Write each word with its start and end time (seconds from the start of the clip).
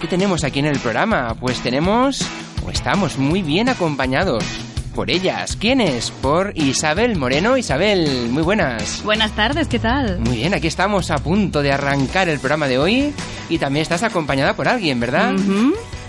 ¿Qué 0.00 0.06
tenemos 0.08 0.44
aquí 0.44 0.58
en 0.58 0.66
el 0.66 0.78
programa? 0.78 1.34
Pues 1.38 1.60
tenemos, 1.60 2.22
o 2.66 2.70
estamos 2.70 3.18
muy 3.18 3.42
bien 3.42 3.68
acompañados 3.68 4.44
por 4.94 5.10
ellas. 5.10 5.56
¿Quiénes? 5.56 6.10
Por 6.10 6.52
Isabel 6.56 7.16
Moreno. 7.16 7.56
Isabel, 7.56 8.28
muy 8.30 8.42
buenas. 8.42 9.02
Buenas 9.04 9.32
tardes, 9.32 9.68
¿qué 9.68 9.78
tal? 9.78 10.20
Muy 10.20 10.36
bien, 10.36 10.54
aquí 10.54 10.66
estamos 10.66 11.10
a 11.10 11.18
punto 11.18 11.62
de 11.62 11.72
arrancar 11.72 12.28
el 12.28 12.38
programa 12.38 12.68
de 12.68 12.78
hoy 12.78 13.12
y 13.48 13.58
también 13.58 13.82
estás 13.82 14.02
acompañada 14.02 14.54
por 14.54 14.68
alguien, 14.68 15.00
¿verdad? 15.00 15.32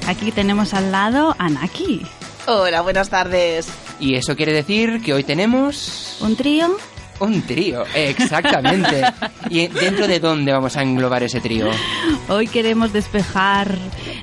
Aquí 0.08 0.32
tenemos 0.32 0.74
al 0.74 0.92
lado 0.92 1.36
a 1.38 1.50
Naki. 1.50 2.06
Hola, 2.48 2.82
buenas 2.82 3.10
tardes. 3.10 3.68
Y 4.00 4.16
eso 4.16 4.36
quiere 4.36 4.54
decir 4.54 5.02
que 5.02 5.14
hoy 5.14 5.24
tenemos 5.24 6.18
Un 6.22 6.36
trío 6.36 6.78
un 7.20 7.42
trío, 7.44 7.84
exactamente. 7.96 9.04
¿Y 9.50 9.68
dentro 9.68 10.08
de 10.08 10.20
dónde 10.20 10.52
vamos 10.52 10.76
a 10.78 10.82
englobar 10.82 11.24
ese 11.24 11.40
trío? 11.42 11.70
Hoy 12.30 12.48
queremos 12.48 12.92
despejar 12.94 13.76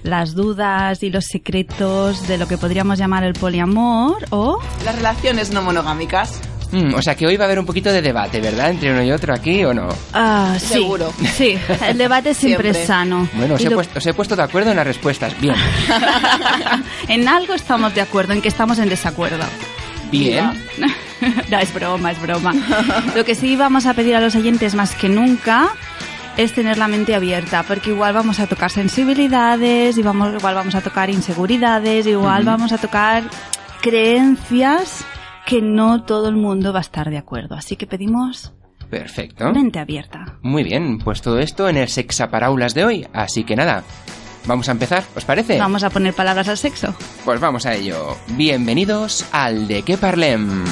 las 0.02 0.34
dudas 0.34 1.02
y 1.02 1.10
los 1.10 1.24
secretos 1.26 2.26
de 2.28 2.38
lo 2.38 2.46
que 2.48 2.58
podríamos 2.58 2.98
llamar 2.98 3.24
el 3.24 3.34
poliamor 3.34 4.24
o... 4.30 4.58
Las 4.84 4.96
relaciones 4.96 5.50
no 5.52 5.62
monogámicas. 5.62 6.40
Mm, 6.72 6.94
o 6.94 7.02
sea 7.02 7.14
que 7.14 7.26
hoy 7.26 7.36
va 7.36 7.44
a 7.44 7.48
haber 7.48 7.58
un 7.58 7.66
poquito 7.66 7.92
de 7.92 8.00
debate, 8.00 8.40
¿verdad? 8.40 8.70
Entre 8.70 8.90
uno 8.90 9.02
y 9.02 9.12
otro 9.12 9.34
aquí 9.34 9.62
o 9.62 9.74
no. 9.74 9.88
Ah, 10.14 10.56
sí. 10.58 10.68
Seguro. 10.68 11.12
Sí, 11.36 11.58
el 11.86 11.98
debate 11.98 12.32
siempre, 12.32 12.72
Siempre. 12.72 12.80
es 12.82 12.86
sano. 12.86 13.28
Bueno, 13.34 13.54
os 13.56 13.60
he, 13.60 13.68
lo- 13.68 13.76
puesto, 13.76 13.98
os 13.98 14.06
he 14.06 14.14
puesto 14.14 14.34
de 14.36 14.42
acuerdo 14.42 14.70
en 14.70 14.76
las 14.76 14.86
respuestas. 14.86 15.38
Bien. 15.38 15.54
en 17.08 17.28
algo 17.28 17.52
estamos 17.52 17.94
de 17.94 18.00
acuerdo, 18.00 18.32
en 18.32 18.40
que 18.40 18.48
estamos 18.48 18.78
en 18.78 18.88
desacuerdo. 18.88 19.44
Bien. 20.12 20.52
no, 21.50 21.58
es 21.58 21.74
broma, 21.74 22.12
es 22.12 22.22
broma. 22.22 22.52
Lo 23.16 23.24
que 23.24 23.34
sí 23.34 23.56
vamos 23.56 23.86
a 23.86 23.94
pedir 23.94 24.14
a 24.14 24.20
los 24.20 24.36
oyentes 24.36 24.74
más 24.74 24.94
que 24.94 25.08
nunca 25.08 25.70
es 26.36 26.52
tener 26.52 26.78
la 26.78 26.88
mente 26.88 27.14
abierta, 27.14 27.62
porque 27.62 27.90
igual 27.90 28.14
vamos 28.14 28.38
a 28.40 28.46
tocar 28.46 28.70
sensibilidades, 28.70 29.98
y 29.98 30.02
vamos, 30.02 30.34
igual 30.34 30.54
vamos 30.54 30.74
a 30.74 30.80
tocar 30.80 31.10
inseguridades, 31.10 32.06
igual 32.06 32.44
vamos 32.44 32.72
a 32.72 32.78
tocar 32.78 33.24
creencias 33.80 35.04
que 35.46 35.60
no 35.60 36.04
todo 36.04 36.28
el 36.28 36.36
mundo 36.36 36.72
va 36.72 36.78
a 36.78 36.82
estar 36.82 37.10
de 37.10 37.18
acuerdo. 37.18 37.54
Así 37.54 37.76
que 37.76 37.86
pedimos 37.86 38.52
Perfecto. 38.88 39.52
mente 39.52 39.78
abierta. 39.78 40.38
Muy 40.42 40.62
bien, 40.62 40.98
pues 40.98 41.22
todo 41.22 41.38
esto 41.38 41.68
en 41.68 41.78
el 41.78 41.88
Sexaparaulas 41.88 42.74
de 42.74 42.84
hoy. 42.84 43.06
Así 43.12 43.44
que 43.44 43.56
nada, 43.56 43.82
vamos 44.46 44.68
a 44.68 44.72
empezar, 44.72 45.04
¿os 45.16 45.24
parece? 45.24 45.58
Vamos 45.58 45.82
a 45.84 45.90
poner 45.90 46.14
palabras 46.14 46.48
al 46.48 46.58
sexo. 46.58 46.94
Pues 47.24 47.40
vamos 47.40 47.66
a 47.66 47.74
ello. 47.74 48.16
Bienvenidos 48.28 49.24
al 49.32 49.68
De 49.68 49.82
qué 49.82 49.96
parlem. 49.96 50.64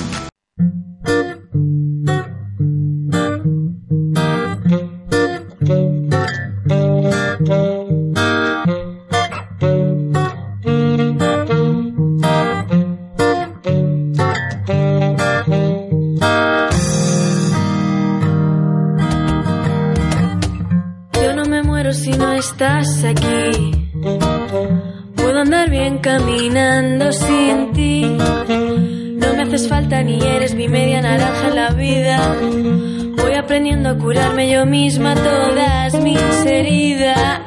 Estás 22.60 23.04
aquí. 23.04 23.88
Puedo 25.16 25.40
andar 25.40 25.70
bien 25.70 25.96
caminando 25.98 27.10
sin 27.10 27.72
ti. 27.72 28.02
No 28.02 29.34
me 29.34 29.42
haces 29.44 29.66
falta 29.66 30.02
ni 30.02 30.20
eres 30.20 30.54
mi 30.54 30.68
media 30.68 31.00
naranja 31.00 31.48
en 31.48 31.54
la 31.54 31.70
vida. 31.70 32.36
Voy 33.16 33.34
aprendiendo 33.34 33.88
a 33.88 33.96
curarme 33.96 34.50
yo 34.50 34.66
misma 34.66 35.14
todas 35.14 35.94
mis 36.02 36.20
heridas. 36.44 37.40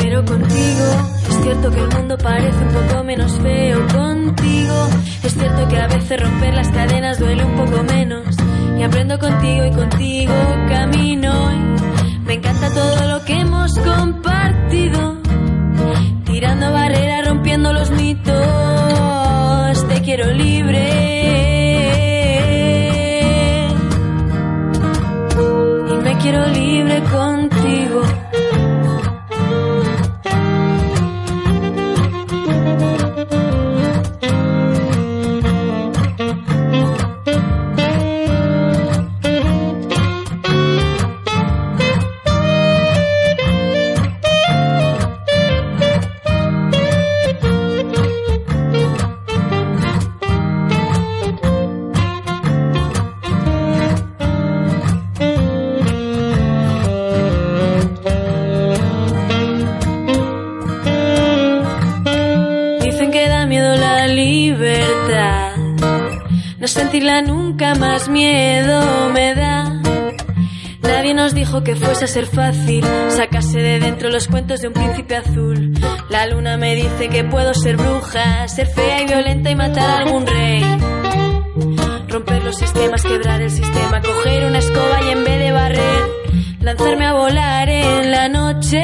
Pero 0.00 0.24
contigo 0.24 0.86
es 1.28 1.42
cierto 1.42 1.70
que 1.70 1.80
el 1.80 1.88
mundo 1.90 2.16
parece 2.16 2.58
un 2.58 2.72
poco 2.72 3.04
menos 3.04 3.32
feo 3.32 3.86
contigo. 3.88 4.88
Es 5.24 5.34
cierto 5.34 5.68
que 5.68 5.78
a 5.78 5.86
veces 5.88 6.22
romper 6.22 6.54
las 6.54 6.68
cadenas 6.70 7.18
duele 7.18 7.44
un 7.44 7.54
poco 7.54 7.82
menos. 7.82 8.29
Y 8.80 8.82
aprendo 8.82 9.18
contigo 9.18 9.66
y 9.66 9.70
contigo 9.72 10.32
camino. 10.70 11.50
Me 12.24 12.32
encanta 12.32 12.72
todo 12.72 13.08
lo 13.08 13.22
que 13.26 13.34
hemos 13.34 13.78
compartido. 13.78 15.20
Tirando 16.24 16.72
barreras, 16.72 17.28
rompiendo 17.28 17.74
los 17.74 17.90
mitos. 17.90 18.34
Te 19.86 20.00
quiero 20.00 20.32
libre. 20.32 20.88
Y 25.90 25.94
me 26.02 26.16
quiero 26.16 26.46
libre 26.48 27.02
contigo. 27.02 27.39
Miedo 68.08 69.10
me 69.10 69.34
da. 69.34 69.80
Nadie 70.82 71.14
nos 71.14 71.34
dijo 71.34 71.62
que 71.62 71.76
fuese 71.76 72.04
a 72.04 72.08
ser 72.08 72.26
fácil 72.26 72.84
sacarse 73.08 73.58
de 73.58 73.80
dentro 73.80 74.10
los 74.10 74.28
cuentos 74.28 74.60
de 74.60 74.68
un 74.68 74.74
príncipe 74.74 75.16
azul. 75.16 75.72
La 76.08 76.26
luna 76.26 76.56
me 76.56 76.74
dice 76.74 77.08
que 77.08 77.24
puedo 77.24 77.54
ser 77.54 77.76
bruja, 77.76 78.48
ser 78.48 78.66
fea 78.66 79.02
y 79.02 79.06
violenta 79.06 79.50
y 79.50 79.54
matar 79.54 79.88
a 79.88 79.98
algún 79.98 80.26
rey. 80.26 80.62
Romper 82.08 82.42
los 82.42 82.56
sistemas, 82.56 83.02
quebrar 83.02 83.40
el 83.40 83.50
sistema, 83.50 84.00
coger 84.00 84.44
una 84.46 84.58
escoba 84.58 85.00
y 85.06 85.10
en 85.10 85.24
vez 85.24 85.38
de 85.38 85.52
barrer, 85.52 86.10
lanzarme 86.60 87.06
a 87.06 87.12
volar 87.12 87.68
en 87.68 88.10
la 88.10 88.28
noche. 88.28 88.82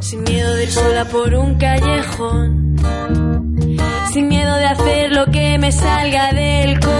Sin 0.00 0.22
miedo 0.24 0.54
de 0.54 0.62
ir 0.62 0.70
sola 0.70 1.04
por 1.06 1.34
un 1.34 1.56
callejón. 1.56 2.63
Sin 4.14 4.28
miedo 4.28 4.54
de 4.54 4.64
hacer 4.66 5.10
lo 5.10 5.26
que 5.26 5.58
me 5.58 5.72
salga 5.72 6.32
del 6.32 6.78
contigo. 6.78 6.94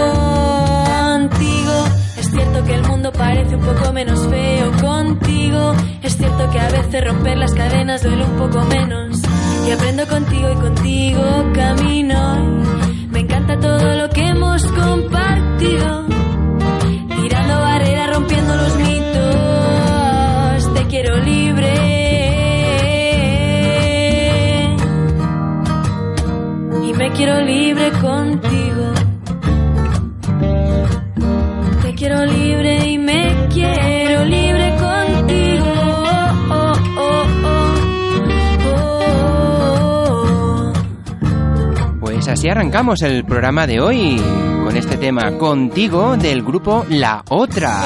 Es 2.17 2.29
cierto 2.29 2.65
que 2.65 2.73
el 2.73 2.83
mundo 2.83 3.13
parece 3.13 3.55
un 3.55 3.61
poco 3.61 3.93
menos 3.93 4.19
feo 4.27 4.69
contigo. 4.81 5.73
Es 6.03 6.17
cierto 6.17 6.49
que 6.51 6.59
a 6.59 6.67
veces 6.67 7.05
romper 7.05 7.37
las 7.37 7.53
cadenas 7.53 8.03
duele 8.03 8.25
un 8.25 8.35
poco 8.37 8.65
menos. 8.65 9.21
Y 9.65 9.71
aprendo 9.71 10.05
contigo 10.07 10.51
y 10.51 10.55
contigo 10.55 11.23
camino. 11.53 12.65
Me 13.11 13.19
encanta 13.19 13.57
todo 13.61 13.95
lo 13.95 14.09
que 14.09 14.27
hemos 14.27 14.65
compartido. 14.65 16.07
Tirando 17.21 17.61
barreras, 17.61 18.13
rompiendo 18.13 18.57
los 18.57 18.75
mitos. 18.75 20.73
Te 20.73 20.85
quiero 20.87 21.15
libre. 21.19 21.94
Me 26.97 27.11
quiero 27.11 27.41
libre 27.41 27.91
contigo. 28.01 28.93
Te 31.81 31.93
quiero 31.93 32.25
libre 32.25 32.89
y 32.89 32.97
me 32.97 33.47
quiero 33.53 34.23
libre 34.25 34.75
contigo. 34.77 35.65
Oh, 36.49 36.73
oh, 36.97 37.25
oh. 40.63 40.73
Pues 41.99 42.27
así 42.27 42.49
arrancamos 42.49 43.01
el 43.01 43.25
programa 43.25 43.67
de 43.67 43.79
hoy 43.81 44.21
con 44.63 44.77
este 44.77 44.97
tema 44.97 45.37
contigo 45.37 46.17
del 46.17 46.43
grupo 46.43 46.85
La 46.89 47.23
Otra. 47.29 47.81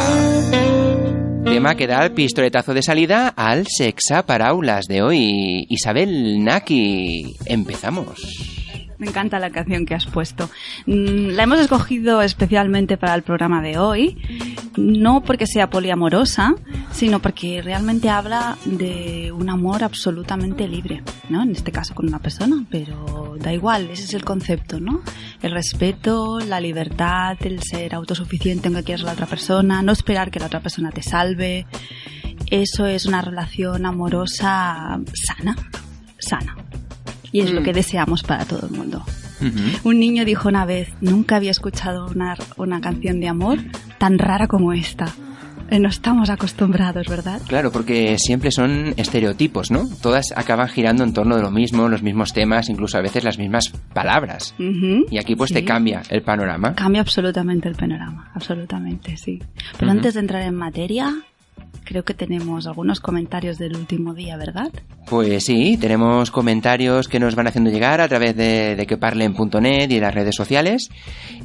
Tema 1.43 1.75
que 1.75 1.87
da 1.87 2.03
el 2.03 2.11
pistoletazo 2.11 2.73
de 2.75 2.83
salida 2.83 3.29
al 3.29 3.65
Sexa 3.67 4.25
para 4.25 4.49
Aulas 4.49 4.85
de 4.85 5.01
hoy. 5.01 5.65
Isabel 5.67 6.43
Naki, 6.43 7.35
empezamos. 7.45 8.58
Me 8.99 9.07
encanta 9.07 9.39
la 9.39 9.49
canción 9.49 9.85
que 9.85 9.95
has 9.95 10.05
puesto. 10.05 10.49
Mm, 10.85 11.29
La 11.29 11.43
hemos 11.43 11.59
escogido 11.59 12.21
especialmente 12.21 12.97
para 12.97 13.15
el 13.15 13.23
programa 13.23 13.61
de 13.61 13.77
hoy, 13.77 14.17
no 14.77 15.21
porque 15.21 15.47
sea 15.47 15.69
poliamorosa, 15.69 16.55
sino 16.91 17.19
porque 17.21 17.61
realmente 17.61 18.09
habla 18.09 18.57
de 18.65 19.31
un 19.31 19.49
amor 19.49 19.85
absolutamente 19.85 20.67
libre, 20.67 21.01
¿no? 21.29 21.43
En 21.43 21.51
este 21.51 21.71
caso 21.71 21.95
con 21.95 22.07
una 22.07 22.19
persona, 22.19 22.65
pero 22.69 23.37
da 23.39 23.53
igual, 23.53 23.89
ese 23.89 24.03
es 24.03 24.13
el 24.13 24.25
concepto, 24.25 24.81
¿no? 24.81 25.01
El 25.41 25.51
respeto, 25.51 26.39
la 26.41 26.59
libertad, 26.59 27.37
el 27.39 27.63
ser 27.63 27.95
autosuficiente 27.95 28.67
en 28.67 28.75
que 28.75 28.83
quieras 28.83 29.05
la 29.05 29.13
otra 29.13 29.27
persona, 29.27 29.81
no 29.81 29.93
esperar 29.93 30.29
que 30.29 30.39
la 30.39 30.47
otra 30.47 30.59
persona 30.59 30.91
te 30.91 31.03
salve. 31.03 31.65
Eso 32.51 32.85
es 32.85 33.05
una 33.05 33.21
relación 33.21 33.85
amorosa 33.85 34.99
sana, 35.13 35.55
sana. 36.17 36.68
Y 37.31 37.41
es 37.41 37.51
lo 37.51 37.61
Mm. 37.61 37.63
que 37.63 37.73
deseamos 37.73 38.23
para 38.23 38.45
todo 38.45 38.67
el 38.67 38.71
mundo. 38.77 39.03
Un 39.83 39.99
niño 39.99 40.25
dijo 40.25 40.49
una 40.49 40.65
vez, 40.65 40.89
nunca 41.01 41.37
había 41.37 41.51
escuchado 41.51 42.07
una, 42.07 42.35
una 42.57 42.81
canción 42.81 43.19
de 43.21 43.29
amor 43.29 43.59
tan 43.97 44.17
rara 44.19 44.47
como 44.47 44.73
esta. 44.73 45.05
Eh, 45.71 45.79
No 45.79 45.87
estamos 45.87 46.29
acostumbrados, 46.31 47.07
¿verdad? 47.07 47.39
Claro, 47.47 47.71
porque 47.71 48.17
siempre 48.17 48.51
son 48.51 48.95
estereotipos, 48.97 49.69
¿no? 49.69 49.87
Todas 50.01 50.33
acaban 50.35 50.67
girando 50.67 51.03
en 51.03 51.13
torno 51.13 51.35
de 51.35 51.43
lo 51.43 51.51
mismo, 51.51 51.87
los 51.87 52.01
mismos 52.01 52.33
temas, 52.33 52.69
incluso 52.69 52.97
a 52.97 53.01
veces 53.01 53.23
las 53.23 53.37
mismas 53.37 53.69
palabras. 53.93 54.55
Y 54.57 55.17
aquí 55.19 55.35
pues 55.35 55.53
te 55.53 55.59
Sí. 55.59 55.65
cambia 55.65 56.01
el 56.09 56.23
panorama. 56.23 56.73
Cambia 56.73 57.01
absolutamente 57.01 57.69
el 57.69 57.75
panorama, 57.75 58.31
absolutamente, 58.33 59.15
sí. 59.15 59.39
Pero 59.77 59.91
antes 59.91 60.15
de 60.15 60.21
entrar 60.21 60.41
en 60.41 60.55
materia, 60.55 61.15
creo 61.83 62.03
que 62.03 62.13
tenemos 62.13 62.67
algunos 62.67 62.99
comentarios 62.99 63.57
del 63.57 63.75
último 63.75 64.13
día, 64.13 64.37
¿verdad? 64.37 64.69
Pues 65.07 65.45
sí, 65.45 65.77
tenemos 65.79 66.31
comentarios 66.31 67.07
que 67.07 67.19
nos 67.19 67.35
van 67.35 67.47
haciendo 67.47 67.71
llegar 67.71 67.99
a 68.01 68.07
través 68.07 68.35
de, 68.35 68.75
de 68.75 68.85
queparlen.net 68.85 69.89
y 69.89 69.99
las 69.99 70.13
redes 70.13 70.35
sociales. 70.35 70.89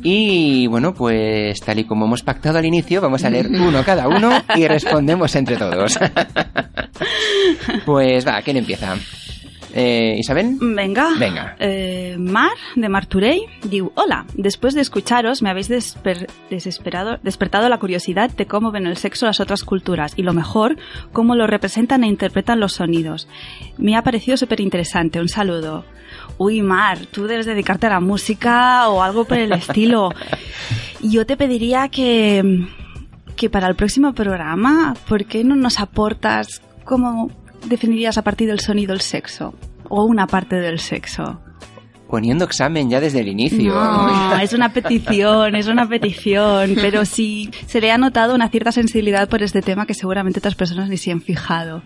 Y 0.03 0.67
bueno, 0.67 0.93
pues 0.95 1.61
tal 1.61 1.79
y 1.79 1.85
como 1.85 2.07
hemos 2.07 2.23
pactado 2.23 2.59
al 2.59 2.67
inicio, 2.67 3.01
vamos 3.01 3.25
a 3.25 3.31
leer 3.31 3.49
uno 3.49 3.83
cada 3.85 4.09
uno 4.09 4.31
y 4.55 4.67
respondemos 4.67 5.35
entre 5.35 5.57
todos. 5.57 5.99
pues 7.87 8.27
va, 8.27 8.43
¿quién 8.43 8.59
empieza? 8.59 8.97
Eh, 9.77 10.15
¿Isabel? 10.19 10.57
Venga. 10.61 11.09
Venga. 11.19 11.57
Eh, 11.59 12.15
Mar, 12.17 12.53
de 12.77 12.89
Marturey, 12.89 13.43
digo, 13.65 13.91
hola, 13.97 14.25
después 14.35 14.73
de 14.75 14.81
escucharos 14.81 15.43
me 15.43 15.51
habéis 15.51 15.69
desper- 15.69 16.29
desesperado, 16.49 17.19
despertado 17.25 17.69
la 17.69 17.79
curiosidad 17.79 18.31
de 18.31 18.47
cómo 18.47 18.71
ven 18.71 18.87
el 18.87 18.97
sexo 18.97 19.27
las 19.27 19.41
otras 19.41 19.65
culturas 19.65 20.13
y 20.17 20.23
lo 20.23 20.33
mejor, 20.33 20.77
cómo 21.13 21.35
lo 21.35 21.49
representan 21.49 22.05
e 22.05 22.07
interpretan 22.07 22.61
los 22.61 22.75
sonidos. 22.75 23.27
Me 23.77 23.97
ha 23.97 24.03
parecido 24.03 24.37
súper 24.37 24.61
interesante, 24.61 25.21
un 25.21 25.29
saludo. 25.29 25.85
Uy, 26.39 26.63
Mar, 26.63 26.99
tú 27.11 27.27
debes 27.27 27.45
dedicarte 27.47 27.89
a 27.89 27.91
la 27.91 28.01
música 28.01 28.89
o 28.89 29.03
algo 29.03 29.25
por 29.25 29.39
el 29.39 29.53
estilo. 29.53 30.11
Yo 31.03 31.27
te 31.27 31.37
pediría 31.37 31.89
que, 31.89 32.65
que 33.35 33.51
para 33.51 33.67
el 33.67 33.75
próximo 33.75 34.13
programa, 34.15 34.95
¿por 35.09 35.25
qué 35.25 35.43
no 35.43 35.57
nos 35.57 35.81
aportas 35.81 36.63
cómo 36.85 37.31
definirías 37.67 38.19
a 38.19 38.23
partir 38.23 38.49
del 38.49 38.61
sonido 38.61 38.93
el 38.93 39.01
sexo? 39.01 39.55
O 39.89 40.05
una 40.05 40.27
parte 40.27 40.57
del 40.57 40.79
sexo. 40.79 41.41
Poniendo 42.09 42.45
examen 42.45 42.91
ya 42.91 43.01
desde 43.01 43.21
el 43.21 43.29
inicio. 43.29 43.75
No, 43.75 44.39
es 44.39 44.53
una 44.53 44.73
petición, 44.73 45.57
es 45.57 45.67
una 45.67 45.89
petición, 45.89 46.75
pero 46.77 47.05
sí 47.05 47.51
se 47.67 47.81
le 47.81 47.91
ha 47.91 47.99
notado 47.99 48.35
una 48.37 48.49
cierta 48.51 48.71
sensibilidad 48.71 49.29
por 49.29 49.43
este 49.43 49.63
tema 49.63 49.85
que 49.87 49.95
seguramente 49.95 50.39
otras 50.39 50.55
personas 50.55 50.89
ni 50.89 50.97
se 50.97 51.11
han 51.11 51.23
fijado. 51.23 51.83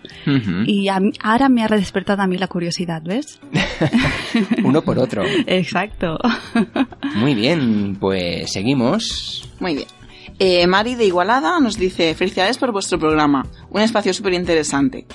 Y 0.67 0.87
a 0.89 0.99
mí- 0.99 1.13
ahora 1.23 1.49
me 1.49 1.63
ha 1.63 1.67
redespertado 1.67 2.21
a 2.21 2.27
mí 2.27 2.37
la 2.37 2.47
curiosidad, 2.47 3.01
¿ves? 3.03 3.39
Uno 4.63 4.81
por 4.83 4.99
otro. 4.99 5.23
Exacto. 5.47 6.17
Muy 7.15 7.33
bien, 7.33 7.97
pues 7.99 8.51
seguimos. 8.51 9.49
Muy 9.59 9.75
bien. 9.75 9.87
Eh, 10.37 10.67
Mari 10.67 10.95
de 10.95 11.05
Igualada 11.05 11.59
nos 11.59 11.77
dice, 11.77 12.13
felicidades 12.13 12.57
por 12.57 12.71
vuestro 12.71 12.99
programa, 12.99 13.45
un 13.71 13.81
espacio 13.81 14.13
súper 14.13 14.33
interesante. 14.33 15.05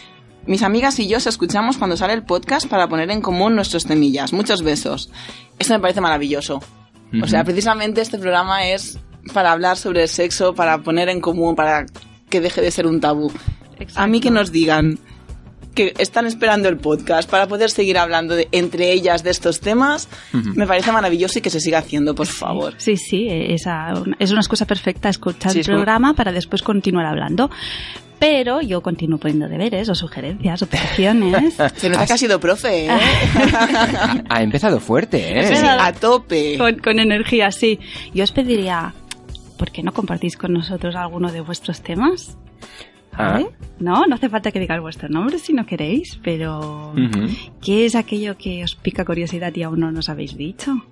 Mis 0.47 0.63
amigas 0.63 0.99
y 0.99 1.09
yo 1.09 1.17
os 1.17 1.27
escuchamos 1.27 1.79
cuando 1.79 1.97
sale 1.97 2.13
el 2.13 2.23
podcast 2.23 2.67
para 2.69 2.89
poner 2.89 3.11
en 3.11 3.21
común 3.23 3.55
nuestros 3.55 3.85
temillas. 3.87 4.33
Muchos 4.33 4.63
besos. 4.63 5.11
Esto 5.59 5.75
me 5.75 5.81
parece 5.81 6.01
maravilloso. 6.01 6.61
O 7.23 7.27
sea, 7.29 7.45
precisamente 7.45 8.01
este 8.01 8.19
programa 8.19 8.67
es 8.67 8.99
para 9.33 9.53
hablar 9.53 9.77
sobre 9.77 10.03
el 10.03 10.09
sexo, 10.09 10.55
para 10.55 10.79
poner 10.79 11.09
en 11.09 11.21
común, 11.21 11.55
para 11.55 11.87
que 12.29 12.41
deje 12.41 12.61
de 12.61 12.71
ser 12.73 12.87
un 12.87 13.01
tabú. 13.01 13.31
A 13.95 14.07
mí 14.07 14.21
que 14.21 14.31
nos 14.33 14.51
digan 14.51 14.99
que 15.75 15.93
están 15.99 16.27
esperando 16.27 16.69
el 16.69 16.77
podcast 16.77 17.29
para 17.29 17.49
poder 17.49 17.69
seguir 17.71 17.99
hablando 17.99 18.35
de, 18.37 18.49
entre 18.53 18.93
ellas 18.93 19.25
de 19.25 19.31
estos 19.31 19.59
temas, 19.61 20.09
me 20.33 20.67
parece 20.69 20.93
maravilloso 20.93 21.39
y 21.39 21.43
que 21.43 21.51
se 21.51 21.59
siga 21.59 21.79
haciendo, 21.79 22.15
por 22.15 22.27
favor. 22.29 22.75
Sí, 22.79 22.97
sí, 22.97 23.27
esa, 23.29 23.93
es 24.21 24.31
una 24.31 24.41
excusa 24.41 24.67
perfecta 24.67 25.09
escuchar 25.09 25.51
Sí, 25.53 25.61
el 25.61 25.65
como- 25.67 25.79
programa 25.79 26.15
para 26.15 26.31
después 26.33 26.63
continuar 26.63 27.07
hablando. 27.07 27.51
Pero 28.25 28.63
yo 28.63 28.81
continúo 28.81 29.19
poniendo 29.19 29.51
deberes 29.51 29.87
o 29.91 29.95
sugerencias 29.95 30.63
o 30.63 30.67
peticiones. 30.67 31.57
Se 31.77 31.91
nota 31.91 32.07
que 32.07 32.15
ha 32.15 32.17
sido 32.17 32.41
profe, 32.41 32.87
¿eh? 32.87 32.89
Ha, 32.91 34.25
ha 34.31 34.43
empezado 34.43 34.81
fuerte, 34.81 35.41
¿eh? 35.41 35.55
Sí, 35.55 35.63
a 35.63 35.93
tope. 35.93 36.57
con, 36.57 36.79
con 36.79 36.99
energía, 37.01 37.51
sí. 37.51 37.79
Yo 38.15 38.25
os 38.25 38.33
pediría, 38.33 38.95
¿por 39.59 39.71
qué 39.71 39.83
no 39.83 39.93
compartís 39.93 40.39
con 40.39 40.55
nosotros 40.55 40.95
alguno 40.97 41.31
de 41.31 41.43
vuestros 41.43 41.83
temas? 41.83 42.39
Ah. 43.13 43.43
No, 43.79 44.07
no 44.07 44.15
hace 44.15 44.31
falta 44.31 44.51
que 44.51 44.59
digáis 44.59 44.81
vuestro 44.81 45.11
nombre 45.11 45.39
si 45.39 45.53
no 45.53 45.67
queréis, 45.67 46.19
pero. 46.25 46.95
¿qué 47.61 47.85
es 47.85 47.95
aquello 47.95 48.39
que 48.39 48.65
os 48.65 48.75
pica 48.75 49.05
curiosidad 49.05 49.55
y 49.55 49.65
aún 49.65 49.81
no 49.81 49.93
nos 49.93 50.09
habéis 50.09 50.35
dicho? 50.35 50.83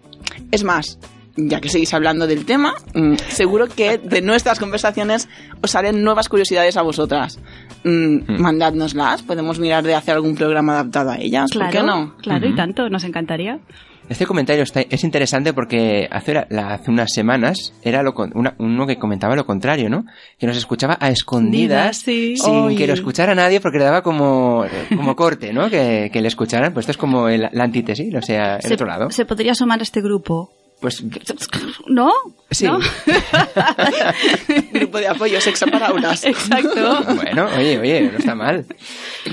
Es 0.51 0.65
más, 0.65 0.99
ya 1.37 1.61
que 1.61 1.69
seguís 1.69 1.93
hablando 1.95 2.27
del 2.27 2.45
tema, 2.45 2.75
mm, 2.95 3.15
seguro 3.29 3.67
que 3.69 3.99
de 3.99 4.21
nuestras 4.23 4.59
conversaciones 4.59 5.29
os 5.63 5.71
salen 5.71 6.03
nuevas 6.05 6.29
curiosidades 6.29 6.77
a 6.77 6.83
vosotras. 6.83 7.39
Mm, 7.85 8.19
Mm. 8.29 8.41
Mandádnoslas, 8.41 9.23
podemos 9.23 9.59
mirar 9.59 9.83
de 9.85 9.95
hacer 9.95 10.15
algún 10.15 10.35
programa 10.35 10.75
adaptado 10.75 11.11
a 11.11 11.19
ellas, 11.19 11.51
¿por 11.53 11.69
qué 11.71 11.83
no? 11.83 12.15
Claro, 12.19 12.49
y 12.49 12.55
tanto, 12.55 12.89
nos 12.89 13.05
encantaría. 13.05 13.59
Este 14.09 14.27
comentario 14.27 14.65
está- 14.65 14.83
es 14.83 15.05
interesante 15.05 15.55
porque 15.55 16.07
hace, 16.11 16.35
la- 16.51 16.75
hace 16.75 16.91
unas 16.91 17.13
semanas 17.13 17.73
era 17.83 18.03
lo, 18.03 18.13
una- 18.35 18.55
uno 18.59 18.87
que 18.87 18.99
comentaba 18.99 19.37
lo 19.37 19.47
contrario, 19.47 19.89
¿no? 19.89 20.05
Que 20.39 20.47
nos 20.47 20.57
escuchaba 20.57 20.99
a 21.01 21.09
escondidas 21.09 21.99
Sí. 21.99 22.37
sin 22.37 22.77
que 22.77 22.87
lo 22.87 22.93
escuchara 22.95 23.35
nadie 23.35 23.61
porque 23.61 23.79
le 23.79 23.85
daba 23.85 24.03
como, 24.03 24.65
como 24.95 25.17
corte, 25.17 25.53
¿no? 25.53 25.71
Que, 25.71 26.11
que 26.13 26.21
le 26.21 26.29
escucharan. 26.29 26.75
Pues 26.75 26.83
esto 26.85 26.91
es 26.93 26.97
como 26.99 27.29
el- 27.29 27.49
la 27.53 27.65
antítesis, 27.65 28.13
o 28.15 28.21
sea, 28.21 28.57
el 28.57 28.63
se, 28.63 28.75
otro 28.75 28.87
lado. 28.87 29.11
se 29.11 29.25
podría 29.25 29.55
sumar 29.55 29.79
a 29.81 29.83
este 29.85 30.03
grupo. 30.03 30.51
Pues 30.83 31.03
¿No? 31.87 32.11
sí. 32.51 32.67
¿No? 32.67 32.81
Grupo 34.73 34.99
de 34.99 35.07
apoyo 35.07 35.41
sexo 35.41 35.65
para 35.69 35.87
aulas. 35.87 36.25
Exacto. 36.25 37.05
Bueno, 37.15 37.47
oye, 37.57 37.79
oye, 37.79 38.11
no 38.11 38.19
está 38.19 38.35
mal. 38.35 38.67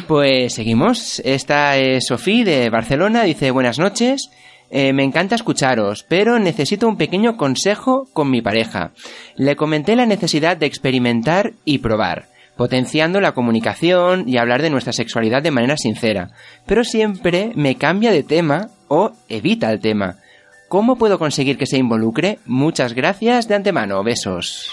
Pues 0.08 0.54
seguimos. 0.54 1.20
Esta 1.26 1.76
es 1.78 2.06
Sofía 2.06 2.46
de 2.46 2.70
Barcelona. 2.70 3.24
Dice, 3.24 3.50
buenas 3.50 3.80
noches. 3.80 4.30
Eh, 4.70 4.94
me 4.94 5.04
encanta 5.04 5.34
escucharos, 5.34 6.06
pero 6.08 6.38
necesito 6.38 6.88
un 6.88 6.98
pequeño 6.98 7.36
consejo 7.36 8.08
con 8.14 8.30
mi 8.30 8.44
pareja. 8.44 8.92
Le 9.36 9.56
comenté 9.56 9.96
la 9.96 10.06
necesidad 10.06 10.56
de 10.56 10.68
experimentar 10.68 11.54
y 11.66 11.80
probar, 11.80 12.28
potenciando 12.58 13.20
la 13.22 13.32
comunicación 13.32 14.30
y 14.30 14.38
hablar 14.38 14.62
de 14.62 14.70
nuestra 14.70 14.94
sexualidad 14.94 15.42
de 15.42 15.50
manera 15.50 15.78
sincera, 15.78 16.30
pero 16.68 16.84
siempre 16.84 17.52
me 17.56 17.76
cambia 17.78 18.12
de 18.12 18.22
tema 18.22 18.70
o 18.88 19.14
evita 19.28 19.72
el 19.72 19.80
tema. 19.80 20.18
¿Cómo 20.70 20.96
puedo 20.98 21.18
conseguir 21.20 21.58
que 21.58 21.66
se 21.66 21.78
involucre? 21.78 22.40
Muchas 22.46 22.94
gracias 22.94 23.48
de 23.48 23.56
antemano. 23.56 24.04
Besos. 24.04 24.72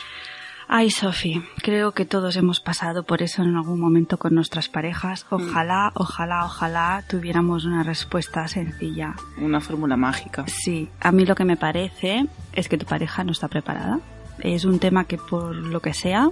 Ay, 0.68 0.90
Sofi, 0.90 1.42
creo 1.62 1.92
que 1.92 2.04
todos 2.04 2.36
hemos 2.36 2.60
pasado 2.60 3.04
por 3.04 3.22
eso 3.22 3.42
en 3.42 3.54
algún 3.56 3.80
momento 3.80 4.18
con 4.18 4.34
nuestras 4.34 4.68
parejas. 4.68 5.24
Ojalá, 5.30 5.92
ojalá, 5.94 6.44
ojalá 6.44 7.04
tuviéramos 7.08 7.64
una 7.64 7.82
respuesta 7.84 8.46
sencilla. 8.48 9.14
Una 9.40 9.60
fórmula 9.60 9.96
mágica. 9.96 10.44
Sí, 10.48 10.88
a 11.00 11.12
mí 11.12 11.24
lo 11.24 11.34
que 11.36 11.44
me 11.44 11.56
parece 11.56 12.26
es 12.52 12.68
que 12.68 12.76
tu 12.78 12.84
pareja 12.84 13.22
no 13.24 13.32
está 13.32 13.48
preparada. 13.48 14.00
Es 14.40 14.64
un 14.64 14.78
tema 14.80 15.04
que 15.04 15.18
por 15.18 15.54
lo 15.54 15.80
que 15.80 15.94
sea 15.94 16.28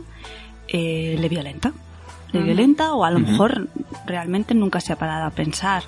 eh, 0.69 1.17
le 1.19 1.29
violenta. 1.29 1.73
Le 2.33 2.41
Ujú. 2.41 2.47
violenta 2.47 2.93
o 2.93 3.05
a 3.05 3.11
lo 3.13 3.21
mejor 3.21 3.69
realmente 4.05 4.55
nunca 4.55 4.81
se 4.81 4.93
ha 4.93 4.97
parado 4.97 5.27
a 5.27 5.31
pensar. 5.31 5.85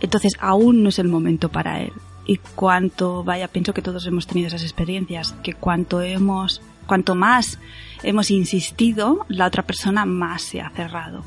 Entonces 0.00 0.34
aún 0.38 0.82
no 0.82 0.90
es 0.90 0.98
el 0.98 1.08
momento 1.08 1.48
para 1.48 1.80
él. 1.80 1.92
Y 2.26 2.36
cuanto, 2.54 3.24
vaya, 3.24 3.48
pienso 3.48 3.74
que 3.74 3.82
todos 3.82 4.06
hemos 4.06 4.26
tenido 4.26 4.48
esas 4.48 4.62
experiencias, 4.62 5.34
que 5.42 5.54
cuanto 5.54 6.02
hemos, 6.02 6.62
cuanto 6.86 7.14
más 7.14 7.58
hemos 8.02 8.30
insistido, 8.30 9.26
la 9.28 9.46
otra 9.46 9.64
persona 9.64 10.04
más 10.04 10.42
se 10.42 10.60
ha 10.60 10.70
cerrado. 10.70 11.24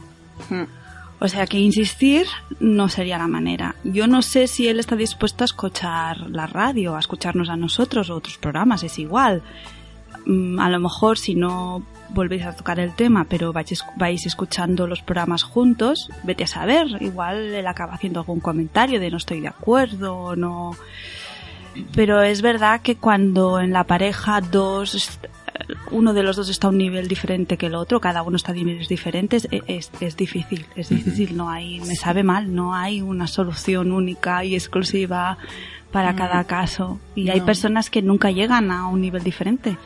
Mm. 0.50 0.64
O 1.20 1.28
sea 1.28 1.48
que 1.48 1.58
insistir 1.58 2.28
no 2.60 2.90
sería 2.90 3.18
la 3.18 3.28
manera. 3.28 3.76
Yo 3.84 4.06
no 4.08 4.22
sé 4.22 4.48
si 4.48 4.68
él 4.68 4.80
está 4.80 4.96
dispuesto 4.96 5.44
a 5.44 5.46
escuchar 5.46 6.30
la 6.30 6.46
radio, 6.46 6.96
a 6.96 7.00
escucharnos 7.00 7.50
a 7.50 7.56
nosotros 7.56 8.10
o 8.10 8.16
otros 8.16 8.38
programas, 8.38 8.84
es 8.84 9.00
igual. 9.00 9.42
Mm, 10.26 10.60
A 10.60 10.70
lo 10.70 10.80
mejor 10.80 11.18
si 11.18 11.36
no 11.36 11.86
volvéis 12.10 12.46
a 12.46 12.56
tocar 12.56 12.80
el 12.80 12.94
tema, 12.94 13.26
pero 13.26 13.52
vais, 13.54 13.84
vais 13.98 14.26
escuchando 14.26 14.88
los 14.88 15.02
programas 15.02 15.44
juntos, 15.44 16.10
vete 16.24 16.44
a 16.44 16.48
saber, 16.48 16.88
igual 17.02 17.54
él 17.54 17.68
acaba 17.68 17.94
haciendo 17.94 18.20
algún 18.22 18.40
comentario 18.40 19.00
de 19.00 19.10
no 19.12 19.18
estoy 19.18 19.42
de 19.42 19.48
acuerdo 19.50 20.16
o 20.18 20.36
no. 20.36 20.76
Pero 21.94 22.22
es 22.22 22.42
verdad 22.42 22.82
que 22.82 22.96
cuando 22.96 23.60
en 23.60 23.74
la 23.74 23.84
pareja 23.84 24.40
dos 24.42 25.20
uno 25.92 26.14
de 26.14 26.22
los 26.22 26.36
dos 26.36 26.50
está 26.50 26.68
a 26.68 26.70
un 26.70 26.78
nivel 26.78 27.08
diferente 27.08 27.58
que 27.58 27.68
el 27.68 27.76
otro, 27.76 28.00
cada 28.02 28.22
uno 28.24 28.36
está 28.36 28.52
a 28.52 28.56
niveles 28.56 28.88
diferentes, 28.88 29.48
e- 29.52 29.64
es, 29.68 29.90
es 30.02 30.16
difícil, 30.18 30.66
es 30.76 30.90
difícil, 30.90 31.36
no 31.36 31.50
hay, 31.50 31.80
me 31.82 31.96
sabe 31.96 32.24
mal, 32.24 32.54
no 32.54 32.76
hay 32.76 33.02
una 33.02 33.26
solución 33.28 33.92
única 33.92 34.44
y 34.44 34.54
exclusiva 34.54 35.38
para 35.92 36.12
Mm. 36.14 36.16
cada 36.18 36.44
caso. 36.44 37.00
Y 37.16 37.30
hay 37.30 37.42
personas 37.42 37.90
que 37.90 38.02
nunca 38.02 38.32
llegan 38.32 38.70
a 38.70 38.88
un 38.88 39.02
nivel 39.02 39.24
diferente. 39.24 39.78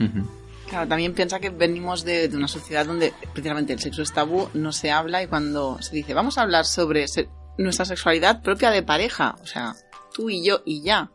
Ujú. 0.00 0.28
Claro, 0.72 0.88
también 0.88 1.12
piensa 1.12 1.38
que 1.38 1.50
venimos 1.50 2.02
de, 2.02 2.28
de 2.28 2.36
una 2.38 2.48
sociedad 2.48 2.86
donde 2.86 3.12
precisamente 3.34 3.74
el 3.74 3.78
sexo 3.78 4.00
es 4.00 4.10
tabú, 4.14 4.48
no 4.54 4.72
se 4.72 4.90
habla 4.90 5.22
y 5.22 5.26
cuando 5.26 5.76
se 5.82 5.94
dice 5.94 6.14
vamos 6.14 6.38
a 6.38 6.42
hablar 6.42 6.64
sobre 6.64 7.08
se- 7.08 7.28
nuestra 7.58 7.84
sexualidad 7.84 8.40
propia 8.40 8.70
de 8.70 8.82
pareja, 8.82 9.36
o 9.42 9.46
sea, 9.46 9.74
tú 10.14 10.30
y 10.30 10.42
yo 10.42 10.62
y 10.64 10.80
ya, 10.82 11.10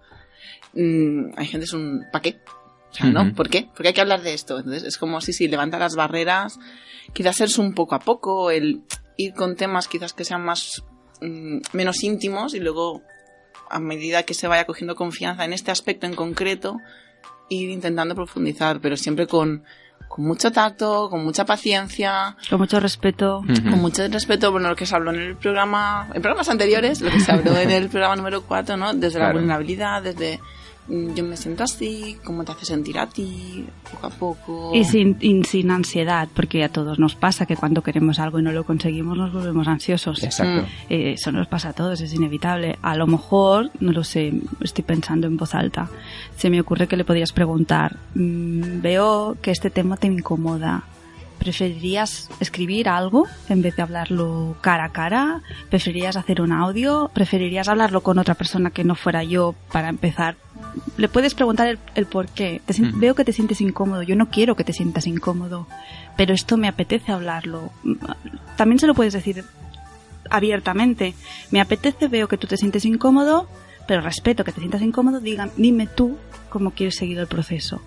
mm, 0.73 1.31
hay 1.37 1.47
gente 1.47 1.65
es 1.65 1.73
un 1.73 2.05
¿pa' 2.11 2.21
qué? 2.21 2.39
O 2.91 2.93
sea, 2.93 3.07
¿no? 3.07 3.33
¿Por 3.33 3.49
qué? 3.49 3.67
Porque 3.73 3.87
hay 3.87 3.93
que 3.95 4.01
hablar 4.01 4.21
de 4.21 4.35
esto. 4.35 4.59
Entonces 4.59 4.83
es 4.83 4.99
como 4.99 5.21
si, 5.21 5.47
levanta 5.47 5.79
las 5.79 5.95
barreras, 5.95 6.59
quizás 7.13 7.35
ser 7.35 7.49
un 7.59 7.73
poco 7.73 7.95
a 7.95 7.99
poco, 7.99 8.51
el 8.51 8.83
ir 9.17 9.33
con 9.33 9.55
temas 9.55 9.87
quizás 9.87 10.13
que 10.13 10.23
sean 10.23 10.45
más 10.45 10.83
mm, 11.21 11.61
menos 11.73 12.03
íntimos 12.03 12.53
y 12.53 12.59
luego 12.59 13.01
a 13.71 13.79
medida 13.79 14.21
que 14.21 14.35
se 14.35 14.47
vaya 14.47 14.65
cogiendo 14.65 14.95
confianza 14.95 15.45
en 15.45 15.53
este 15.53 15.71
aspecto 15.71 16.05
en 16.05 16.13
concreto, 16.13 16.77
ir 17.49 17.69
intentando 17.69 18.15
profundizar, 18.15 18.79
pero 18.79 18.97
siempre 18.97 19.27
con, 19.27 19.63
con 20.07 20.25
mucho 20.25 20.51
tacto, 20.51 21.09
con 21.09 21.23
mucha 21.23 21.45
paciencia, 21.45 22.35
Con 22.49 22.59
mucho 22.59 22.79
respeto. 22.79 23.43
Con 23.45 23.79
mucho 23.79 24.07
respeto, 24.07 24.51
bueno, 24.51 24.69
lo 24.69 24.75
que 24.75 24.85
se 24.85 24.95
habló 24.95 25.11
en 25.11 25.21
el 25.21 25.35
programa, 25.35 26.09
en 26.13 26.21
programas 26.21 26.49
anteriores, 26.49 27.01
lo 27.01 27.11
que 27.11 27.19
se 27.19 27.31
habló 27.31 27.57
en 27.57 27.71
el 27.71 27.89
programa 27.89 28.15
número 28.15 28.41
4, 28.41 28.77
¿no? 28.77 28.93
Desde 28.93 29.19
la 29.19 29.31
vulnerabilidad, 29.31 30.01
desde 30.03 30.39
yo 30.89 31.23
me 31.23 31.35
siento 31.35 31.63
así, 31.63 32.17
cómo 32.23 32.45
te 32.45 32.53
hace 32.53 32.65
sentir 32.65 32.97
a 32.97 33.07
ti, 33.07 33.65
poco 33.91 34.07
a 34.07 34.09
poco. 34.09 34.71
Y 34.73 34.85
sin, 34.85 35.17
y 35.19 35.43
sin 35.43 35.69
ansiedad, 35.71 36.29
porque 36.33 36.63
a 36.63 36.69
todos 36.69 36.97
nos 36.97 37.15
pasa 37.15 37.45
que 37.45 37.57
cuando 37.57 37.83
queremos 37.83 38.19
algo 38.19 38.39
y 38.39 38.43
no 38.43 38.51
lo 38.51 38.63
conseguimos 38.63 39.17
nos 39.17 39.33
volvemos 39.33 39.67
ansiosos. 39.67 40.23
Exacto. 40.23 40.67
Eh, 40.89 41.13
eso 41.13 41.31
nos 41.31 41.47
pasa 41.47 41.69
a 41.69 41.73
todos, 41.73 41.99
es 42.01 42.13
inevitable. 42.13 42.77
A 42.81 42.95
lo 42.95 43.07
mejor, 43.07 43.71
no 43.79 43.91
lo 43.91 44.03
sé, 44.03 44.33
estoy 44.61 44.83
pensando 44.83 45.27
en 45.27 45.37
voz 45.37 45.55
alta, 45.55 45.89
se 46.37 46.49
me 46.49 46.61
ocurre 46.61 46.87
que 46.87 46.95
le 46.95 47.03
podrías 47.03 47.33
preguntar, 47.33 47.97
mm, 48.15 48.81
veo 48.81 49.37
que 49.41 49.51
este 49.51 49.69
tema 49.69 49.97
te 49.97 50.07
incomoda. 50.07 50.83
¿Preferirías 51.39 52.29
escribir 52.39 52.89
algo 52.89 53.27
en 53.47 53.61
vez 53.61 53.75
de 53.75 53.83
hablarlo 53.83 54.57
cara 54.61 54.85
a 54.85 54.91
cara? 54.91 55.41
¿Preferirías 55.69 56.15
hacer 56.15 56.41
un 56.41 56.51
audio? 56.51 57.09
¿Preferirías 57.13 57.67
hablarlo 57.67 58.01
con 58.01 58.17
otra 58.17 58.35
persona 58.35 58.71
que 58.71 58.83
no 58.83 58.95
fuera 58.95 59.23
yo 59.23 59.55
para 59.71 59.89
empezar? 59.89 60.35
Le 60.97 61.07
puedes 61.07 61.35
preguntar 61.35 61.67
el, 61.67 61.79
el 61.95 62.05
por 62.05 62.27
qué. 62.27 62.61
Te. 62.65 62.73
Veo 62.95 63.15
que 63.15 63.23
te 63.23 63.33
sientes 63.33 63.61
incómodo. 63.61 64.01
Yo 64.01 64.15
no 64.15 64.29
quiero 64.29 64.55
que 64.55 64.63
te 64.63 64.73
sientas 64.73 65.07
incómodo, 65.07 65.67
pero 66.15 66.33
esto 66.33 66.57
me 66.57 66.67
apetece 66.67 67.11
hablarlo. 67.11 67.71
También 68.55 68.79
se 68.79 68.87
lo 68.87 68.95
puedes 68.95 69.13
decir 69.13 69.45
abiertamente. 70.29 71.13
Me 71.51 71.61
apetece, 71.61 72.07
veo 72.07 72.27
que 72.27 72.37
tú 72.37 72.47
te 72.47 72.57
sientes 72.57 72.85
incómodo, 72.85 73.47
pero 73.87 74.01
respeto 74.01 74.43
que 74.43 74.51
te 74.51 74.59
sientas 74.59 74.81
incómodo. 74.81 75.19
Diga, 75.19 75.49
dime 75.55 75.87
tú 75.87 76.17
cómo 76.49 76.71
quieres 76.71 76.95
seguir 76.95 77.19
el 77.19 77.27
proceso. 77.27 77.81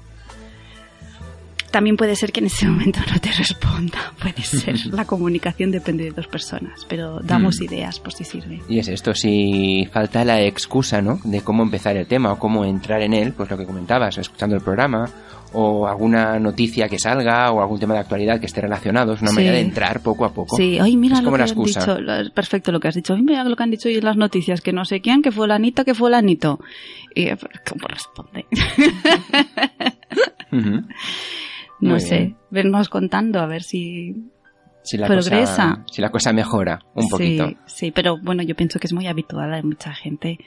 También 1.71 1.97
puede 1.97 2.17
ser 2.17 2.33
que 2.33 2.41
en 2.41 2.47
ese 2.47 2.67
momento 2.69 2.99
no 3.13 3.21
te 3.21 3.31
responda. 3.33 4.13
Puede 4.21 4.43
ser. 4.43 4.75
La 4.93 5.05
comunicación 5.05 5.71
depende 5.71 6.05
de 6.05 6.11
dos 6.11 6.27
personas, 6.27 6.85
pero 6.89 7.21
damos 7.21 7.61
Mm. 7.61 7.65
ideas 7.65 8.01
por 8.01 8.13
si 8.13 8.25
sirve. 8.25 8.61
Y 8.69 8.79
es 8.79 8.89
esto, 8.89 9.15
si 9.15 9.89
falta 9.93 10.25
la 10.25 10.41
excusa, 10.43 11.01
¿no? 11.03 11.21
De 11.25 11.41
cómo 11.43 11.63
empezar 11.63 11.97
el 11.97 12.07
tema 12.07 12.33
o 12.33 12.39
cómo 12.39 12.65
entrar 12.65 13.03
en 13.03 13.13
él, 13.15 13.33
pues 13.33 13.51
lo 13.51 13.57
que 13.59 13.67
comentabas, 13.67 14.17
escuchando 14.19 14.57
el 14.57 14.63
programa, 14.63 15.09
o 15.53 15.87
alguna 15.89 16.39
noticia 16.39 16.89
que 16.89 16.97
salga, 16.99 17.51
o 17.51 17.61
algún 17.61 17.81
tema 17.81 17.95
de 17.95 18.01
actualidad 18.01 18.39
que 18.39 18.47
esté 18.47 18.61
relacionado, 18.61 19.15
es 19.15 19.21
una 19.21 19.31
Sí. 19.31 19.37
manera 19.37 19.55
de 19.57 19.61
entrar 19.63 20.01
poco 20.01 20.25
a 20.25 20.33
poco. 20.33 20.57
Sí, 20.57 20.79
ay, 20.81 20.97
mira 20.97 21.19
Es 21.19 21.25
lo 21.25 21.31
que 21.31 21.37
han 21.43 21.49
excusa. 21.49 21.81
dicho. 21.81 21.99
Perfecto 22.35 22.71
lo 22.73 22.79
que 22.81 22.89
has 22.89 22.95
dicho. 22.95 23.15
Ay, 23.15 23.23
mira 23.23 23.43
lo 23.45 23.57
que 23.57 23.63
han 23.65 23.71
dicho 23.73 23.89
hoy 23.89 23.97
en 23.97 24.05
las 24.05 24.17
noticias, 24.17 24.61
que 24.61 24.73
no 24.73 24.85
sé 24.85 25.01
quién, 25.01 25.23
que 25.23 25.33
fue 25.33 25.49
la 25.49 25.57
Anita, 25.57 25.85
que 25.85 25.95
fue 25.95 26.11
la 26.11 26.19
Anito. 26.19 26.61
Y 27.15 27.23
eh, 27.29 27.37
¿cómo 27.69 27.87
responde? 27.89 28.47
Ujú. 30.53 30.83
No 31.81 31.91
Muy 31.91 32.01
sé. 32.01 32.35
bien. 32.51 32.73
Contando 32.91 33.41
a 33.41 33.47
ver 33.47 33.63
si 33.63 34.15
Si 34.83 34.97
la, 34.97 35.07
Progresa. 35.07 35.37
cosa, 35.41 35.85
si 35.93 36.01
la 36.03 36.11
cosa 36.11 36.33
mejora 36.33 36.81
un 36.95 37.09
poquito. 37.09 37.49
Sí, 37.49 37.57
sí, 37.67 37.91
pero 37.91 38.19
bueno, 38.19 38.43
yo 38.43 38.55
pienso 38.57 38.79
que 38.79 38.87
es 38.87 38.93
muy 38.93 39.07
habitual. 39.07 39.53
Hay 39.53 39.63
mucha 39.63 39.93
gente 39.95 40.39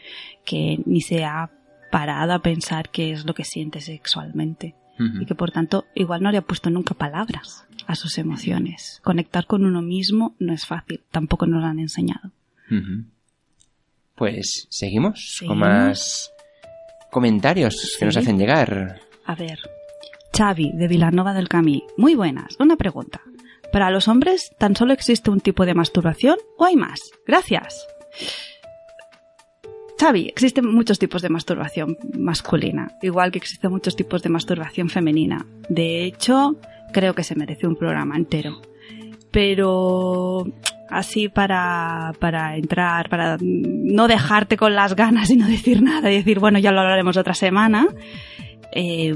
que 0.46 0.80
ni 0.86 1.02
se 1.02 1.24
ha 1.24 1.50
parado 1.92 2.34
a 2.34 2.40
pensar 2.40 2.90
qué 2.90 3.12
es 3.12 3.26
lo 3.26 3.34
que 3.36 3.44
siente 3.44 3.80
sexualmente 3.82 4.76
y 5.22 5.26
que 5.26 5.36
por 5.36 5.52
tanto 5.52 5.86
igual 5.96 6.22
no 6.24 6.32
le 6.32 6.38
ha 6.38 6.42
puesto 6.44 6.70
nunca 6.70 6.94
palabras 6.94 7.66
a 7.88 7.96
sus 7.96 8.18
emociones. 8.20 9.00
Conectar 9.04 9.46
con 9.48 9.66
uno 9.66 9.82
mismo 9.82 10.36
no 10.40 10.54
es 10.54 10.66
fácil, 10.66 11.02
tampoco 11.12 11.46
nos 11.46 11.62
lo 11.62 11.68
han 11.68 11.80
enseñado. 11.80 12.32
Pues 14.16 14.68
seguimos 14.70 15.42
con 15.48 15.58
más 15.60 16.32
comentarios 17.12 17.96
que 18.00 18.06
nos 18.06 18.14
Sí. 18.16 18.20
hacen 18.20 18.38
llegar. 18.38 19.00
A 19.26 19.36
ver, 19.36 19.60
Xavi 20.36 20.72
de 20.74 20.88
Vilanova 20.88 21.34
del 21.34 21.48
Camí. 21.48 21.84
Muy 21.98 22.16
buenas. 22.16 22.58
Una 22.60 22.76
pregunta. 22.76 23.22
¿Para 23.72 23.92
los 23.92 24.08
hombres 24.08 24.52
tan 24.58 24.76
solo 24.76 24.94
existe 24.94 25.30
un 25.30 25.40
tipo 25.40 25.66
de 25.66 25.74
masturbación 25.74 26.38
o 26.58 26.66
hay 26.66 26.76
más? 26.76 27.00
Gracias. 27.26 27.88
Xavi, 30.00 30.28
existen 30.28 30.66
muchos 30.74 31.00
tipos 31.00 31.22
de 31.22 31.30
masturbación 31.30 31.98
masculina, 32.18 32.92
igual 33.02 33.32
que 33.32 33.38
existen 33.38 33.72
muchos 33.72 33.96
tipos 33.96 34.22
de 34.22 34.30
masturbación 34.30 34.90
femenina. 34.90 35.46
De 35.70 36.04
hecho, 36.04 36.58
creo 36.92 37.14
que 37.14 37.24
se 37.24 37.36
merece 37.36 37.68
un 37.68 37.76
programa 37.76 38.18
entero. 38.18 38.62
Pero 39.32 40.46
así 40.90 41.30
para, 41.30 42.12
para 42.20 42.58
entrar, 42.58 43.10
para 43.10 43.38
no 43.40 44.08
dejarte 44.08 44.58
con 44.58 44.76
las 44.76 44.96
ganas 44.96 45.30
y 45.30 45.38
no 45.38 45.48
decir 45.48 45.82
nada 45.82 46.12
y 46.12 46.18
decir, 46.18 46.40
bueno, 46.40 46.60
ya 46.60 46.72
lo 46.72 46.82
hablaremos 46.82 47.18
otra 47.18 47.34
semana, 47.34 47.88
eh, 48.74 49.16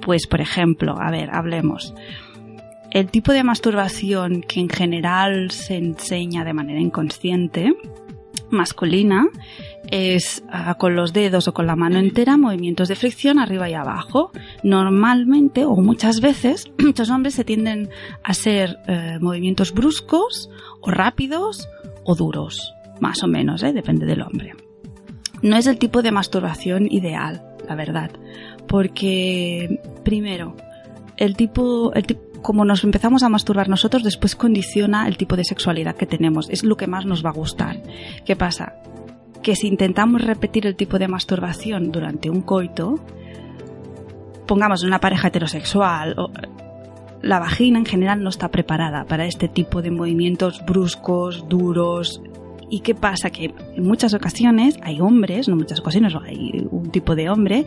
pues 0.00 0.26
por 0.26 0.40
ejemplo, 0.40 0.96
a 0.98 1.10
ver, 1.10 1.30
hablemos. 1.32 1.94
El 2.90 3.10
tipo 3.10 3.32
de 3.32 3.44
masturbación 3.44 4.40
que 4.40 4.60
en 4.60 4.68
general 4.68 5.50
se 5.50 5.76
enseña 5.76 6.44
de 6.44 6.54
manera 6.54 6.80
inconsciente, 6.80 7.74
masculina, 8.50 9.26
es 9.90 10.42
ah, 10.50 10.74
con 10.74 10.94
los 10.94 11.12
dedos 11.12 11.48
o 11.48 11.54
con 11.54 11.66
la 11.66 11.76
mano 11.76 11.98
entera 11.98 12.36
movimientos 12.36 12.88
de 12.88 12.96
fricción 12.96 13.38
arriba 13.38 13.68
y 13.68 13.74
abajo. 13.74 14.30
Normalmente 14.62 15.64
o 15.64 15.76
muchas 15.76 16.20
veces 16.20 16.70
muchos 16.78 17.10
hombres 17.10 17.34
se 17.34 17.44
tienden 17.44 17.90
a 18.22 18.34
ser 18.34 18.78
eh, 18.86 19.18
movimientos 19.20 19.72
bruscos 19.72 20.50
o 20.80 20.90
rápidos 20.90 21.68
o 22.04 22.14
duros, 22.14 22.74
más 23.00 23.22
o 23.22 23.28
menos, 23.28 23.62
¿eh? 23.62 23.72
depende 23.72 24.06
del 24.06 24.22
hombre. 24.22 24.54
No 25.42 25.56
es 25.56 25.66
el 25.66 25.78
tipo 25.78 26.02
de 26.02 26.10
masturbación 26.10 26.90
ideal, 26.90 27.42
la 27.68 27.74
verdad, 27.76 28.10
porque 28.68 29.80
primero 30.04 30.54
el 31.16 31.34
tipo, 31.36 31.92
el 31.94 32.06
tipo 32.06 32.20
como 32.42 32.64
nos 32.64 32.84
empezamos 32.84 33.24
a 33.24 33.28
masturbar 33.28 33.68
nosotros, 33.68 34.04
después 34.04 34.36
condiciona 34.36 35.08
el 35.08 35.16
tipo 35.16 35.34
de 35.34 35.42
sexualidad 35.42 35.96
que 35.96 36.06
tenemos. 36.06 36.48
Es 36.50 36.62
lo 36.62 36.76
que 36.76 36.86
más 36.86 37.04
nos 37.04 37.24
va 37.24 37.30
a 37.30 37.32
gustar. 37.32 37.82
¿Qué 38.24 38.36
pasa? 38.36 38.74
Que 39.42 39.56
si 39.56 39.66
intentamos 39.66 40.22
repetir 40.22 40.64
el 40.64 40.76
tipo 40.76 41.00
de 41.00 41.08
masturbación 41.08 41.90
durante 41.90 42.30
un 42.30 42.42
coito, 42.42 43.00
pongamos 44.46 44.84
una 44.84 45.00
pareja 45.00 45.28
heterosexual, 45.28 46.14
o- 46.18 46.30
la 47.22 47.40
vagina 47.40 47.80
en 47.80 47.86
general 47.86 48.22
no 48.22 48.30
está 48.30 48.48
preparada 48.48 49.04
para 49.04 49.26
este 49.26 49.48
tipo 49.48 49.82
de 49.82 49.90
movimientos 49.90 50.64
bruscos, 50.64 51.48
duros. 51.48 52.22
¿Y 52.70 52.80
qué 52.80 52.94
pasa? 52.94 53.30
Que 53.30 53.52
en 53.74 53.84
muchas 53.84 54.14
ocasiones 54.14 54.78
hay 54.82 55.00
hombres, 55.00 55.48
no 55.48 55.56
muchas 55.56 55.80
ocasiones, 55.80 56.14
hay 56.24 56.66
un 56.70 56.90
tipo 56.90 57.16
de 57.16 57.28
hombre 57.28 57.66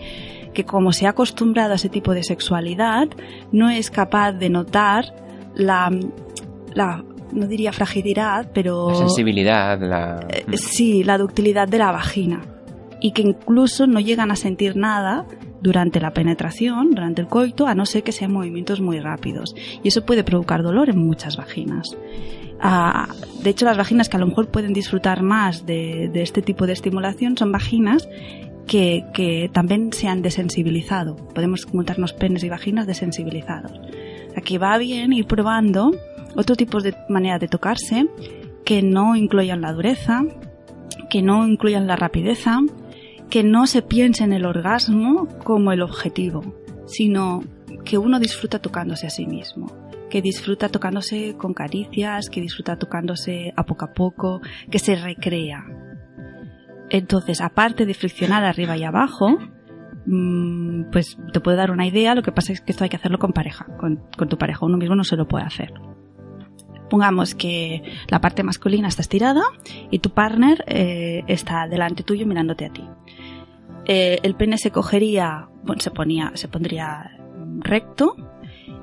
que 0.53 0.65
como 0.65 0.91
se 0.91 1.08
ha 1.08 1.12
acostumbrado 1.12 1.74
a 1.74 1.75
ese 1.75 1.89
tipo 1.89 2.13
de 2.13 2.24
sexualidad, 2.24 3.08
no 3.51 3.70
es 3.70 3.89
capaz 3.91 4.34
de 4.34 4.50
notar 4.50 5.13
la, 5.55 5.91
la 6.74 7.03
no 7.34 7.48
diría 7.48 7.72
fragilidad, 7.72 8.51
pero 8.53 8.89
La 8.89 8.96
sensibilidad, 8.96 9.79
la... 9.79 10.25
eh, 10.29 10.58
sí, 10.58 11.03
la 11.03 11.17
ductilidad 11.17 11.67
de 11.67 11.77
la 11.77 11.91
vagina. 11.91 12.41
Y 13.00 13.13
que 13.13 13.24
incluso 13.24 13.88
no 13.88 14.00
llegan 14.00 14.31
a 14.31 14.36
sentir 14.36 14.75
nada 14.75 15.25
durante 15.62 16.00
la 16.00 16.12
penetración, 16.12 16.91
durante 16.91 17.22
el 17.22 17.27
coito, 17.27 17.67
a 17.67 17.74
no 17.74 17.86
ser 17.86 18.03
que 18.03 18.12
sean 18.12 18.31
movimientos 18.31 18.81
muy 18.81 19.00
rápidos. 19.00 19.55
Y 19.84 19.88
eso 19.88 20.05
puede 20.05 20.24
provocar 20.24 20.62
dolor 20.62 20.89
en 20.89 21.00
muchas 21.00 21.38
vaginas. 21.38 21.98
Ah, 22.60 23.08
de 23.41 23.50
hecho, 23.50 23.65
las 23.65 23.77
vaginas 23.77 24.08
que 24.08 24.17
a 24.17 24.20
lo 24.20 24.27
mejor 24.27 24.50
pueden 24.50 24.74
disfrutar 24.74 25.24
más 25.24 25.65
de, 25.65 26.10
de 26.13 26.22
este 26.22 26.43
tipo 26.43 26.67
de 26.67 26.74
estimulación 26.74 27.36
son 27.38 27.51
vaginas 27.51 28.08
que, 28.72 29.04
que 29.13 29.50
también 29.51 29.92
se 29.92 30.08
han 30.08 30.22
desensibilizado. 30.22 31.18
Podemos 31.18 31.68
montarnos 31.74 32.13
penes 32.13 32.42
y 32.46 32.48
vaginas 32.48 32.88
desensibilizados. 32.88 33.74
Aquí 34.38 34.58
va 34.58 34.78
bien 34.78 35.12
ir 35.12 35.28
probando 35.28 35.92
otro 36.38 36.56
tipo 36.56 36.80
de 36.80 36.96
manera 37.10 37.38
de 37.38 37.50
tocarse 37.50 38.08
que 38.63 38.82
no 38.82 39.18
incluyan 39.18 39.60
la 39.60 39.74
dureza, 39.74 40.24
que 41.10 41.22
no 41.22 41.46
incluyan 41.50 41.86
la 41.86 41.98
rapideza, 41.98 42.60
que 43.30 43.44
no 43.44 43.68
se 43.68 43.82
piense 43.82 44.24
en 44.24 44.32
el 44.32 44.46
orgasmo 44.46 45.28
como 45.44 45.74
el 45.74 45.82
objetivo, 45.82 46.42
sino 46.86 47.44
que 47.84 47.98
uno 47.98 48.22
disfruta 48.22 48.60
tocándose 48.60 49.06
a 49.06 49.10
sí 49.10 49.25
mismo, 49.25 49.70
que 50.10 50.22
disfruta 50.22 50.70
tocándose 50.70 51.36
con 51.38 51.54
caricias, 51.54 52.30
que 52.30 52.40
disfruta 52.40 52.78
tocándose 52.78 53.51
a 53.54 53.66
poco 53.66 53.84
a 53.84 53.92
poco, 53.92 54.40
que 54.70 54.80
se 54.80 54.96
recrea. 54.96 55.66
Entonces, 56.92 57.40
aparte 57.40 57.86
de 57.86 57.94
friccionar 57.94 58.44
arriba 58.44 58.76
y 58.76 58.84
abajo, 58.84 59.38
mm, 60.06 60.92
pues 60.92 61.18
te 61.32 61.40
puedo 61.40 61.56
dar 61.56 61.72
una 61.72 61.88
idea, 61.88 62.14
lo 62.16 62.22
que 62.22 62.34
pasa 62.34 62.52
es 62.52 62.60
que 62.60 62.74
esto 62.74 62.84
hay 62.84 62.90
que 62.90 62.98
hacerlo 62.98 63.18
con 63.18 63.32
pareja, 63.32 63.66
con, 63.80 63.98
tu 64.28 64.38
pareja, 64.38 64.66
uno 64.66 64.78
mismo 64.78 64.96
no 64.96 65.06
se 65.06 65.16
lo 65.16 65.26
puede 65.26 65.46
hacer. 65.46 65.74
Pongamos 66.90 67.34
que 67.34 67.82
la 68.10 68.20
parte 68.20 68.44
masculina 68.44 68.90
está 68.90 69.02
estirada 69.02 69.44
y 69.90 70.00
tu 70.00 70.10
partner 70.10 70.66
eh, 70.68 71.24
está 71.28 71.66
delante 71.70 72.04
tuyo 72.04 72.28
mirándote 72.28 72.66
a 72.66 72.74
ti. 72.74 72.84
Eh, 73.86 74.20
el 74.24 74.36
pene 74.36 74.58
se 74.58 74.72
cogería, 74.72 75.48
bueno, 75.64 75.82
se 75.82 75.92
ponía, 75.92 76.34
se 76.34 76.50
pondría 76.50 77.18
recto 77.60 78.18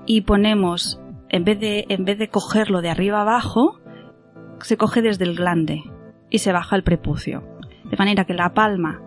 y 0.07 0.23
ponemos, 0.23 0.99
en 1.29 1.45
vez 1.45 1.61
de, 1.61 1.85
en 1.91 2.07
vez 2.07 2.19
de 2.19 2.31
cogerlo 2.31 2.81
de 2.81 2.88
arriba 2.88 3.21
abajo, 3.21 3.79
se 4.62 4.79
coge 4.79 5.03
desde 5.03 5.25
el 5.25 5.37
glande 5.37 5.83
y 6.31 6.38
se 6.38 6.53
baja 6.53 6.75
el 6.75 6.85
prepucio. 6.85 7.58
De 7.90 7.97
manera 7.97 8.25
que 8.25 8.35
la 8.35 8.54
palma 8.54 9.00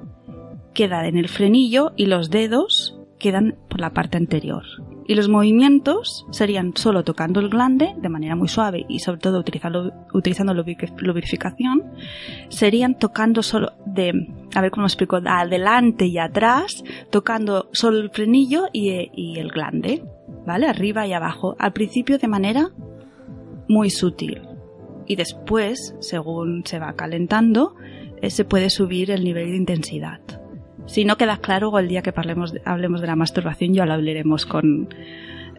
queda 0.74 1.08
en 1.08 1.18
el 1.18 1.28
frenillo 1.28 1.92
y 1.96 2.06
los 2.06 2.30
dedos 2.30 2.98
quedan 3.20 3.56
por 3.70 3.80
la 3.80 3.92
parte 3.92 4.18
anterior. 4.18 4.64
Y 5.08 5.16
los 5.16 5.30
movimientos 5.30 6.26
serían 6.32 6.74
solo 6.76 7.04
tocando 7.04 7.40
el 7.40 7.50
glande 7.50 7.94
de 7.98 8.10
manera 8.10 8.36
muy 8.36 8.48
suave 8.48 8.86
y 8.88 9.00
sobre 9.00 9.20
todo 9.20 9.40
utilizando, 9.40 9.92
utilizando 10.14 10.54
lubrificación, 10.54 11.84
serían 12.50 12.98
tocando 12.98 13.44
solo 13.44 13.74
de, 13.86 14.28
a 14.56 14.62
ver 14.62 14.72
cómo 14.72 14.88
explico, 14.88 15.20
adelante 15.24 16.06
y 16.06 16.18
atrás, 16.18 16.84
tocando 17.10 17.70
solo 17.74 18.00
el 18.00 18.10
frenillo 18.10 18.68
y, 18.72 19.12
y 19.14 19.38
el 19.38 19.50
glande, 19.50 20.04
¿vale? 20.46 20.68
Arriba 20.68 21.06
y 21.06 21.14
abajo. 21.14 21.56
Al 21.60 21.74
principio 21.74 22.18
de 22.18 22.28
manera 22.28 22.70
muy 23.68 23.90
sutil. 23.90 24.42
Y 25.06 25.16
después, 25.16 25.96
según 26.00 26.66
se 26.66 26.80
va 26.80 26.94
calentando, 26.94 27.76
se 28.30 28.46
puede 28.46 28.70
subir 28.70 29.12
el 29.12 29.24
nivel 29.24 29.50
de 29.52 29.58
intensidad. 29.58 30.20
Si 30.86 31.06
no 31.06 31.16
queda 31.18 31.38
claro, 31.38 31.78
el 31.80 31.88
día 31.88 32.02
que 32.02 32.12
parlemos 32.12 32.54
hablemos 32.66 33.02
de 33.02 33.08
la 33.08 33.16
masturbación 33.16 33.74
ya 33.74 33.86
lo 33.86 33.94
hablaremos 33.94 34.46
con, 34.46 34.90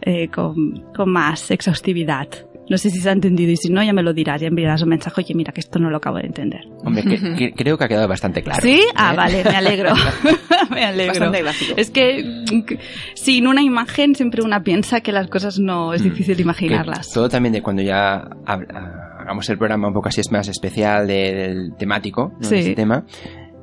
eh, 0.01 0.27
con, 0.29 0.81
con 0.95 1.09
más 1.09 1.49
exhaustividad. 1.51 2.27
No 2.69 2.77
sé 2.77 2.89
si 2.89 2.99
se 2.99 3.09
ha 3.09 3.11
entendido 3.11 3.51
y 3.51 3.57
si 3.57 3.69
no, 3.69 3.83
ya 3.83 3.91
me 3.91 4.03
lo 4.03 4.13
dirás, 4.13 4.39
ya 4.39 4.47
enviarás 4.47 4.81
un 4.83 4.89
mensaje, 4.89 5.19
oye, 5.21 5.33
mira 5.35 5.51
que 5.51 5.59
esto 5.59 5.79
no 5.79 5.89
lo 5.89 5.97
acabo 5.97 6.17
de 6.17 6.27
entender. 6.27 6.61
Hombre, 6.85 7.03
que- 7.03 7.35
que- 7.35 7.53
creo 7.53 7.77
que 7.77 7.83
ha 7.83 7.87
quedado 7.89 8.07
bastante 8.07 8.41
claro. 8.41 8.61
¿Sí? 8.61 8.81
Ah, 8.95 9.11
¿eh? 9.13 9.17
vale, 9.17 9.43
me 9.43 9.55
alegro. 9.57 9.93
me 10.71 10.85
alegro. 10.85 11.29
Es 11.75 11.89
que 11.89 12.23
mm, 12.53 12.61
que 12.61 12.79
sin 13.15 13.47
una 13.47 13.61
imagen 13.61 14.15
siempre 14.15 14.41
una 14.43 14.63
piensa 14.63 15.01
que 15.01 15.11
las 15.11 15.27
cosas 15.27 15.59
no 15.59 15.93
es 15.93 16.01
Mm. 16.01 16.05
difícil 16.05 16.35
Que 16.37 16.41
imaginarlas. 16.43 17.11
todo 17.11 17.27
también 17.27 17.51
de 17.51 17.61
cuando 17.61 17.81
ya 17.81 18.21
hab- 18.45 18.67
ah, 18.73 19.02
hagamos 19.23 19.49
el 19.49 19.57
programa 19.57 19.87
un 19.87 19.93
poco 19.93 20.09
así 20.09 20.21
es 20.21 20.31
más 20.31 20.47
especial 20.47 21.07
de- 21.07 21.33
del 21.33 21.75
temático, 21.77 22.33
¿no? 22.39 22.47
Sí. 22.47 22.55
de 22.55 22.59
este 22.61 22.75
tema. 22.75 23.05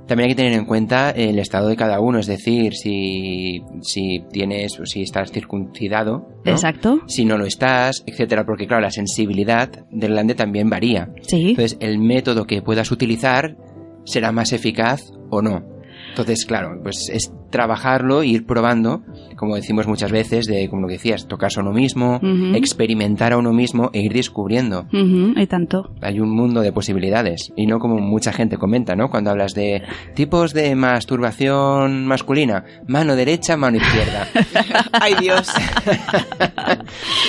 También 0.06 0.28
hay 0.28 0.34
que 0.34 0.42
tener 0.42 0.54
en 0.58 0.64
cuenta 0.64 1.10
el 1.10 1.38
estado 1.38 1.68
de 1.68 1.76
cada 1.76 2.00
uno, 2.00 2.18
es 2.18 2.26
decir, 2.26 2.74
si, 2.74 3.62
si 3.82 4.24
tienes, 4.32 4.72
si 4.84 5.02
estás 5.02 5.30
circuncidado, 5.30 6.26
¿no? 6.44 6.50
Exacto. 6.50 7.00
si 7.06 7.24
no 7.24 7.38
lo 7.38 7.46
estás, 7.46 8.02
etcétera, 8.06 8.44
porque 8.44 8.66
claro, 8.66 8.82
la 8.82 8.90
sensibilidad 8.90 9.70
del 9.92 10.10
glande 10.10 10.34
también 10.34 10.68
varía. 10.68 11.10
Sí. 11.22 11.50
Entonces, 11.50 11.76
el 11.80 11.98
método 12.00 12.44
que 12.44 12.60
puedas 12.60 12.90
utilizar 12.90 13.56
será 14.04 14.32
más 14.32 14.52
eficaz 14.52 15.12
o 15.30 15.42
no. 15.42 15.62
Entonces, 16.08 16.44
claro, 16.44 16.80
pues 16.82 17.08
es 17.12 17.32
trabajarlo 17.50 18.22
e 18.22 18.28
ir 18.28 18.46
probando, 18.46 19.02
como 19.36 19.56
decimos 19.56 19.86
muchas 19.86 20.10
veces, 20.12 20.46
de 20.46 20.68
como 20.68 20.82
lo 20.82 20.88
que 20.88 20.94
decías, 20.94 21.26
tocarse 21.28 21.60
a 21.60 21.62
uno 21.62 21.72
mismo, 21.72 22.20
experimentar 22.54 23.32
a 23.32 23.38
uno 23.38 23.52
mismo 23.52 23.90
e 23.92 24.00
ir 24.00 24.12
descubriendo. 24.12 24.86
Ujú, 24.92 25.32
y 25.38 25.46
tanto. 25.46 25.90
Hay 26.00 26.20
un 26.20 26.30
mundo 26.30 26.60
de 26.60 26.72
posibilidades 26.72 27.52
y 27.56 27.66
no 27.66 27.78
como 27.78 27.98
mucha 27.98 28.32
gente 28.32 28.56
comenta, 28.56 28.94
¿no? 28.96 29.10
Cuando 29.10 29.30
hablas 29.30 29.54
de 29.54 29.82
tipos 30.14 30.52
de 30.54 30.74
masturbación 30.74 32.06
masculina, 32.06 32.64
mano 32.86 33.16
derecha, 33.16 33.56
mano 33.56 33.76
izquierda. 33.78 34.28
Ay, 34.92 35.14
Dios. 35.20 35.48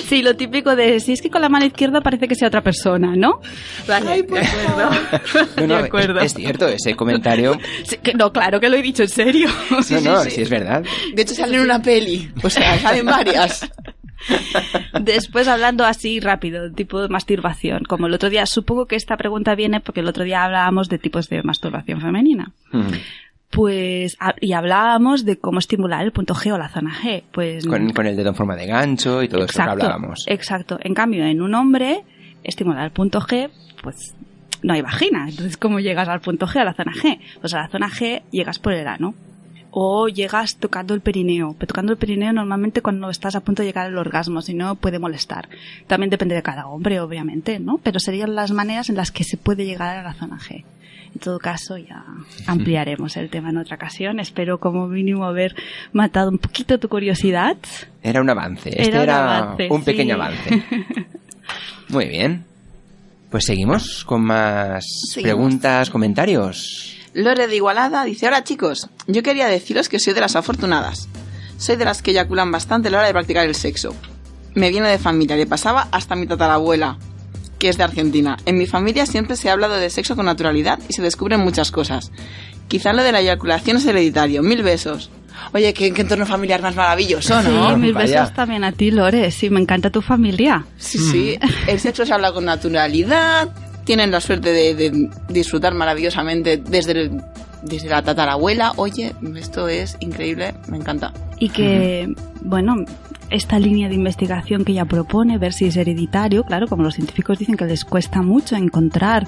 Sí, 0.07 0.21
lo 0.21 0.35
típico 0.35 0.75
de 0.75 0.99
si 0.99 1.13
es 1.13 1.21
que 1.21 1.29
con 1.29 1.41
la 1.41 1.49
mano 1.49 1.65
izquierda 1.65 2.01
parece 2.01 2.27
que 2.27 2.35
sea 2.35 2.47
otra 2.49 2.61
persona, 2.61 3.15
¿no? 3.15 3.39
Ay, 3.87 4.21
de 4.23 4.39
acuerdo. 4.39 4.89
No, 5.57 5.67
no, 5.67 5.77
De 5.77 5.85
acuerdo. 5.85 6.19
Es, 6.19 6.25
es 6.25 6.33
cierto, 6.33 6.67
ese 6.67 6.95
comentario. 6.95 7.57
Sí, 7.83 7.97
que- 8.01 8.13
no, 8.13 8.31
claro 8.31 8.59
que 8.59 8.69
lo 8.69 8.75
he 8.77 8.81
dicho 8.81 9.03
en 9.03 9.09
serio. 9.09 9.47
no, 9.69 10.01
no, 10.01 10.10
sí 10.29 10.41
es 10.41 10.49
verdad. 10.49 10.83
De 11.13 11.21
hecho, 11.21 11.33
sale 11.33 11.57
en 11.57 11.63
una 11.63 11.81
peli. 11.81 12.31
O 12.43 12.49
sea, 12.49 12.77
salen 12.79 13.05
varias. 13.05 13.69
Después 15.01 15.47
hablando 15.47 15.83
así 15.85 16.19
rápido, 16.19 16.71
tipo 16.71 17.01
de 17.01 17.09
masturbación. 17.09 17.83
Como 17.85 18.07
el 18.07 18.13
otro 18.13 18.29
día, 18.29 18.45
supongo 18.45 18.85
que 18.85 18.95
esta 18.95 19.17
pregunta 19.17 19.55
viene 19.55 19.79
porque 19.79 20.01
el 20.01 20.07
otro 20.07 20.23
día 20.23 20.43
hablábamos 20.43 20.89
de 20.89 20.99
tipos 20.99 21.29
de 21.29 21.41
masturbación 21.43 22.01
femenina. 22.01 22.51
Pues, 23.49 24.17
y 24.39 24.53
hablábamos 24.53 25.25
de 25.25 25.37
cómo 25.37 25.59
estimular 25.59 26.03
el 26.05 26.11
punto 26.13 26.33
G 26.33 26.53
o 26.53 26.57
la 26.57 26.69
zona 26.69 26.93
G. 26.93 27.23
Pues, 27.31 27.65
Con, 27.65 27.89
con 27.91 28.05
el 28.05 28.15
dedo 28.15 28.29
en 28.29 28.35
forma 28.35 28.55
de 28.55 28.65
gancho 28.67 29.21
y 29.23 29.27
todo 29.27 29.39
eso 29.43 29.47
que 29.47 29.51
exacto, 29.61 29.71
hablábamos. 29.71 30.23
exacto. 30.27 30.79
En 30.81 30.93
cambio, 30.93 31.25
en 31.25 31.41
un 31.41 31.53
hombre, 31.55 32.03
estimular 32.43 32.85
el 32.85 32.91
punto 32.91 33.19
G, 33.19 33.49
pues 33.83 34.15
no 34.63 34.73
hay 34.73 34.81
vagina. 34.81 35.25
Entonces, 35.27 35.57
¿cómo 35.57 35.79
llegas 35.79 36.07
al 36.07 36.21
punto 36.21 36.45
G, 36.47 36.61
a 36.61 36.63
la 36.63 36.73
zona 36.73 36.93
G? 36.93 37.19
Pues 37.41 37.53
a 37.53 37.57
la 37.61 37.67
zona 37.67 37.89
G 37.89 38.21
llegas 38.31 38.59
por 38.59 38.73
el 38.73 38.87
ano. 38.87 39.15
O 39.71 40.07
llegas 40.09 40.57
tocando 40.57 40.93
el 40.93 41.01
perineo. 41.01 41.55
Pero 41.57 41.67
tocando 41.67 41.93
el 41.93 41.97
perineo 41.97 42.33
normalmente 42.33 42.81
cuando 42.81 43.09
estás 43.09 43.35
a 43.35 43.39
punto 43.41 43.61
de 43.61 43.67
llegar 43.69 43.85
al 43.87 43.97
orgasmo, 43.97 44.41
si 44.41 44.53
no 44.53 44.75
puede 44.75 44.99
molestar. 44.99 45.47
También 45.87 46.09
depende 46.09 46.35
de 46.35 46.43
cada 46.43 46.67
hombre, 46.67 46.99
obviamente, 46.99 47.59
¿no? 47.59 47.79
Pero 47.81 47.99
serían 47.99 48.35
las 48.35 48.51
maneras 48.51 48.89
en 48.89 48.97
las 48.97 49.11
que 49.11 49.23
se 49.23 49.37
puede 49.37 49.65
llegar 49.65 49.97
a 49.97 50.03
la 50.03 50.13
zona 50.13 50.37
G. 50.37 50.65
En 51.13 51.19
todo 51.19 51.39
caso, 51.39 51.77
ya 51.77 52.03
ampliaremos 52.47 53.17
el 53.17 53.29
tema 53.29 53.49
en 53.49 53.57
otra 53.57 53.75
ocasión. 53.75 54.19
Espero 54.19 54.59
como 54.59 54.87
mínimo 54.87 55.25
haber 55.25 55.55
matado 55.91 56.29
un 56.31 56.37
poquito 56.37 56.79
tu 56.79 56.87
curiosidad. 56.87 57.57
Era 58.01 58.21
un 58.21 58.29
avance. 58.29 58.69
Este 58.69 58.87
Era 58.87 59.03
era, 59.03 59.13
un 59.13 59.19
avance, 59.27 59.67
un 59.69 59.83
pequeño 59.83 60.15
sí. 60.15 60.21
avance. 60.21 60.63
Muy 61.89 62.05
bien. 62.07 62.45
Pues 63.29 63.45
seguimos 63.45 64.03
con 64.05 64.23
más 64.23 64.85
Seguimos. 65.11 65.23
preguntas, 65.35 65.89
comentarios. 65.89 66.97
Lore 67.13 67.47
de 67.47 67.55
Igualada 67.55 68.03
dice, 68.05 68.27
hola 68.27 68.43
chicos, 68.43 68.89
yo 69.07 69.21
quería 69.23 69.47
deciros 69.47 69.89
que 69.89 69.99
soy 69.99 70.13
de 70.13 70.21
las 70.21 70.35
afortunadas. 70.35 71.09
Soy 71.57 71.75
de 71.75 71.85
las 71.85 72.01
que 72.01 72.11
eyaculan 72.11 72.51
bastante 72.51 72.87
a 72.87 72.91
la 72.91 72.99
hora 72.99 73.07
de 73.07 73.13
practicar 73.13 73.45
el 73.45 73.55
sexo. 73.55 73.95
Me 74.55 74.69
viene 74.69 74.89
de 74.89 74.97
familia, 74.97 75.35
le 75.35 75.45
pasaba 75.45 75.87
hasta 75.91 76.15
mi 76.15 76.25
tatarabuela, 76.25 76.97
que 77.59 77.69
es 77.69 77.77
de 77.77 77.83
Argentina. 77.83 78.37
En 78.45 78.57
mi 78.57 78.65
familia 78.65 79.05
siempre 79.05 79.35
se 79.35 79.49
ha 79.49 79.53
hablado 79.53 79.75
de 79.75 79.89
sexo 79.89 80.15
con 80.15 80.25
naturalidad 80.25 80.79
y 80.89 80.93
se 80.93 81.01
descubren 81.01 81.41
muchas 81.41 81.71
cosas. 81.71 82.11
Quizá 82.67 82.93
lo 82.93 83.03
de 83.03 83.11
la 83.11 83.19
eyaculación 83.19 83.77
es 83.77 83.85
hereditario. 83.85 84.41
Mil 84.43 84.63
besos. 84.63 85.11
Oye, 85.53 85.73
qué, 85.73 85.91
qué 85.93 86.01
entorno 86.01 86.25
familiar 86.25 86.61
más 86.61 86.75
maravilloso, 86.75 87.41
¿no? 87.43 87.71
Sí, 87.71 87.75
mis 87.77 87.93
Vaya. 87.93 88.21
besos 88.21 88.35
también 88.35 88.63
a 88.63 88.71
ti, 88.71 88.91
Lore. 88.91 89.29
Sí, 89.31 89.49
me 89.49 89.59
encanta 89.59 89.89
tu 89.89 90.01
familia. 90.01 90.65
Sí, 90.77 90.97
sí. 90.97 91.39
El 91.67 91.79
sexo 91.79 92.05
se 92.05 92.13
habla 92.13 92.31
con 92.31 92.45
naturalidad. 92.45 93.49
Tienen 93.83 94.11
la 94.11 94.21
suerte 94.21 94.51
de, 94.51 94.75
de 94.75 95.09
disfrutar 95.29 95.73
maravillosamente 95.73 96.57
desde, 96.57 96.91
el- 96.93 97.21
desde 97.63 97.89
la 97.89 98.01
tatarabuela. 98.01 98.73
Oye, 98.75 99.13
esto 99.35 99.67
es 99.67 99.97
increíble. 99.99 100.53
Me 100.67 100.77
encanta. 100.77 101.11
Y 101.39 101.49
que, 101.49 102.13
bueno, 102.41 102.75
esta 103.31 103.57
línea 103.59 103.89
de 103.89 103.95
investigación 103.95 104.63
que 104.65 104.73
ella 104.73 104.85
propone, 104.85 105.37
ver 105.37 105.53
si 105.53 105.65
es 105.65 105.77
hereditario, 105.77 106.43
claro, 106.43 106.67
como 106.67 106.83
los 106.83 106.95
científicos 106.95 107.39
dicen 107.39 107.55
que 107.55 107.65
les 107.65 107.85
cuesta 107.85 108.21
mucho 108.21 108.55
encontrar 108.55 109.27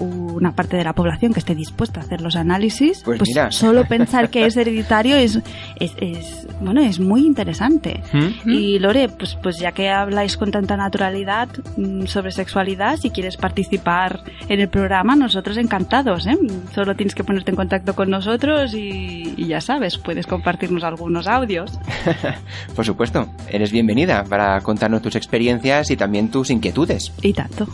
una 0.00 0.52
parte 0.52 0.76
de 0.76 0.84
la 0.84 0.92
población 0.92 1.32
que 1.32 1.40
esté 1.40 1.54
dispuesta 1.54 2.00
a 2.00 2.04
hacer 2.04 2.20
los 2.20 2.36
análisis, 2.36 3.02
Pues 3.04 3.18
pues, 3.18 3.28
mira. 3.30 3.50
solo 3.50 3.84
pensar 3.84 4.30
que 4.30 4.44
es 4.46 4.56
hereditario 4.56 5.16
es, 5.16 5.40
es, 5.80 5.92
es, 6.00 6.46
bueno, 6.60 6.80
es 6.82 7.00
muy 7.00 7.26
interesante. 7.26 8.02
¿Mm? 8.12 8.50
Y 8.50 8.78
Lore, 8.78 9.08
pues, 9.08 9.36
pues 9.42 9.58
ya 9.58 9.72
que 9.72 9.88
habláis 9.88 10.36
con 10.36 10.50
tanta 10.50 10.76
naturalidad 10.76 11.48
mm, 11.76 12.06
sobre 12.06 12.30
sexualidad, 12.30 12.96
si 12.96 13.10
quieres 13.10 13.36
participar 13.36 14.20
en 14.48 14.60
el 14.60 14.68
programa, 14.68 15.16
nosotros 15.16 15.56
encantados. 15.56 16.26
¿eh? 16.26 16.36
Solo 16.74 16.94
tienes 16.94 17.14
que 17.14 17.24
ponerte 17.24 17.50
en 17.50 17.56
contacto 17.56 17.94
con 17.94 18.10
nosotros 18.10 18.74
y, 18.74 19.34
y 19.36 19.46
ya 19.46 19.60
sabes, 19.60 19.98
puedes 19.98 20.26
compartirnos 20.26 20.84
algunos 20.84 21.26
audios. 21.26 21.78
Por 22.76 22.84
supuesto, 22.84 23.26
eres 23.50 23.72
bienvenida 23.72 24.24
para 24.24 24.60
contarnos 24.60 25.02
tus 25.02 25.16
experiencias 25.16 25.90
y 25.90 25.96
también 25.96 26.30
tus 26.30 26.50
inquietudes. 26.50 27.12
Y 27.22 27.32
tanto. 27.32 27.66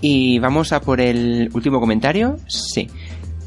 Y 0.00 0.38
vamos 0.38 0.72
a 0.72 0.80
por 0.80 1.00
el 1.00 1.50
último 1.52 1.80
comentario. 1.80 2.36
Sí. 2.46 2.88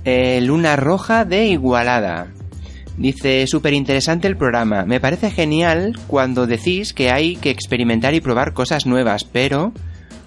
Eh, 0.06 0.42
Luna 0.42 0.76
Roja 0.76 1.26
de 1.26 1.48
Igualada. 1.48 2.28
Dice, 2.98 3.48
súper 3.48 3.74
interesante 3.74 4.28
el 4.28 4.36
programa. 4.36 4.84
Me 4.84 5.00
parece 5.00 5.32
genial 5.32 5.98
cuando 6.08 6.48
decís 6.48 6.94
que 6.94 7.12
hay 7.12 7.38
que 7.38 7.50
experimentar 7.50 8.14
y 8.14 8.20
probar 8.20 8.54
cosas 8.54 8.86
nuevas, 8.86 9.24
pero 9.24 9.72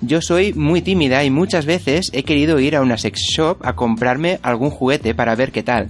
yo 0.01 0.23
soy 0.23 0.53
muy 0.55 0.81
tímida 0.81 1.23
y 1.23 1.31
muchas 1.31 1.67
veces 1.67 2.11
he 2.15 2.23
querido 2.23 2.59
ir 2.61 2.75
a 2.75 2.81
una 2.81 2.97
sex 2.97 3.21
shop 3.37 3.59
a 3.63 3.75
comprarme 3.75 4.41
algún 4.43 4.71
juguete 4.71 5.15
para 5.15 5.35
ver 5.35 5.53
qué 5.53 5.63
tal. 5.63 5.89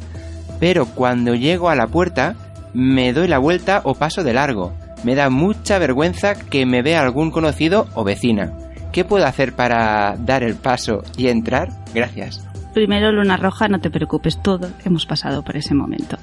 Pero 0.59 0.87
cuando 0.87 1.35
llego 1.35 1.69
a 1.69 1.77
la 1.77 1.87
puerta, 1.87 2.42
me 2.75 3.13
doy 3.13 3.29
la 3.29 3.39
vuelta 3.39 3.81
o 3.85 3.95
paso 3.95 4.23
de 4.25 4.33
largo. 4.35 4.73
Me 5.05 5.15
da 5.15 5.31
mucha 5.31 5.79
vergüenza 5.79 6.35
que 6.35 6.65
me 6.67 6.83
vea 6.83 7.03
algún 7.03 7.31
conocido 7.31 7.89
o 7.95 8.05
vecina. 8.05 8.53
¿Qué 8.93 9.05
puedo 9.05 9.27
hacer 9.27 9.55
para 9.55 10.17
dar 10.19 10.43
el 10.43 10.55
paso 10.55 11.03
y 11.17 11.29
entrar? 11.29 11.71
Gracias. 11.95 12.47
Primero, 12.75 13.11
Luna 13.13 13.37
Roja, 13.37 13.69
no 13.69 13.81
te 13.81 13.91
preocupes, 13.91 14.41
todos 14.43 14.71
hemos 14.85 15.07
pasado 15.07 15.43
por 15.43 15.57
ese 15.57 15.75
momento. 15.75 16.17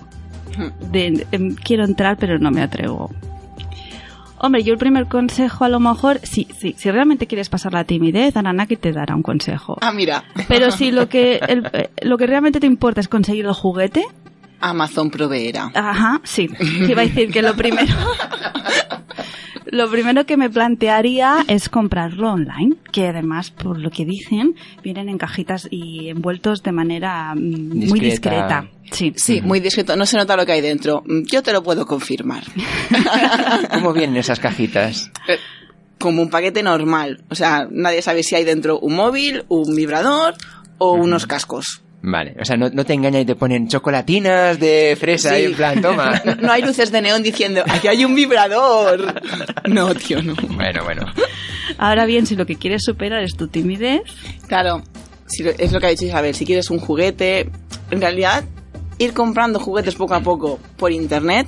De, 0.92 1.26
em, 1.32 1.56
quiero 1.56 1.86
entrar, 1.86 2.18
pero 2.18 2.38
no 2.40 2.52
me 2.52 2.62
atrevo. 2.62 3.10
Hombre, 4.42 4.64
yo 4.64 4.72
el 4.72 4.80
primer 4.80 5.08
consejo 5.08 5.66
a 5.66 5.70
lo 5.70 5.82
mejor, 5.82 6.20
sí, 6.24 6.48
sí, 6.58 6.74
si 6.78 6.90
realmente 6.92 7.28
quieres 7.28 7.50
pasar 7.50 7.74
la 7.74 7.84
timidez, 7.84 8.38
Ananaki 8.38 8.78
te 8.78 8.94
dará 8.94 9.14
un 9.14 9.22
consejo. 9.22 9.78
Ah, 9.82 9.92
mira. 9.92 10.24
Pero 10.48 10.72
si 10.72 10.92
lo 10.92 11.10
que, 11.10 11.42
el- 11.46 11.70
eh, 11.74 11.90
lo 12.04 12.18
que 12.18 12.26
realmente 12.26 12.62
te 12.62 12.66
importa 12.66 13.02
es 13.02 13.10
conseguir 13.10 13.46
el 13.46 13.54
juguete, 13.54 14.06
Amazon 14.62 15.10
proveerá. 15.10 15.72
Ajá, 15.74 16.22
sí. 16.24 16.50
Iba 16.88 17.02
a 17.02 17.06
decir 17.06 17.32
que 17.32 17.42
lo 17.42 17.56
primero. 17.56 17.94
Lo 19.72 19.88
primero 19.92 20.26
que 20.26 20.36
me 20.36 20.50
plantearía 20.50 21.46
es 21.48 21.70
comprarlo 21.70 22.32
online, 22.32 22.78
que 22.92 23.08
además, 23.10 23.52
por 23.52 23.78
lo 23.78 23.92
que 23.92 24.04
dicen, 24.04 24.56
vienen 24.84 25.10
en 25.10 25.20
cajitas 25.20 25.68
y 25.70 26.10
envueltos 26.10 26.64
de 26.64 26.72
manera 26.72 27.36
mm, 27.36 27.40
muy 27.88 28.00
Discreta. 28.00 28.62
discreta. 28.62 28.68
Sí. 28.92 29.14
Sí, 29.16 29.42
muy 29.42 29.60
discreto. 29.60 29.96
No 29.96 30.08
se 30.08 30.18
nota 30.18 30.36
lo 30.36 30.44
que 30.48 30.54
hay 30.54 30.62
dentro. 30.62 31.04
Mm, 31.06 31.22
Yo 31.26 31.44
te 31.44 31.54
lo 31.54 31.62
puedo 31.62 31.86
confirmar. 31.86 32.44
¿Cómo 33.74 33.94
vienen 33.94 34.18
esas 34.18 34.40
cajitas? 34.40 35.12
Eh, 35.28 35.38
Como 36.00 36.24
un 36.24 36.32
paquete 36.32 36.64
normal. 36.64 37.22
O 37.30 37.36
sea, 37.36 37.68
nadie 37.70 38.02
sabe 38.02 38.24
si 38.24 38.34
hay 38.34 38.46
dentro 38.46 38.80
un 38.80 38.96
móvil, 38.96 39.44
un 39.50 39.76
vibrador 39.76 40.34
o 40.80 40.94
unos 40.94 41.28
cascos. 41.28 41.84
Vale, 42.02 42.36
o 42.40 42.46
sea, 42.46 42.56
no, 42.56 42.70
no 42.70 42.86
te 42.86 42.94
engañas 42.94 43.24
y 43.24 43.26
te 43.26 43.36
ponen 43.36 43.68
chocolatinas 43.68 44.58
de 44.60 44.96
fresa 45.00 45.36
Sí. 45.36 45.42
y 45.42 45.46
en 45.46 45.54
plan, 45.56 45.82
toma. 45.82 46.22
No, 46.26 46.36
no 46.36 46.52
hay 46.52 46.62
luces 46.62 46.92
de 46.92 47.02
neón 47.02 47.22
diciendo, 47.24 47.62
aquí 47.68 47.88
hay 47.90 48.06
un 48.06 48.16
vibrador. 48.16 49.22
No, 49.68 49.94
tío, 49.96 50.22
no. 50.24 50.34
Bueno, 50.50 50.84
bueno. 50.86 51.06
Ahora 51.78 52.06
bien, 52.06 52.26
si 52.26 52.36
lo 52.38 52.46
que 52.46 52.56
quieres 52.56 52.84
superar 52.84 53.22
es 53.24 53.36
tu 53.36 53.48
timidez, 53.50 54.02
Claro, 54.48 54.82
si 55.28 55.44
lo- 55.44 55.52
es 55.52 55.72
lo 55.74 55.80
que 55.82 55.88
ha 55.88 55.90
dicho 55.90 56.06
Isabel. 56.06 56.34
Si 56.36 56.46
quieres 56.46 56.70
un 56.70 56.80
juguete, 56.80 57.50
en 57.92 58.00
realidad, 58.02 58.46
ir 58.98 59.14
comprando 59.14 59.60
juguetes 59.60 59.96
poco 59.96 60.14
a 60.16 60.22
poco 60.22 60.60
por 60.78 60.92
internet 60.92 61.48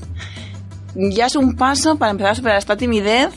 ya 0.96 1.28
es 1.28 1.36
un 1.38 1.56
paso 1.56 1.98
para 1.98 2.12
empezar 2.12 2.34
a 2.34 2.36
superar 2.36 2.58
esta 2.58 2.76
timidez 2.76 3.30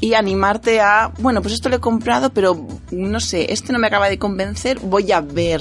y 0.00 0.14
animarte 0.14 0.80
a, 0.80 1.12
bueno, 1.18 1.42
pues 1.42 1.52
esto 1.54 1.68
lo 1.68 1.76
he 1.76 1.80
comprado, 1.80 2.32
pero 2.32 2.66
no 2.90 3.20
sé, 3.20 3.52
este 3.52 3.72
no 3.74 3.78
me 3.78 3.86
acaba 3.88 4.08
de 4.08 4.18
convencer, 4.18 4.78
voy 4.80 5.12
a 5.12 5.20
ver. 5.20 5.60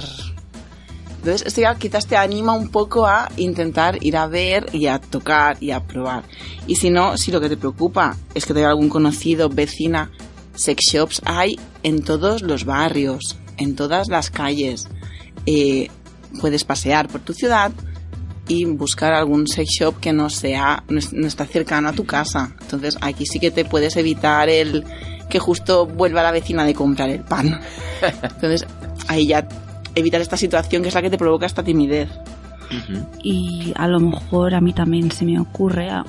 Entonces, 1.23 1.47
esto 1.47 1.61
ya 1.61 1.75
quizás 1.75 2.05
te 2.05 2.17
anima 2.17 2.51
un 2.51 2.67
poco 2.67 3.07
a 3.07 3.29
intentar 3.37 3.97
ir 4.03 4.17
a 4.17 4.27
ver 4.27 4.65
y 4.73 4.87
a 4.87 4.99
tocar 4.99 5.55
y 5.61 5.71
a 5.71 5.79
probar. 5.81 6.23
Y 6.67 6.75
si 6.75 6.89
no, 6.89 7.15
si 7.17 7.31
lo 7.31 7.39
que 7.39 7.47
te 7.47 7.55
preocupa 7.55 8.17
es 8.35 8.45
que 8.45 8.53
te 8.53 8.59
haya 8.59 8.67
algún 8.69 8.89
conocido, 8.89 9.47
vecina, 9.47 10.11
sex 10.53 10.83
shops 10.91 11.21
hay 11.23 11.57
en 11.83 12.03
todos 12.03 12.41
los 12.41 12.65
barrios, 12.65 13.37
en 13.55 13.75
todas 13.77 14.09
las 14.09 14.29
calles. 14.31 14.87
Eh, 15.45 15.87
puedes 16.41 16.65
pasear 16.65 17.07
por 17.07 17.21
tu 17.21 17.33
ciudad 17.33 17.71
y 18.49 18.65
buscar 18.65 19.13
algún 19.13 19.47
sex 19.47 19.69
shop 19.79 20.01
que 20.01 20.11
no 20.11 20.29
sea 20.29 20.83
no, 20.89 20.99
es- 20.99 21.13
no 21.13 21.25
está 21.27 21.45
cercano 21.45 21.87
a 21.87 21.93
tu 21.93 22.03
casa. 22.05 22.53
Entonces 22.63 22.97
aquí 22.99 23.25
sí 23.25 23.39
que 23.39 23.49
te 23.51 23.63
puedes 23.63 23.95
evitar 23.95 24.49
el 24.49 24.83
que 25.29 25.39
justo 25.39 25.85
vuelva 25.85 26.21
la 26.21 26.31
vecina 26.31 26.65
de 26.65 26.73
comprar 26.73 27.09
el 27.09 27.21
pan. 27.21 27.61
Entonces 28.21 28.65
ahí 29.07 29.27
ya 29.27 29.47
evitar 29.95 30.21
esta 30.21 30.37
situación 30.37 30.81
que 30.81 30.89
es 30.89 30.95
la 30.95 31.01
que 31.01 31.09
te 31.09 31.17
provoca 31.17 31.45
esta 31.45 31.63
timidez. 31.63 32.09
y 33.21 33.71
a 33.75 33.87
lo 33.87 33.99
mejor 33.99 34.55
a 34.55 34.61
mí 34.61 34.73
también 34.73 35.11
se 35.11 35.25
me 35.25 35.39
ocurre 35.39 35.89
a- 35.91 36.05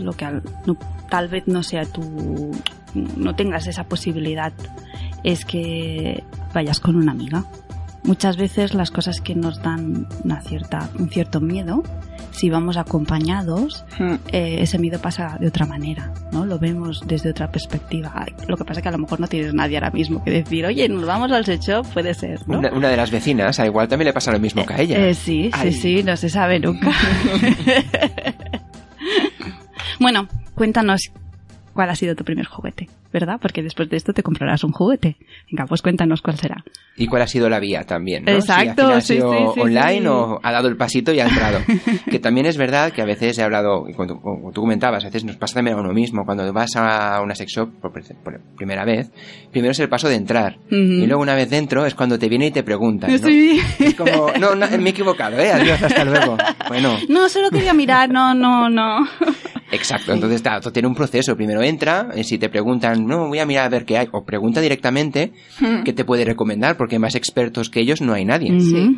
lo 0.00 0.12
que 0.12 0.24
al- 0.24 0.42
no- 0.66 0.76
tal 1.08 1.28
vez 1.28 1.46
no 1.46 1.62
sea 1.62 1.84
tu 1.86 2.50
no 2.94 3.36
tengas 3.36 3.66
esa 3.68 3.84
posibilidad 3.84 4.52
es 5.22 5.44
que 5.44 6.24
vayas 6.52 6.80
con 6.80 6.96
una 6.96 7.12
amiga 7.12 7.44
muchas 8.04 8.36
veces 8.36 8.74
las 8.74 8.90
cosas 8.90 9.20
que 9.20 9.34
nos 9.34 9.60
dan 9.62 10.06
una 10.24 10.40
cierta 10.42 10.88
un 10.98 11.10
cierto 11.10 11.40
miedo 11.40 11.82
si 12.30 12.48
vamos 12.48 12.76
acompañados 12.76 13.84
Hmm. 13.98 14.14
eh, 14.32 14.58
ese 14.60 14.78
miedo 14.78 14.98
pasa 15.00 15.36
de 15.40 15.48
otra 15.48 15.66
manera, 15.66 16.12
¿no? 16.32 16.46
Lo 16.46 16.58
vemos 16.58 17.02
desde 17.06 17.30
otra 17.30 17.50
perspectiva. 17.50 18.24
Lo 18.48 18.56
que 18.56 18.64
pasa 18.64 18.80
es 18.80 18.82
que 18.82 18.88
a 18.88 18.92
lo 18.92 18.98
mejor 18.98 19.20
no 19.20 19.26
tienes 19.26 19.52
nadie 19.52 19.76
ahora 19.76 19.90
mismo 19.90 20.22
que 20.24 20.30
decir, 20.30 20.64
oye, 20.64 20.88
nos 20.88 21.04
vamos 21.04 21.30
al 21.32 21.44
sex 21.44 21.66
shop, 21.66 21.86
puede 21.92 22.14
ser, 22.14 22.40
¿no? 22.48 22.58
Una, 22.60 22.72
una 22.72 22.88
de 22.88 22.96
las 22.96 23.10
vecinas, 23.10 23.58
a 23.60 23.66
igual 23.66 23.88
también 23.88 24.06
le 24.06 24.12
pasa 24.12 24.32
lo 24.32 24.38
mismo 24.38 24.64
que 24.64 24.74
a 24.74 24.80
ella. 24.80 25.06
Eh, 25.06 25.14
sí, 25.14 25.50
Ay. 25.52 25.72
sí, 25.72 25.80
sí, 25.80 26.02
no 26.02 26.16
se 26.16 26.28
sabe 26.30 26.60
nunca. 26.60 26.90
bueno, 30.00 30.28
cuéntanos 30.54 31.10
cuál 31.74 31.90
ha 31.90 31.94
sido 31.96 32.14
tu 32.14 32.24
primer 32.24 32.46
juguete, 32.46 32.88
¿verdad? 33.12 33.38
Porque 33.40 33.62
después 33.62 33.88
de 33.88 33.96
esto 33.96 34.12
te 34.12 34.22
comprarás 34.22 34.64
un 34.64 34.72
juguete. 34.72 35.16
Venga, 35.50 35.66
pues 35.66 35.82
cuéntanos 35.82 36.22
cuál 36.22 36.36
será. 36.36 36.64
Y 36.96 37.06
cuál 37.06 37.22
ha 37.22 37.26
sido 37.26 37.48
la 37.48 37.60
vía 37.60 37.84
también, 37.84 38.24
¿no? 38.24 38.32
Exacto, 38.32 38.88
si 38.88 38.92
ha 38.92 39.00
sí, 39.00 39.14
sido 39.14 39.32
sí, 39.32 39.38
sí, 39.54 39.60
online 39.60 40.08
o 40.08 40.40
ha 40.42 40.52
dado 40.52 40.68
el 40.68 40.76
pasito 40.76 41.12
y 41.12 41.20
ha 41.20 41.26
entrado. 41.26 41.60
que 42.10 42.18
también 42.18 42.46
es 42.46 42.56
verdad 42.56 42.92
que 42.92 43.02
a 43.02 43.06
veces 43.06 43.38
he 43.38 43.42
hablado, 43.42 43.88
y 43.88 43.94
como 43.94 44.52
tú, 44.52 44.60
comentabas, 44.60 45.04
a 45.04 45.08
veces 45.08 45.24
nos 45.24 45.36
pasa 45.36 45.54
también 45.54 45.76
a 45.76 45.80
uno 45.80 45.92
mismo. 45.92 46.24
Cuando 46.24 46.52
vas 46.52 46.76
a 46.76 47.20
una 47.22 47.34
sex 47.34 47.52
shop 47.52 47.70
por, 47.80 47.92
por 47.92 48.40
primera 48.56 48.84
vez, 48.84 49.10
primero 49.50 49.72
es 49.72 49.80
el 49.80 49.88
paso 49.88 50.08
de 50.08 50.16
entrar. 50.16 50.58
Y 50.70 51.06
luego 51.06 51.22
una 51.22 51.34
vez 51.34 51.48
dentro 51.50 51.86
es 51.86 51.94
cuando 51.94 52.18
te 52.18 52.28
viene 52.28 52.46
y 52.46 52.50
te 52.50 52.62
preguntan, 52.62 53.10
¿no? 53.10 53.16
Es 53.16 53.94
como, 53.94 54.32
no, 54.38 54.54
no, 54.54 54.66
me 54.78 54.86
he 54.90 54.90
equivocado, 54.90 55.38
¿eh? 55.38 55.50
Adiós, 55.52 55.82
hasta 55.82 56.04
luego. 56.04 56.36
Bueno, 56.68 56.96
No, 57.08 57.28
solo 57.28 57.50
quería 57.50 57.74
mirar, 57.74 58.10
no, 58.10 58.32
no, 58.32 58.68
no. 58.70 59.04
Exacto, 59.72 60.12
entonces 60.12 60.42
claro, 60.42 60.60
todo 60.60 60.72
tiene 60.72 60.88
un 60.88 60.94
proceso. 60.94 61.36
Primero 61.36 61.62
entra, 61.62 62.08
y 62.16 62.24
si 62.24 62.38
te 62.38 62.48
preguntan, 62.48 63.06
no, 63.06 63.28
voy 63.28 63.38
a 63.38 63.46
mirar 63.46 63.66
a 63.66 63.68
ver 63.68 63.84
qué 63.84 63.98
hay, 63.98 64.08
o 64.12 64.24
pregunta 64.24 64.60
directamente 64.60 65.32
qué 65.84 65.92
te 65.92 66.04
puede 66.04 66.24
recomendar, 66.24 66.76
porque 66.76 66.98
más 66.98 67.14
expertos 67.14 67.70
que 67.70 67.80
ellos 67.80 68.00
no 68.00 68.12
hay 68.12 68.24
nadie. 68.24 68.58
Sí. 68.60 68.90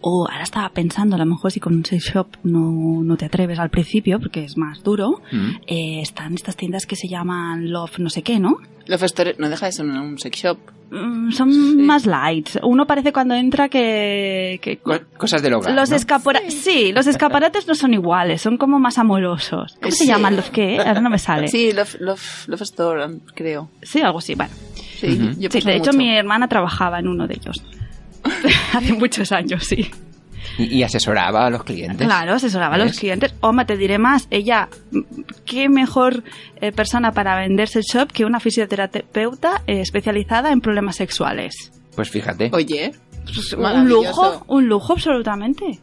O 0.00 0.26
ahora 0.30 0.42
estaba 0.42 0.68
pensando, 0.70 1.16
a 1.16 1.18
lo 1.18 1.26
mejor 1.26 1.52
si 1.52 1.60
con 1.60 1.74
un 1.74 1.84
sex 1.84 2.04
shop 2.12 2.26
no, 2.42 3.02
no 3.04 3.16
te 3.16 3.26
atreves 3.26 3.58
al 3.58 3.70
principio, 3.70 4.18
porque 4.18 4.44
es 4.44 4.56
más 4.56 4.82
duro, 4.82 5.20
Mm. 5.32 5.50
eh, 5.66 6.00
están 6.02 6.34
estas 6.34 6.56
tiendas 6.56 6.86
que 6.86 6.96
se 6.96 7.06
llaman 7.08 7.70
Love 7.70 7.98
no 7.98 8.10
sé 8.10 8.22
qué, 8.22 8.38
¿no? 8.40 8.56
Los 8.90 9.02
Store 9.02 9.36
no 9.38 9.48
deja 9.48 9.66
de 9.66 9.72
ser 9.72 9.86
un, 9.86 10.18
sex 10.18 10.36
shop. 10.42 10.58
Mm, 10.90 11.30
Son 11.30 11.86
más 11.86 12.04
lights. 12.06 12.58
Uno 12.62 12.86
parece 12.86 13.12
cuando 13.12 13.34
entra 13.34 13.68
que... 13.68 14.58
que 14.60 14.78
Co- 14.78 14.98
cosas 15.16 15.40
del 15.42 15.54
hogar. 15.54 15.72
los 15.74 15.90
¿no? 15.90 15.96
escaparates, 15.96 16.54
sí. 16.54 16.90
los 16.92 17.06
escaparates 17.06 17.68
no 17.68 17.74
son 17.76 17.94
iguales, 17.94 18.42
son 18.42 18.56
como 18.56 18.78
más 18.80 18.98
amorosos. 18.98 19.76
¿Cómo 19.80 19.92
se 19.92 19.98
Sí. 20.04 20.06
llaman 20.08 20.34
los 20.36 20.50
qué? 20.50 20.78
Ahora 20.78 21.00
no 21.00 21.08
me 21.10 21.18
sale. 21.18 21.46
Sí, 21.48 21.70
Sí, 21.70 21.72
Love, 21.76 21.96
Love, 22.00 22.48
Love 22.48 22.62
Store, 22.62 23.06
creo. 23.34 23.70
algo 24.02 24.18
así, 24.18 24.34
bueno. 24.34 24.52
Sí, 24.98 25.16
yo 25.38 25.48
Sí, 25.50 25.60
de 25.60 25.76
hecho 25.76 25.92
mucho. 25.92 25.98
mi 25.98 26.14
hermana 26.16 26.48
trabajaba 26.48 26.98
en 26.98 27.06
uno 27.08 27.26
de 27.28 27.34
ellos. 27.34 27.62
Hace 28.74 28.92
muchos 28.94 29.30
años, 29.32 29.64
sí. 29.64 29.88
Y, 30.60 30.78
y 30.78 30.82
asesoraba 30.82 31.46
a 31.46 31.50
los 31.50 31.64
clientes. 31.64 32.06
Claro, 32.06 32.34
asesoraba 32.34 32.74
a 32.74 32.78
los 32.78 32.98
clientes. 32.98 33.34
Hombre, 33.40 33.64
te 33.66 33.76
diré 33.76 33.98
más, 33.98 34.26
ella, 34.30 34.68
qué 35.44 35.68
mejor 35.68 36.22
eh, 36.60 36.72
persona 36.72 37.12
para 37.12 37.36
venderse 37.40 37.78
el 37.80 37.84
shop 37.84 38.12
que 38.12 38.24
una 38.24 38.40
fisioterapeuta 38.40 39.62
eh, 39.66 39.80
especializada 39.80 40.52
en 40.52 40.60
problemas 40.60 40.96
sexuales. 40.96 41.72
Pues 41.94 42.10
fíjate. 42.10 42.50
Oye, 42.52 42.92
Pues, 43.24 43.52
un 43.54 43.88
lujo, 43.88 44.44
un 44.48 44.66
lujo 44.68 44.92
absolutamente. 44.94 45.80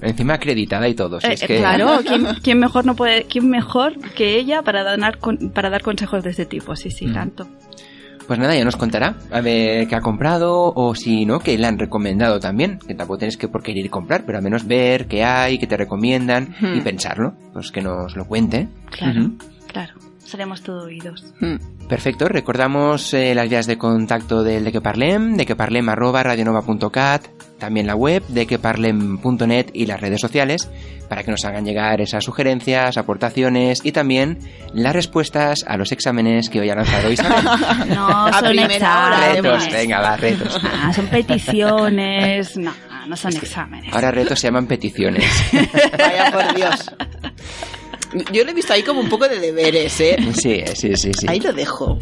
Encima 0.00 0.34
acreditada 0.34 0.88
y 0.88 0.94
todo. 0.94 1.20
si 1.20 1.26
Eh, 1.26 1.32
es 1.32 1.40
que... 1.42 1.58
Claro, 1.58 2.00
¿quién, 2.06 2.26
quién 2.42 2.58
mejor 2.60 2.86
no 2.86 2.94
puede, 2.94 3.24
quién 3.24 3.48
mejor 3.50 3.98
que 4.14 4.38
ella 4.38 4.62
para 4.62 4.84
dar, 4.84 5.18
con- 5.18 5.50
para 5.50 5.70
dar 5.70 5.82
consejos 5.82 6.22
de 6.22 6.30
este 6.30 6.46
tipo? 6.46 6.76
Sí, 6.76 6.90
sí, 6.90 7.06
tanto. 7.12 7.48
Pues 8.28 8.38
nada, 8.38 8.54
ya 8.54 8.64
nos 8.64 8.76
contará 8.76 9.16
a 9.32 9.40
ver 9.40 9.88
qué 9.88 9.96
ha 9.96 10.00
comprado 10.00 10.72
o 10.74 10.94
si 10.94 11.24
no, 11.24 11.40
que 11.40 11.56
le 11.58 11.66
han 11.66 11.78
recomendado 11.78 12.38
también. 12.38 12.78
Que 12.86 12.94
tampoco 12.94 13.18
tienes 13.18 13.36
que 13.38 13.48
por 13.48 13.62
qué 13.62 13.72
ir 13.72 13.88
comprar, 13.90 14.24
pero 14.24 14.38
al 14.38 14.44
menos 14.44 14.66
ver 14.66 15.06
qué 15.08 15.24
hay, 15.24 15.58
qué 15.58 15.66
te 15.66 15.76
recomiendan 15.78 16.54
y 16.60 16.80
Hmm. 16.80 16.84
pensarlo. 16.84 17.32
Pues 17.54 17.72
que 17.72 17.80
nos 17.80 18.14
lo 18.16 18.26
cuente. 18.26 18.68
Claro, 18.90 19.30
claro. 19.66 19.94
Seremos 20.18 20.60
todo 20.62 20.84
oídos. 20.84 21.24
Hmm. 21.40 21.56
Perfecto, 21.88 22.28
recordamos 22.28 23.14
eh, 23.14 23.34
las 23.34 23.48
vías 23.48 23.66
de 23.66 23.78
contacto 23.78 24.42
del 24.42 24.62
de 24.62 24.72
que 24.72 24.82
parlem, 24.82 25.36
de 25.38 25.46
que 25.46 25.56
parlem 25.56 25.88
arroba 25.88 26.22
radionova.cat, 26.22 27.24
también 27.58 27.86
la 27.86 27.94
web 27.94 28.24
de 28.28 28.46
que 28.46 28.58
parlem.net 28.58 29.66
y 29.72 29.86
las 29.86 30.00
redes 30.00 30.20
sociales 30.20 30.68
para 31.08 31.22
que 31.22 31.30
nos 31.30 31.44
hagan 31.44 31.64
llegar 31.64 32.00
esas 32.00 32.24
sugerencias, 32.24 32.96
aportaciones 32.96 33.80
y 33.84 33.92
también 33.92 34.38
las 34.74 34.92
respuestas 34.92 35.64
a 35.66 35.76
los 35.76 35.90
exámenes 35.92 36.50
que 36.50 36.60
hoy 36.60 36.70
ha 36.70 36.74
lanzado 36.74 37.10
Isabel. 37.10 37.44
No, 37.94 38.32
son 38.32 38.56
retos, 38.56 39.72
venga, 39.72 40.00
va, 40.00 40.16
retos. 40.16 40.60
Ah, 40.80 40.92
son 40.92 41.06
peticiones. 41.06 42.56
No, 42.56 42.72
no 43.06 43.16
son 43.16 43.34
exámenes. 43.34 43.92
Ahora 43.92 44.10
retos 44.10 44.38
se 44.38 44.46
llaman 44.46 44.66
peticiones. 44.66 45.24
Vaya 45.98 46.30
por 46.30 46.54
Dios. 46.54 46.90
Yo 48.32 48.44
lo 48.44 48.50
he 48.50 48.54
visto 48.54 48.72
ahí 48.72 48.82
como 48.82 49.00
un 49.00 49.08
poco 49.08 49.28
de 49.28 49.38
deberes, 49.38 50.00
¿eh? 50.00 50.16
Sí, 50.34 50.62
sí, 50.74 50.96
sí, 50.96 51.12
sí. 51.12 51.26
Ahí 51.28 51.40
lo 51.40 51.52
dejo. 51.52 51.98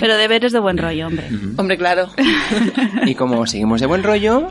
Pero 0.00 0.16
deberes 0.16 0.52
de 0.52 0.60
buen 0.60 0.78
rollo, 0.78 1.06
hombre. 1.06 1.28
Hombre, 1.56 1.76
claro. 1.76 2.08
Y 3.04 3.14
como 3.14 3.46
seguimos 3.46 3.80
de 3.80 3.86
buen 3.86 4.02
rollo, 4.02 4.46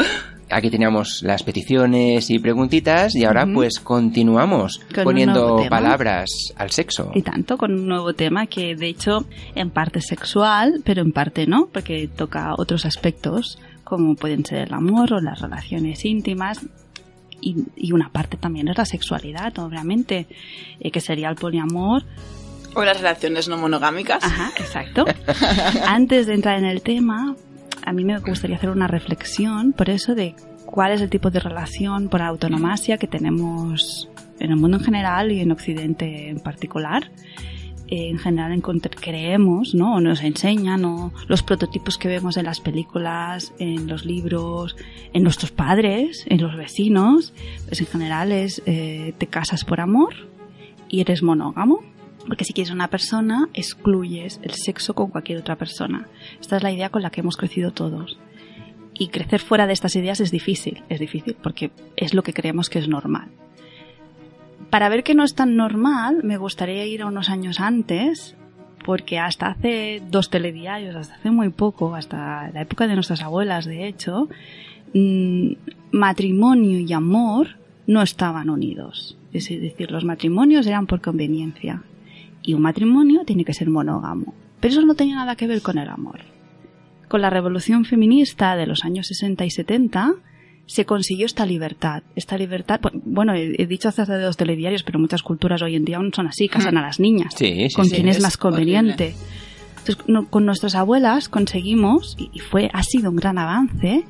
aquí 0.50 0.70
teníamos 0.70 1.22
las 1.24 1.44
peticiones 1.44 2.30
y 2.30 2.40
preguntitas 2.40 3.16
y 3.16 3.26
ahora 3.26 3.48
pues 3.52 3.80
continuamos 3.80 4.82
Con 4.94 5.04
poniendo 5.04 5.66
palabras 5.70 6.30
al 6.56 6.72
sexo. 6.72 7.12
Y 7.14 7.22
tanto 7.22 7.58
con 7.58 7.74
un 7.74 7.88
nuevo 7.88 8.14
tema 8.14 8.48
que 8.48 8.76
de 8.76 8.88
hecho 8.88 9.26
en 9.56 9.70
parte 9.70 10.00
es 10.00 10.08
sexual, 10.08 10.82
pero 10.84 11.02
en 11.02 11.12
parte 11.12 11.48
no, 11.48 11.68
porque 11.72 12.08
toca 12.08 12.54
otros 12.58 12.86
aspectos 12.86 13.60
como 13.84 14.16
pueden 14.16 14.44
ser 14.44 14.68
el 14.68 14.74
amor 14.74 15.14
o 15.14 15.22
las 15.22 15.40
relaciones 15.40 16.04
íntimas. 16.06 16.66
Y, 17.42 17.66
y 17.76 17.92
una 17.92 18.10
parte 18.10 18.38
también 18.38 18.68
es 18.68 18.78
la 18.78 18.86
sexualidad, 18.86 19.58
obviamente, 19.60 20.28
eh, 20.80 20.92
que 20.92 21.02
sería 21.02 21.30
el 21.30 21.36
poliamor. 21.36 22.04
O 22.74 22.84
las 22.84 22.98
relaciones 22.98 23.48
no 23.48 23.58
monogámicas. 23.58 24.24
Ajá, 24.24 24.52
exacto. 24.58 25.06
Antes 25.88 26.28
de 26.28 26.34
entrar 26.34 26.58
en 26.58 26.66
el 26.66 26.82
tema, 26.82 27.36
a 27.86 27.94
mí 27.94 28.04
me 28.04 28.20
gustaría 28.20 28.58
hacer 28.58 28.70
una 28.70 28.88
reflexión 28.88 29.74
por 29.74 29.90
eso 29.90 30.16
de 30.16 30.36
cuál 30.66 30.92
es 30.92 31.02
el 31.02 31.10
tipo 31.10 31.30
de 31.30 31.40
relación 31.40 32.10
por 32.10 32.22
autonomasia 32.22 32.98
que 32.98 33.08
tenemos 33.08 34.10
en 34.40 34.52
el 34.52 34.58
mundo 34.58 34.78
en 34.78 34.84
general 34.84 35.32
y 35.32 35.40
en 35.40 35.52
Occidente 35.52 36.30
en 36.30 36.40
particular. 36.40 37.12
Eh, 37.88 38.10
en 38.10 38.18
general 38.18 38.60
creemos, 39.00 39.76
¿no? 39.76 40.00
Nos 40.00 40.24
enseñan, 40.24 40.82
los 41.28 41.44
prototipos 41.44 41.98
que 41.98 42.08
vemos 42.08 42.38
en 42.38 42.46
las 42.46 42.60
películas, 42.60 43.54
en 43.60 43.88
los 43.88 44.06
libros, 44.06 44.76
en 45.14 45.24
nuestros 45.24 45.52
padres, 45.52 46.26
en 46.28 46.42
los 46.42 46.56
vecinos, 46.56 47.34
pues 47.68 47.82
en 47.82 47.88
general 47.88 48.32
es 48.32 48.62
eh, 48.66 49.14
te 49.18 49.28
casas 49.28 49.66
por 49.66 49.82
amor 49.82 50.16
y 50.90 51.02
eres 51.02 51.22
monógamo. 51.22 51.82
Porque 52.28 52.44
si 52.44 52.54
quieres 52.54 52.74
una 52.74 52.88
persona, 52.88 53.50
excluyes 53.54 54.40
el 54.42 54.52
sexo 54.52 54.96
con 54.96 55.12
cualquier 55.12 55.38
otra 55.38 55.58
persona. 55.58 56.08
Esta 56.42 56.58
es 56.58 56.64
la 56.64 56.72
idea 56.72 56.90
con 56.90 57.04
la 57.04 57.12
que 57.12 57.22
hemos 57.22 57.38
crecido 57.38 57.70
todos. 57.72 58.18
Y 58.98 59.10
crecer 59.10 59.42
fuera 59.42 59.68
de 59.68 59.74
estas 59.74 59.96
ideas 59.96 60.20
es 60.22 60.32
difícil, 60.32 60.84
es 60.90 61.00
difícil 61.00 61.36
porque 61.40 61.70
es 61.98 62.16
lo 62.16 62.24
que 62.24 62.34
creemos 62.34 62.72
que 62.72 62.80
es 62.80 62.88
normal. 62.88 63.30
Para 64.70 64.90
ver 64.90 65.04
que 65.04 65.16
no 65.16 65.24
es 65.24 65.36
tan 65.36 65.56
normal, 65.56 66.22
me 66.24 66.38
gustaría 66.38 66.86
ir 66.86 67.02
a 67.02 67.08
unos 67.08 67.30
años 67.30 67.60
antes, 67.60 68.36
porque 68.86 69.20
hasta 69.20 69.48
hace 69.48 70.02
dos 70.10 70.30
telediarios, 70.30 70.96
hasta 70.96 71.16
hace 71.16 71.32
muy 71.32 71.50
poco, 71.50 71.96
hasta 71.96 72.52
la 72.52 72.62
época 72.62 72.88
de 72.88 72.96
nuestras 72.96 73.22
abuelas, 73.22 73.66
de 73.66 73.88
hecho, 73.88 74.30
mm, 74.94 75.54
matrimonio 75.92 76.80
y 76.80 76.94
amor 76.94 77.58
no 77.88 78.02
estaban 78.02 78.50
unidos. 78.50 79.18
Es 79.34 79.50
decir, 79.50 79.92
los 79.92 80.06
matrimonios 80.06 80.68
eran 80.68 80.88
por 80.88 81.02
conveniencia 81.02 81.84
y 82.42 82.54
un 82.54 82.62
matrimonio 82.62 83.26
tiene 83.26 83.44
que 83.44 83.54
ser 83.54 83.70
monógamo. 83.70 84.34
Pero 84.60 84.72
eso 84.72 84.86
no 84.86 84.96
tenía 84.96 85.16
nada 85.16 85.36
que 85.36 85.48
ver 85.48 85.62
con 85.62 85.78
el 85.78 85.90
amor. 85.90 86.22
Con 87.08 87.22
la 87.22 87.30
revolución 87.30 87.86
feminista 87.86 88.56
de 88.56 88.68
los 88.68 88.86
años 88.86 89.08
60 89.08 89.46
y 89.46 89.50
70 89.50 90.14
se 90.68 90.86
consiguió 90.86 91.26
esta 91.26 91.46
libertad. 91.46 92.04
Esta 92.16 92.38
libertad, 92.38 92.80
bueno, 93.06 93.34
he, 93.36 93.66
dicho 93.68 93.90
hace 93.90 94.02
hace 94.02 94.18
dos 94.18 94.38
telediarios, 94.38 94.84
pero 94.84 95.00
muchas 95.00 95.22
culturas 95.22 95.62
hoy 95.62 95.76
en 95.76 95.86
día 95.86 95.98
aún 95.98 96.12
son 96.14 96.28
así, 96.28 96.48
casan 96.48 96.78
a 96.78 96.82
las 96.82 97.00
niñas. 97.00 97.34
Sí, 97.38 97.70
sí, 97.70 97.76
con 97.76 97.86
sí. 97.86 97.96
quien 97.96 98.08
es 98.08 98.22
más 98.22 98.38
conveniente. 98.38 99.16
Entonces, 99.78 99.98
no- 100.08 100.28
con 100.30 100.46
nuestras 100.46 100.76
abuelas 100.76 101.30
conseguimos, 101.30 102.16
y 102.18 102.30
y 102.34 102.40
fue, 102.40 102.70
ha 102.74 102.82
sido 102.84 103.12
un 103.12 103.18
gran 103.18 103.38
avance, 103.38 104.04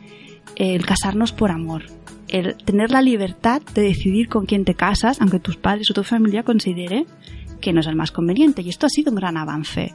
el 0.55 0.85
casarnos 0.85 1.33
por 1.33 1.51
amor. 1.51 1.83
El 2.27 2.55
tener 2.55 2.91
la 2.91 3.01
libertad 3.01 3.61
de 3.73 3.81
decidir 3.81 4.29
con 4.29 4.45
quién 4.45 4.63
te 4.65 4.73
casas, 4.73 5.19
aunque 5.21 5.39
tus 5.39 5.57
padres 5.57 5.91
o 5.91 5.93
tu 5.93 6.03
familia 6.03 6.43
considere 6.43 7.05
que 7.61 7.73
no 7.73 7.81
es 7.81 7.87
el 7.87 7.95
más 7.95 8.11
conveniente. 8.11 8.61
Y 8.61 8.69
esto 8.69 8.85
ha 8.85 8.89
sido 8.89 9.11
un 9.11 9.17
gran 9.17 9.37
avance. 9.37 9.93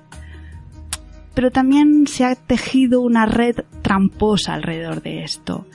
Pero 1.35 1.51
también 1.51 2.07
se 2.07 2.25
ha 2.25 2.35
tejido 2.35 3.01
una 3.01 3.25
red 3.27 3.57
tramposa 3.83 4.55
alrededor 4.55 5.03
de 5.03 5.23
esto. 5.25 5.67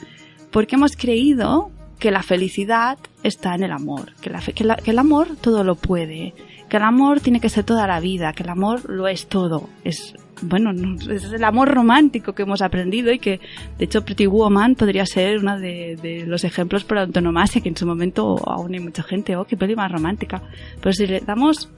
Porque 0.56 0.76
hemos 0.76 0.96
creído 0.96 1.70
que 2.00 2.12
la 2.12 2.24
felicidad 2.24 2.98
está 3.24 3.56
en 3.56 3.64
el 3.64 3.72
amor, 3.74 4.14
que, 4.22 4.30
la 4.30 4.40
que 4.40 4.64
la- 4.64 4.78
que 4.78 4.92
el 4.92 5.00
amor 5.00 5.36
todo 5.42 5.66
lo 5.66 5.76
puede, 5.76 6.34
que 6.70 6.78
el 6.78 6.84
amor 6.84 7.20
tiene 7.20 7.42
que 7.42 7.50
ser 7.50 7.66
toda 7.66 7.86
la 7.88 8.00
vida, 8.00 8.32
que 8.32 8.44
el 8.44 8.50
amor 8.50 8.90
lo 8.90 9.10
es 9.10 9.28
todo. 9.28 9.68
Es, 9.84 10.14
bueno, 10.42 10.72
no- 10.72 10.96
es 11.12 11.26
el 11.26 11.44
amor 11.44 11.68
romántico 11.74 12.32
que 12.32 12.44
hemos 12.44 12.62
aprendido 12.62 13.12
y 13.12 13.20
que, 13.20 13.42
de 13.78 13.84
hecho, 13.86 14.06
Pretty 14.06 14.28
Woman 14.28 14.76
podría 14.76 15.06
ser 15.06 15.40
uno 15.40 15.60
de, 15.60 15.98
de 16.02 16.26
los 16.26 16.46
ejemplos 16.46 16.86
por 16.86 17.00
autonomasia, 17.00 17.60
que 17.62 17.68
en 17.70 17.76
su 17.76 17.86
momento 17.86 18.38
aún 18.50 18.74
hay 18.74 18.80
mucha 18.80 19.04
gente, 19.04 19.36
oh, 19.36 19.44
qué 19.44 19.58
peli 19.58 19.76
más 19.76 19.92
romántica. 19.92 20.42
Pero 20.80 20.94
si 20.94 21.06
le 21.06 21.20
damos, 21.20 21.70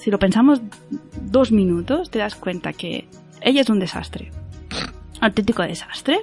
si 0.00 0.10
lo 0.10 0.18
pensamos 0.18 0.60
dos 1.22 1.52
minutos, 1.52 2.10
te 2.10 2.18
das 2.18 2.34
cuenta 2.34 2.72
que 2.72 3.06
ella 3.40 3.60
es 3.60 3.70
un 3.70 3.78
desastre. 3.78 4.32
Auténtico 5.20 5.62
desastre. 5.62 6.20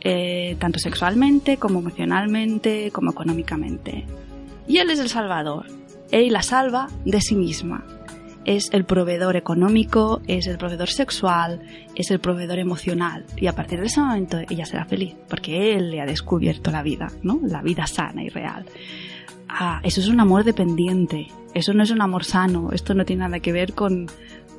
Eh, 0.00 0.56
tanto 0.58 0.78
sexualmente, 0.78 1.56
como 1.56 1.80
emocionalmente, 1.80 2.90
como 2.92 3.10
económicamente. 3.10 4.04
Y 4.68 4.78
él 4.78 4.90
es 4.90 4.98
el 4.98 5.08
salvador. 5.08 5.66
Él 6.10 6.32
la 6.32 6.42
salva 6.42 6.88
de 7.04 7.20
sí 7.20 7.34
misma. 7.34 7.84
Es 8.44 8.70
el 8.72 8.84
proveedor 8.84 9.34
económico, 9.34 10.20
es 10.28 10.46
el 10.46 10.56
proveedor 10.56 10.88
sexual, 10.88 11.60
es 11.96 12.12
el 12.12 12.20
proveedor 12.20 12.60
emocional. 12.60 13.24
Y 13.36 13.48
a 13.48 13.54
partir 13.54 13.80
de 13.80 13.86
ese 13.86 14.00
momento 14.00 14.38
ella 14.48 14.64
será 14.64 14.84
feliz, 14.84 15.16
porque 15.28 15.74
él 15.74 15.90
le 15.90 16.00
ha 16.00 16.06
descubierto 16.06 16.70
la 16.70 16.82
vida, 16.82 17.08
¿no? 17.22 17.40
La 17.42 17.60
vida 17.62 17.88
sana 17.88 18.22
y 18.22 18.28
real. 18.28 18.64
Ah, 19.48 19.80
eso 19.82 20.00
es 20.00 20.08
un 20.08 20.20
amor 20.20 20.44
dependiente. 20.44 21.26
Eso 21.54 21.72
no 21.72 21.82
es 21.82 21.90
un 21.90 22.02
amor 22.02 22.24
sano. 22.24 22.70
Esto 22.72 22.94
no 22.94 23.04
tiene 23.04 23.24
nada 23.24 23.40
que 23.40 23.52
ver 23.52 23.72
con, 23.72 24.06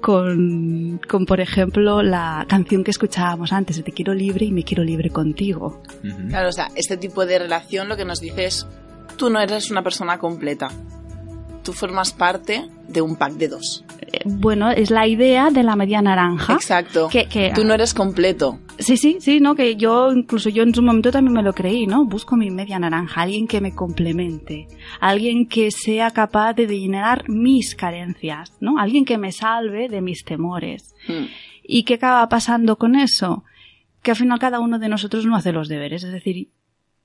con, 0.02 1.00
con, 1.08 1.26
por 1.26 1.40
ejemplo, 1.40 2.02
la 2.02 2.46
canción 2.48 2.84
que 2.84 2.92
escuchábamos 2.92 3.52
antes, 3.54 3.78
de 3.78 3.84
Te 3.84 3.92
quiero 3.92 4.14
libre 4.14 4.46
y 4.46 4.52
me 4.52 4.64
quiero 4.64 4.84
libre 4.84 5.10
contigo. 5.10 5.82
Claro, 6.30 6.50
o 6.50 6.52
sea, 6.52 6.70
este 6.76 6.98
tipo 6.98 7.26
de 7.26 7.40
relación 7.40 7.90
lo 7.90 7.98
que 7.98 8.06
nos 8.06 8.20
dice 8.20 8.46
es, 8.46 8.68
tú 9.18 9.30
no 9.30 9.40
eres 9.40 9.72
una 9.72 9.84
persona 9.84 10.18
completa. 10.18 10.70
Tú 11.64 11.74
formas 11.74 12.14
parte 12.14 12.70
de 12.88 13.02
un 13.02 13.16
pack 13.16 13.34
de 13.34 13.48
dos. 13.50 13.84
Bueno, 14.30 14.70
es 14.72 14.92
la 14.92 15.08
idea 15.08 15.50
de 15.50 15.64
la 15.64 15.76
media 15.76 16.02
naranja. 16.02 16.54
Exacto. 16.54 17.08
Que, 17.10 17.28
que- 17.28 17.52
Tú 17.56 17.64
no 17.64 17.74
eres 17.74 17.94
completo. 17.94 18.60
Sí, 18.80 18.96
sí, 18.98 19.18
sí, 19.20 19.40
¿no? 19.40 19.56
Que 19.56 19.76
yo, 19.76 20.12
incluso 20.14 20.50
yo 20.50 20.62
en 20.64 20.74
su 20.76 20.84
momento 20.84 21.12
también 21.12 21.34
me 21.34 21.42
lo 21.42 21.54
creí, 21.54 21.88
¿no? 21.88 22.06
Busco 22.06 22.36
mi 22.36 22.52
media 22.52 22.78
naranja, 22.78 23.24
alguien 23.24 23.48
que 23.48 23.60
me 23.60 23.74
complemente, 23.74 24.68
alguien 25.00 25.48
que 25.48 25.72
sea 25.72 26.12
capaz 26.12 26.54
de 26.54 26.68
llenar 26.68 27.28
mis 27.28 27.74
carencias, 27.74 28.54
¿no? 28.60 28.78
Alguien 28.78 29.04
que 29.06 29.18
me 29.18 29.32
salve 29.32 29.90
de 29.90 30.02
mis 30.02 30.24
temores. 30.24 30.94
Hmm. 31.08 31.26
¿Y 31.64 31.84
qué 31.84 31.96
acaba 31.96 32.30
pasando 32.30 32.78
con 32.78 32.96
eso? 32.96 33.44
Que 34.04 34.12
al 34.12 34.18
final 34.18 34.38
cada 34.40 34.60
uno 34.60 34.78
de 34.80 34.90
nosotros 34.90 35.26
no 35.26 35.36
hace 35.36 35.52
los 35.52 35.68
deberes, 35.70 36.04
es 36.04 36.12
decir, 36.12 36.50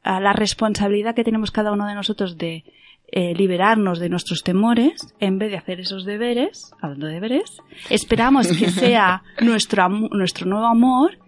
la 0.05 0.33
responsabilidad 0.33 1.15
que 1.15 1.25
tenemos 1.25 1.51
cada 1.51 1.73
uno 1.73 1.87
de 1.87 1.95
nosotros 1.95 2.37
de 2.37 2.65
eh, 3.13 3.35
liberarnos 3.35 3.99
de 4.01 4.09
nuestros 4.09 4.43
temores, 4.43 5.15
en 5.21 5.39
vez 5.39 5.51
de 5.51 5.59
hacer 5.59 5.81
esos 5.81 6.05
deberes, 6.05 6.73
hablando 6.81 7.07
de 7.07 7.15
deberes, 7.15 7.63
esperamos 7.91 8.49
que 8.49 8.71
sea 8.71 9.23
nuestro, 9.41 9.89
nuestro 9.89 10.47
nuevo 10.47 10.67
amor 10.67 11.19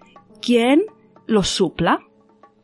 quien 0.43 0.83
los 1.27 1.49
supla. 1.49 2.01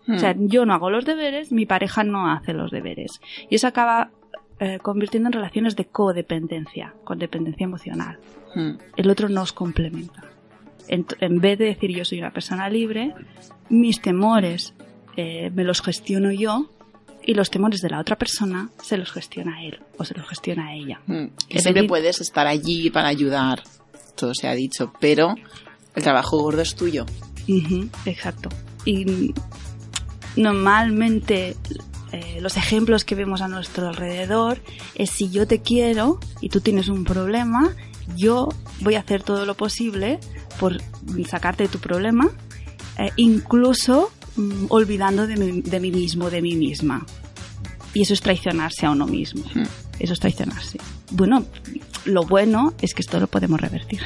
Hmm. 0.06 0.14
O 0.14 0.18
sea, 0.18 0.34
yo 0.36 0.66
no 0.66 0.74
hago 0.74 0.90
los 0.90 1.04
deberes, 1.04 1.52
mi 1.52 1.66
pareja 1.66 2.02
no 2.02 2.30
hace 2.30 2.52
los 2.52 2.70
deberes. 2.70 3.20
Y 3.48 3.54
eso 3.54 3.68
acaba 3.68 4.10
eh, 4.58 4.78
convirtiendo 4.82 5.28
en 5.28 5.34
relaciones 5.34 5.76
de 5.76 5.84
codependencia, 5.84 6.94
codependencia 7.04 7.64
emocional 7.64 8.18
Hmm. 8.54 8.72
el 8.96 9.10
otro 9.10 9.28
nos 9.28 9.52
complementa. 9.52 10.24
En, 10.88 11.06
en 11.20 11.40
vez 11.40 11.58
de 11.58 11.66
decir 11.66 11.90
yo 11.90 12.04
soy 12.04 12.18
una 12.18 12.32
persona 12.32 12.68
libre, 12.68 13.14
mis 13.68 14.00
temores 14.00 14.74
eh, 15.16 15.50
me 15.54 15.64
los 15.64 15.82
gestiono 15.82 16.32
yo 16.32 16.68
y 17.24 17.34
los 17.34 17.50
temores 17.50 17.80
de 17.80 17.90
la 17.90 18.00
otra 18.00 18.16
persona 18.16 18.70
se 18.82 18.96
los 18.96 19.10
gestiona 19.12 19.62
él 19.64 19.78
o 19.98 20.04
se 20.04 20.14
los 20.14 20.28
gestiona 20.28 20.74
ella. 20.74 21.00
Y 21.48 21.56
Es 21.56 21.62
siempre 21.62 21.84
puedes 21.84 22.20
estar 22.20 22.46
allí 22.46 22.90
para 22.90 23.08
ayudar. 23.08 23.62
Todo 24.16 24.34
se 24.34 24.48
ha 24.48 24.54
dicho. 24.54 24.92
Pero 25.00 25.34
el 25.94 26.02
trabajo 26.02 26.38
gordo 26.38 26.62
es 26.62 26.74
tuyo. 26.74 27.06
Exacto. 28.04 28.48
Y 28.84 29.34
normalmente 30.36 31.56
eh, 32.12 32.38
los 32.40 32.56
ejemplos 32.56 33.04
que 33.04 33.14
vemos 33.14 33.40
a 33.40 33.48
nuestro 33.48 33.88
alrededor 33.88 34.60
es 34.94 35.10
si 35.10 35.30
yo 35.30 35.46
te 35.46 35.60
quiero 35.60 36.18
y 36.40 36.48
tú 36.48 36.60
tienes 36.60 36.88
un 36.88 37.04
problema, 37.04 37.74
yo 38.16 38.48
voy 38.80 38.94
a 38.94 39.00
hacer 39.00 39.22
todo 39.22 39.46
lo 39.46 39.56
posible 39.56 40.18
por 40.58 40.80
sacarte 41.28 41.64
de 41.64 41.68
tu 41.68 41.78
problema, 41.78 42.28
eh, 42.98 43.10
incluso 43.16 44.10
mm, 44.10 44.19
olvidando 44.68 45.26
de 45.26 45.36
mí, 45.36 45.62
de 45.62 45.80
mí 45.80 45.90
mismo, 45.90 46.30
de 46.30 46.42
mí 46.42 46.56
misma. 46.56 47.06
Y 47.94 48.02
eso 48.02 48.14
es 48.14 48.20
traicionarse 48.20 48.86
a 48.86 48.90
uno 48.90 49.06
mismo. 49.06 49.44
Hmm. 49.54 49.64
Eso 49.98 50.14
es 50.14 50.20
traicionarse. 50.20 50.78
Bueno, 51.10 51.44
lo 52.04 52.22
bueno 52.24 52.72
es 52.80 52.94
que 52.94 53.02
esto 53.02 53.20
lo 53.20 53.26
podemos 53.26 53.60
revertir. 53.60 54.00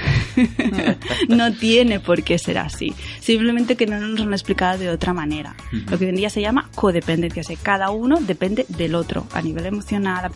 no 1.29 1.53
tiene 1.55 2.01
por 2.01 2.23
qué 2.25 2.39
ser 2.39 2.59
así. 2.59 2.93
Simplemente 3.21 3.77
que 3.77 3.87
no 3.87 4.01
nos 4.01 4.19
lo 4.19 4.27
han 4.27 4.33
explicado 4.33 4.79
de 4.79 4.91
otra 4.91 5.13
manera. 5.13 5.55
Lo 5.91 5.99
que 5.99 6.05
hoy 6.05 6.11
en 6.11 6.17
día 6.17 6.31
se 6.31 6.41
llama 6.41 6.69
codependencia. 6.75 7.43
O 7.43 7.45
sea, 7.45 7.57
cada 7.63 7.91
uno 7.91 8.19
depende 8.21 8.67
del 8.69 8.95
otro 8.95 9.27
a 9.33 9.43
nivel 9.43 9.67
emocional. 9.67 10.33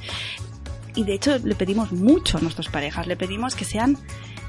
Y 0.95 1.05
de 1.05 1.15
hecho 1.15 1.39
le 1.43 1.55
pedimos 1.55 1.93
mucho 1.93 2.39
a 2.39 2.41
nuestras 2.41 2.69
parejas, 2.69 3.07
le 3.07 3.17
pedimos 3.17 3.55
que 3.55 3.65
sean 3.65 3.97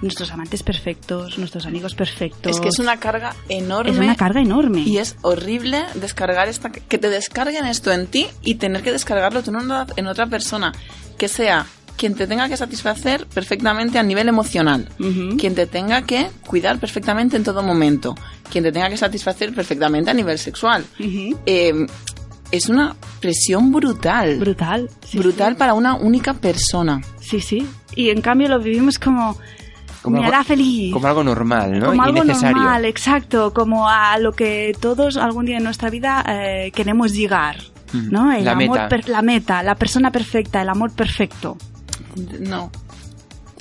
nuestros 0.01 0.31
amantes 0.31 0.63
perfectos, 0.63 1.37
nuestros 1.37 1.65
amigos 1.65 1.93
perfectos. 1.93 2.55
Es 2.55 2.61
que 2.61 2.69
es 2.69 2.79
una 2.79 2.99
carga 2.99 3.35
enorme. 3.49 3.91
Es 3.91 3.97
una 3.97 4.15
carga 4.15 4.41
enorme. 4.41 4.81
Y 4.81 4.97
es 4.97 5.17
horrible 5.23 5.83
descargar 5.95 6.47
esta, 6.47 6.71
que 6.71 6.97
te 6.97 7.09
descarguen 7.09 7.65
esto 7.65 7.91
en 7.91 8.07
ti 8.07 8.27
y 8.41 8.55
tener 8.55 8.81
que 8.81 8.91
descargarlo 8.93 9.43
tú 9.43 9.49
en, 9.51 9.57
una- 9.57 9.85
en 9.97 10.07
otra 10.07 10.27
persona. 10.27 10.71
Que 11.17 11.27
sea 11.27 11.65
quien 11.97 12.15
te 12.15 12.27
tenga 12.27 12.47
que 12.47 12.55
satisfacer 12.55 13.27
perfectamente 13.27 13.99
a 13.99 14.03
nivel 14.03 14.29
emocional. 14.29 14.87
Quien 15.37 15.53
te 15.53 15.67
tenga 15.67 16.03
que 16.03 16.29
cuidar 16.47 16.79
perfectamente 16.79 17.35
en 17.35 17.43
todo 17.43 17.61
momento. 17.61 18.15
Quien 18.49 18.63
te 18.63 18.71
tenga 18.71 18.89
que 18.89 18.95
satisfacer 18.95 19.53
perfectamente 19.53 20.09
a 20.09 20.13
nivel 20.13 20.39
sexual. 20.39 20.85
Eh, 21.45 21.73
es 22.51 22.69
una 22.69 22.95
presión 23.19 23.71
brutal. 23.71 24.39
Brutal. 24.39 24.89
sí, 25.05 25.17
brutal 25.19 25.55
para 25.55 25.73
una 25.73 25.95
única 25.95 26.33
persona. 26.33 27.01
Sí, 27.19 27.39
sí. 27.41 27.67
Y 27.95 28.09
en 28.09 28.21
cambio 28.21 28.47
lo 28.49 28.59
vivimos 28.59 28.97
como... 28.99 29.37
Como 30.01 30.15
me 30.17 30.23
algo- 30.25 30.33
hará 30.35 30.43
feliz. 30.45 30.93
Como 30.93 31.07
algo 31.07 31.23
normal, 31.23 31.77
¿no? 31.77 31.87
como 31.87 32.03
y 32.05 32.07
algo 32.07 32.23
necesario. 32.23 32.55
normal, 32.57 32.85
exacto, 32.85 33.53
como 33.53 33.89
a 33.89 34.17
lo 34.17 34.31
que 34.31 34.71
todos 34.79 35.17
algún 35.17 35.45
día 35.45 35.57
en 35.57 35.63
nuestra 35.65 35.89
vida 35.89 36.23
eh, 36.27 36.71
queremos 36.73 37.11
llegar. 37.13 37.57
¿no? 37.93 38.31
El 38.31 38.45
La 38.45 38.51
amor 38.51 38.69
meta. 38.69 38.87
per- 38.89 39.09
la 39.09 39.21
meta, 39.21 39.61
la 39.63 39.75
persona 39.75 40.09
perfecta, 40.11 40.61
el 40.61 40.69
amor 40.69 40.91
perfecto. 40.93 41.57
No. 42.39 42.71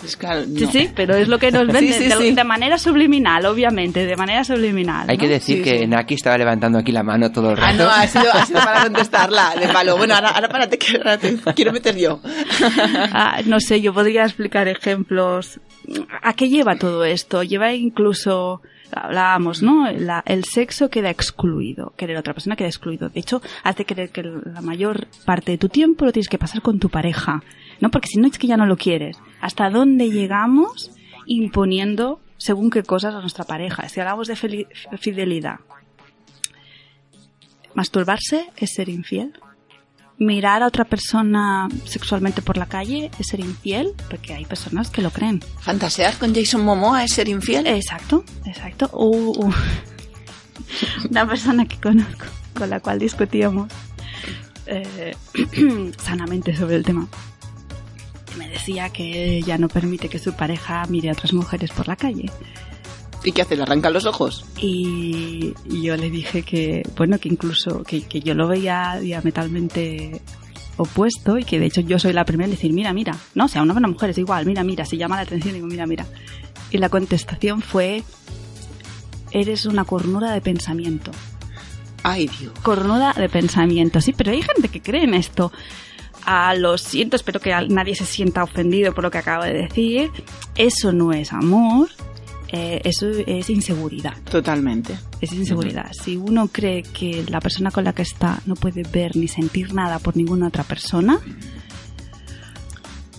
Es 0.04 0.16
claro, 0.16 0.44
Sí, 0.44 0.64
no. 0.64 0.70
sí, 0.70 0.90
pero 0.94 1.16
es 1.16 1.26
lo 1.28 1.38
que 1.38 1.50
nos 1.50 1.66
venden 1.72 1.92
sí, 1.92 2.04
de, 2.08 2.16
sí. 2.16 2.30
de 2.32 2.44
manera 2.44 2.78
subliminal, 2.78 3.44
obviamente, 3.46 4.06
de 4.06 4.16
manera 4.16 4.44
subliminal. 4.44 5.10
Hay 5.10 5.16
¿no? 5.16 5.20
que 5.20 5.28
decir 5.28 5.58
Sí, 5.58 5.62
que 5.64 5.78
sí. 5.80 5.86
Naki 5.86 6.14
estaba 6.14 6.38
levantando 6.38 6.78
aquí 6.78 6.92
la 6.92 7.02
mano 7.02 7.32
todo 7.32 7.52
el 7.52 7.58
Ah, 7.58 7.72
rato. 7.72 7.84
no, 7.84 7.90
ha 7.90 8.06
sido, 8.06 8.32
ha 8.32 8.46
sido 8.46 8.60
para 8.60 8.82
contestarla 8.84 9.54
de 9.60 9.68
palo. 9.68 9.96
Bueno, 9.96 10.14
ahora, 10.14 10.28
ahora 10.30 10.48
párate, 10.48 10.78
que 10.78 10.96
ahora 10.98 11.18
te 11.18 11.36
quiero 11.54 11.72
meter 11.72 11.96
yo. 11.96 12.20
Ah, 13.12 13.40
no 13.44 13.58
sé, 13.60 13.80
yo 13.80 13.92
podría 13.92 14.24
explicar 14.24 14.68
ejemplos. 14.68 15.60
¿A 16.22 16.32
qué 16.34 16.48
lleva 16.48 16.76
todo 16.76 17.04
esto? 17.04 17.42
Lleva 17.42 17.72
incluso, 17.72 18.60
hablábamos, 18.92 19.62
¿no? 19.62 19.90
La- 19.90 20.22
el 20.26 20.44
sexo 20.44 20.90
queda 20.90 21.10
excluido, 21.10 21.92
querer 21.96 22.16
a 22.16 22.20
otra 22.20 22.34
persona 22.34 22.56
queda 22.56 22.68
excluido. 22.68 23.08
De 23.08 23.20
hecho, 23.20 23.40
hace 23.64 23.84
creer 23.84 24.10
que 24.10 24.22
la 24.22 24.60
mayor 24.60 25.06
parte 25.24 25.52
de 25.52 25.58
tu 25.58 25.68
tiempo 25.68 26.04
lo 26.04 26.12
tienes 26.12 26.28
que 26.28 26.38
pasar 26.38 26.62
con 26.62 26.78
tu 26.78 26.88
pareja, 26.88 27.42
¿no? 27.80 27.90
Porque 27.90 28.08
si 28.08 28.18
no 28.18 28.26
es 28.26 28.38
que 28.38 28.46
ya 28.46 28.56
no 28.56 28.66
lo 28.66 28.76
quieres. 28.76 29.18
¿Hasta 29.40 29.70
dónde 29.70 30.10
llegamos 30.10 30.90
imponiendo 31.26 32.20
según 32.36 32.70
qué 32.70 32.82
cosas 32.82 33.14
a 33.14 33.20
nuestra 33.20 33.44
pareja? 33.44 33.88
Si 33.88 34.00
hablamos 34.00 34.28
de 34.28 34.36
fidelidad, 34.98 35.60
¿masturbarse 37.74 38.50
es 38.56 38.74
ser 38.74 38.88
infiel? 38.88 39.32
mirar 40.18 40.62
a 40.62 40.66
otra 40.66 40.84
persona 40.84 41.68
sexualmente 41.84 42.42
por 42.42 42.56
la 42.56 42.66
calle 42.66 43.10
es 43.18 43.28
ser 43.28 43.40
infiel, 43.40 43.94
porque 44.10 44.34
hay 44.34 44.44
personas 44.44 44.90
que 44.90 45.00
lo 45.00 45.10
creen. 45.10 45.42
¿Fantasear 45.60 46.16
con 46.18 46.34
Jason 46.34 46.64
Momoa 46.64 47.04
es 47.04 47.12
ser 47.12 47.28
infiel? 47.28 47.66
Exacto, 47.66 48.24
exacto. 48.44 48.90
Uh, 48.92 49.46
uh. 49.46 49.52
Una 51.10 51.26
persona 51.26 51.66
que 51.66 51.78
conozco, 51.80 52.26
con 52.54 52.68
la 52.68 52.80
cual 52.80 52.98
discutíamos 52.98 53.70
eh, 54.66 55.14
sanamente 56.02 56.54
sobre 56.56 56.76
el 56.76 56.84
tema, 56.84 57.08
me 58.38 58.48
decía 58.48 58.90
que 58.90 59.38
ella 59.38 59.58
no 59.58 59.68
permite 59.68 60.08
que 60.08 60.18
su 60.18 60.34
pareja 60.34 60.84
mire 60.88 61.10
a 61.10 61.12
otras 61.12 61.32
mujeres 61.32 61.70
por 61.72 61.88
la 61.88 61.96
calle. 61.96 62.30
¿Y 63.24 63.32
qué 63.32 63.42
hace? 63.42 63.56
¿Le 63.56 63.62
arranca 63.62 63.90
los 63.90 64.06
ojos? 64.06 64.44
Y 64.58 65.54
y 65.64 65.82
yo 65.82 65.96
le 65.96 66.10
dije 66.10 66.42
que, 66.42 66.82
bueno, 66.96 67.18
que 67.18 67.28
incluso 67.28 67.82
que, 67.82 68.02
que 68.02 68.20
yo 68.20 68.34
lo 68.34 68.48
veía 68.48 68.98
diametralmente 69.00 70.22
opuesto 70.76 71.38
y 71.38 71.44
que 71.44 71.58
de 71.58 71.66
hecho 71.66 71.80
yo 71.80 71.98
soy 71.98 72.12
la 72.12 72.24
primera 72.24 72.46
en 72.46 72.52
decir, 72.52 72.72
mira, 72.72 72.92
mira, 72.92 73.16
no, 73.34 73.46
o 73.46 73.48
sea, 73.48 73.62
una 73.62 73.74
buena 73.74 73.88
mujer 73.88 74.10
es 74.10 74.18
igual, 74.18 74.46
mira, 74.46 74.62
mira, 74.64 74.84
si 74.84 74.96
llama 74.96 75.16
la 75.16 75.22
atención, 75.22 75.54
digo, 75.54 75.66
mira, 75.66 75.86
mira. 75.86 76.06
Y 76.70 76.78
la 76.78 76.88
contestación 76.88 77.62
fue, 77.62 78.02
eres 79.32 79.66
una 79.66 79.84
cornuda 79.84 80.32
de 80.32 80.40
pensamiento. 80.40 81.10
Ay, 82.02 82.30
Dios. 82.38 82.52
Cornuda 82.62 83.12
de 83.12 83.28
pensamiento, 83.28 84.00
sí, 84.00 84.12
pero 84.16 84.30
hay 84.30 84.42
gente 84.42 84.68
que 84.68 84.80
cree 84.80 85.04
en 85.04 85.14
esto. 85.14 85.52
A 86.30 86.54
lo 86.54 86.76
siento, 86.76 87.16
espero 87.16 87.40
que 87.40 87.54
nadie 87.70 87.94
se 87.94 88.04
sienta 88.04 88.42
ofendido 88.42 88.92
por 88.92 89.02
lo 89.02 89.10
que 89.10 89.16
acabo 89.16 89.44
de 89.44 89.54
decir. 89.54 90.10
Eso 90.56 90.92
no 90.92 91.10
es 91.12 91.32
amor, 91.32 91.88
eh, 92.48 92.82
eso 92.84 93.08
es 93.26 93.48
inseguridad. 93.48 94.12
Totalmente. 94.30 94.94
Es 95.22 95.32
inseguridad. 95.32 95.90
Si 95.92 96.18
uno 96.18 96.48
cree 96.48 96.82
que 96.82 97.24
la 97.30 97.40
persona 97.40 97.70
con 97.70 97.84
la 97.84 97.94
que 97.94 98.02
está 98.02 98.40
no 98.44 98.56
puede 98.56 98.82
ver 98.82 99.16
ni 99.16 99.26
sentir 99.26 99.72
nada 99.72 99.98
por 100.00 100.18
ninguna 100.18 100.48
otra 100.48 100.64
persona, 100.64 101.18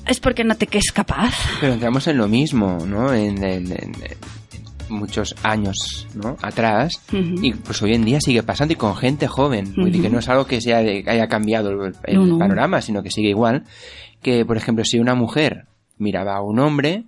es 0.06 0.20
porque 0.20 0.44
no 0.44 0.56
te 0.56 0.68
crees 0.68 0.92
capaz. 0.92 1.34
Pero 1.62 1.74
entramos 1.74 2.06
en 2.08 2.18
lo 2.18 2.28
mismo, 2.28 2.78
¿no? 2.86 3.12
En, 3.12 3.44
en- 3.44 3.72
en- 3.72 3.96
en 4.04 4.39
muchos 4.90 5.36
años, 5.44 6.08
¿no? 6.16 6.36
Atrás. 6.42 7.02
Y 7.12 7.54
pues 7.54 7.82
hoy 7.82 7.94
en 7.94 8.06
día 8.06 8.20
sigue 8.22 8.44
pasando 8.44 8.74
y 8.74 8.78
con 8.78 8.96
gente 8.96 9.28
joven. 9.28 9.74
Y 9.78 10.02
que 10.02 10.10
no 10.10 10.20
es 10.20 10.30
algo 10.30 10.46
que, 10.46 10.62
sea 10.62 10.80
de- 10.80 11.04
que 11.04 11.10
haya 11.10 11.28
cambiado 11.28 11.70
el, 11.72 11.94
el 12.06 12.16
No, 12.18 12.26
no. 12.26 12.38
panorama, 12.40 12.82
sino 12.82 13.02
que 13.04 13.12
sigue 13.12 13.30
igual. 13.30 13.64
Que, 14.22 14.46
por 14.46 14.58
ejemplo, 14.58 14.84
si 14.84 15.00
una 15.00 15.16
mujer 15.16 15.66
miraba 15.98 16.36
a 16.36 16.42
un 16.42 16.60
hombre, 16.60 17.06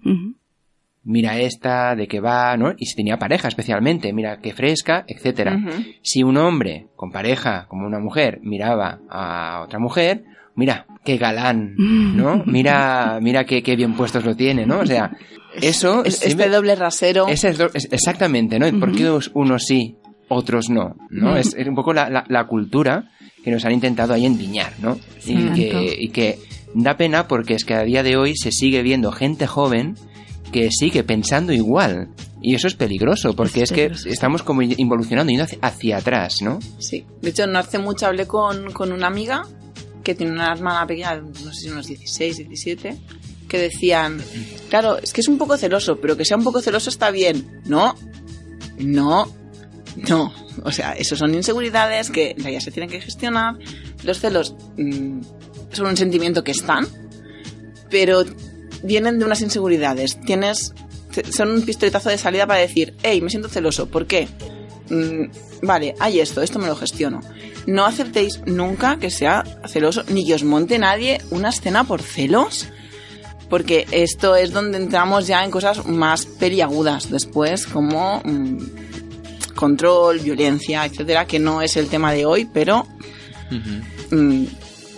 mira 1.04 1.40
esta, 1.40 1.96
de 1.96 2.08
qué 2.08 2.20
va, 2.20 2.56
¿no? 2.58 2.74
Y 2.78 2.86
si 2.86 2.96
tenía 2.96 3.18
pareja 3.18 3.48
especialmente, 3.48 4.14
mira 4.14 4.38
qué 4.42 4.54
fresca, 4.54 5.04
etcétera. 5.08 5.60
Si 6.04 6.24
un 6.24 6.38
hombre 6.38 6.88
con 6.96 7.12
pareja, 7.12 7.66
como 7.68 7.86
una 7.88 8.00
mujer, 8.00 8.40
miraba 8.44 9.00
a 9.10 9.62
otra 9.66 9.80
mujer, 9.80 10.24
mira, 10.56 10.86
qué 11.04 11.18
galán, 11.18 11.74
¿no? 11.78 12.44
Mira, 12.46 13.18
mira 13.22 13.44
qué, 13.46 13.64
qué 13.64 13.76
bien 13.76 13.94
puestos 13.96 14.24
lo 14.24 14.36
tiene, 14.36 14.66
¿no? 14.68 14.80
O 14.82 14.86
sea, 14.86 15.12
eso 15.62 16.04
Es- 16.06 16.18
siempre- 16.20 16.46
este 16.46 16.56
doble 16.56 16.76
rasero. 16.76 17.28
ese 17.28 17.50
es, 17.50 17.88
exactamente, 17.92 18.60
¿no? 18.60 18.68
¿Por 18.80 18.94
qué 18.96 19.10
os- 19.10 19.32
unos 19.34 19.64
sí, 19.66 19.96
otros 20.30 20.70
no? 20.70 20.96
¿no? 21.10 21.36
es, 21.36 21.54
es 21.56 21.68
un 21.68 21.76
poco 21.76 21.94
la, 21.94 22.10
la- 22.10 22.26
la 22.30 22.46
cultura 22.48 23.12
que 23.44 23.52
nos 23.52 23.66
han 23.66 23.74
intentado 23.74 24.14
ahí 24.14 24.26
endiñar, 24.26 24.74
¿no? 24.82 24.98
Sí, 25.20 25.34
y, 25.34 25.50
que, 25.70 25.96
y 26.00 26.10
que 26.10 26.40
da 26.74 26.96
pena 26.96 27.28
porque 27.28 27.56
es 27.56 27.66
que 27.66 27.74
a 27.74 27.84
día 27.84 28.04
de 28.04 28.16
hoy 28.16 28.36
se 28.38 28.52
sigue 28.52 28.82
viendo 28.84 29.12
gente 29.12 29.48
joven 29.48 29.96
que 30.52 30.70
sigue 30.72 31.04
pensando 31.04 31.52
igual. 31.54 32.10
Y 32.44 32.56
eso 32.56 32.68
es 32.68 32.76
peligroso, 32.76 33.36
porque 33.36 33.62
Es 33.62 33.72
es, 33.72 33.76
que 33.76 33.76
peligroso, 33.84 34.04
sí. 34.04 34.10
estamos 34.10 34.44
como 34.44 34.62
involucionando, 34.64 35.30
yendo 35.32 35.44
hacia, 35.46 35.60
hacia 35.62 35.98
atrás, 35.98 36.36
¿no? 36.42 36.60
Sí. 36.80 37.06
De 37.22 37.30
hecho, 37.30 37.46
no 37.48 37.60
hace 37.60 37.78
mucho 37.78 38.08
hablé 38.08 38.26
con, 38.28 38.72
con 38.74 38.92
una 38.92 39.08
amiga 39.08 39.44
que 40.04 40.16
tiene 40.16 40.34
una 40.34 40.52
hermana 40.52 40.86
pequeña, 40.88 41.16
no 41.18 41.34
sé 41.54 41.62
si 41.62 41.70
unos 41.70 41.86
16, 41.88 42.38
17, 42.38 42.98
que 43.52 43.60
decían, 43.60 44.24
claro, 44.70 44.98
es 44.98 45.12
que 45.12 45.20
es 45.20 45.28
un 45.28 45.38
poco 45.38 45.58
celoso, 45.58 46.00
pero 46.00 46.16
que 46.16 46.24
sea 46.24 46.38
un 46.38 46.44
poco 46.46 46.62
celoso 46.62 46.90
está 46.90 47.12
bien. 47.12 47.62
No, 47.66 47.96
no, 48.80 49.28
no. 50.08 50.34
O 50.64 50.72
sea, 50.72 50.94
eso 50.94 51.18
son 51.18 51.36
inseguridades 51.36 52.10
que 52.12 52.34
ya 52.38 52.62
se 52.62 52.72
tienen 52.72 52.90
que 52.90 53.02
gestionar. 53.02 53.58
Los 54.04 54.22
celos 54.22 54.56
mm, 54.78 55.20
son 55.74 55.88
un 55.88 55.98
sentimiento 55.98 56.46
que 56.46 56.52
están, 56.52 56.88
pero 57.90 58.24
vienen 58.84 59.20
de 59.20 59.26
unas 59.26 59.42
inseguridades. 59.42 60.18
Tienes, 60.22 60.74
son 61.30 61.52
un 61.52 61.64
pistoletazo 61.64 62.08
de 62.08 62.18
salida 62.18 62.48
para 62.48 62.62
decir, 62.62 62.96
hey, 63.04 63.20
me 63.20 63.30
siento 63.30 63.50
celoso. 63.50 63.90
¿Por 63.90 64.08
qué? 64.08 64.30
Mm, 64.90 65.26
vale, 65.64 65.94
hay 66.00 66.22
esto, 66.22 66.42
esto 66.42 66.58
me 66.58 66.68
lo 66.68 66.78
gestiono. 66.78 67.20
No 67.68 67.86
aceptéis 67.86 68.40
nunca 68.46 68.96
que 68.96 69.10
sea 69.10 69.44
celoso, 69.68 70.06
ni 70.08 70.26
que 70.26 70.36
os 70.36 70.46
monte 70.46 70.80
nadie 70.80 71.20
una 71.32 71.50
escena 71.50 71.84
por 71.84 72.02
celos, 72.02 72.70
porque 73.52 73.86
esto 73.92 74.38
es 74.38 74.54
donde 74.54 74.78
entramos 74.78 75.28
ya 75.28 75.44
en 75.44 75.52
cosas 75.52 75.86
más 75.86 76.26
periagudas 76.26 77.12
después, 77.12 77.68
como 77.68 78.22
mm, 78.24 79.56
control, 79.56 80.20
violencia, 80.20 80.86
etcétera, 80.86 81.28
que 81.28 81.38
no 81.38 81.62
es 81.62 81.76
el 81.76 81.90
tema 81.90 82.14
de 82.14 82.26
hoy, 82.26 82.48
pero 82.52 82.88
mm, 84.10 84.44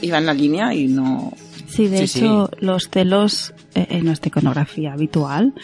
iba 0.03 0.19
en 0.19 0.25
la 0.27 0.35
línea 0.35 0.71
y 0.75 0.87
no. 0.87 1.33
Sí, 1.67 1.87
de 1.87 2.07
Sí, 2.07 2.19
hecho, 2.19 2.51
los 2.59 2.89
celos 2.91 3.55
eh, 3.73 3.87
en 3.89 4.05
nuestra 4.05 4.27
iconografía 4.27 4.93
habitual 4.93 5.55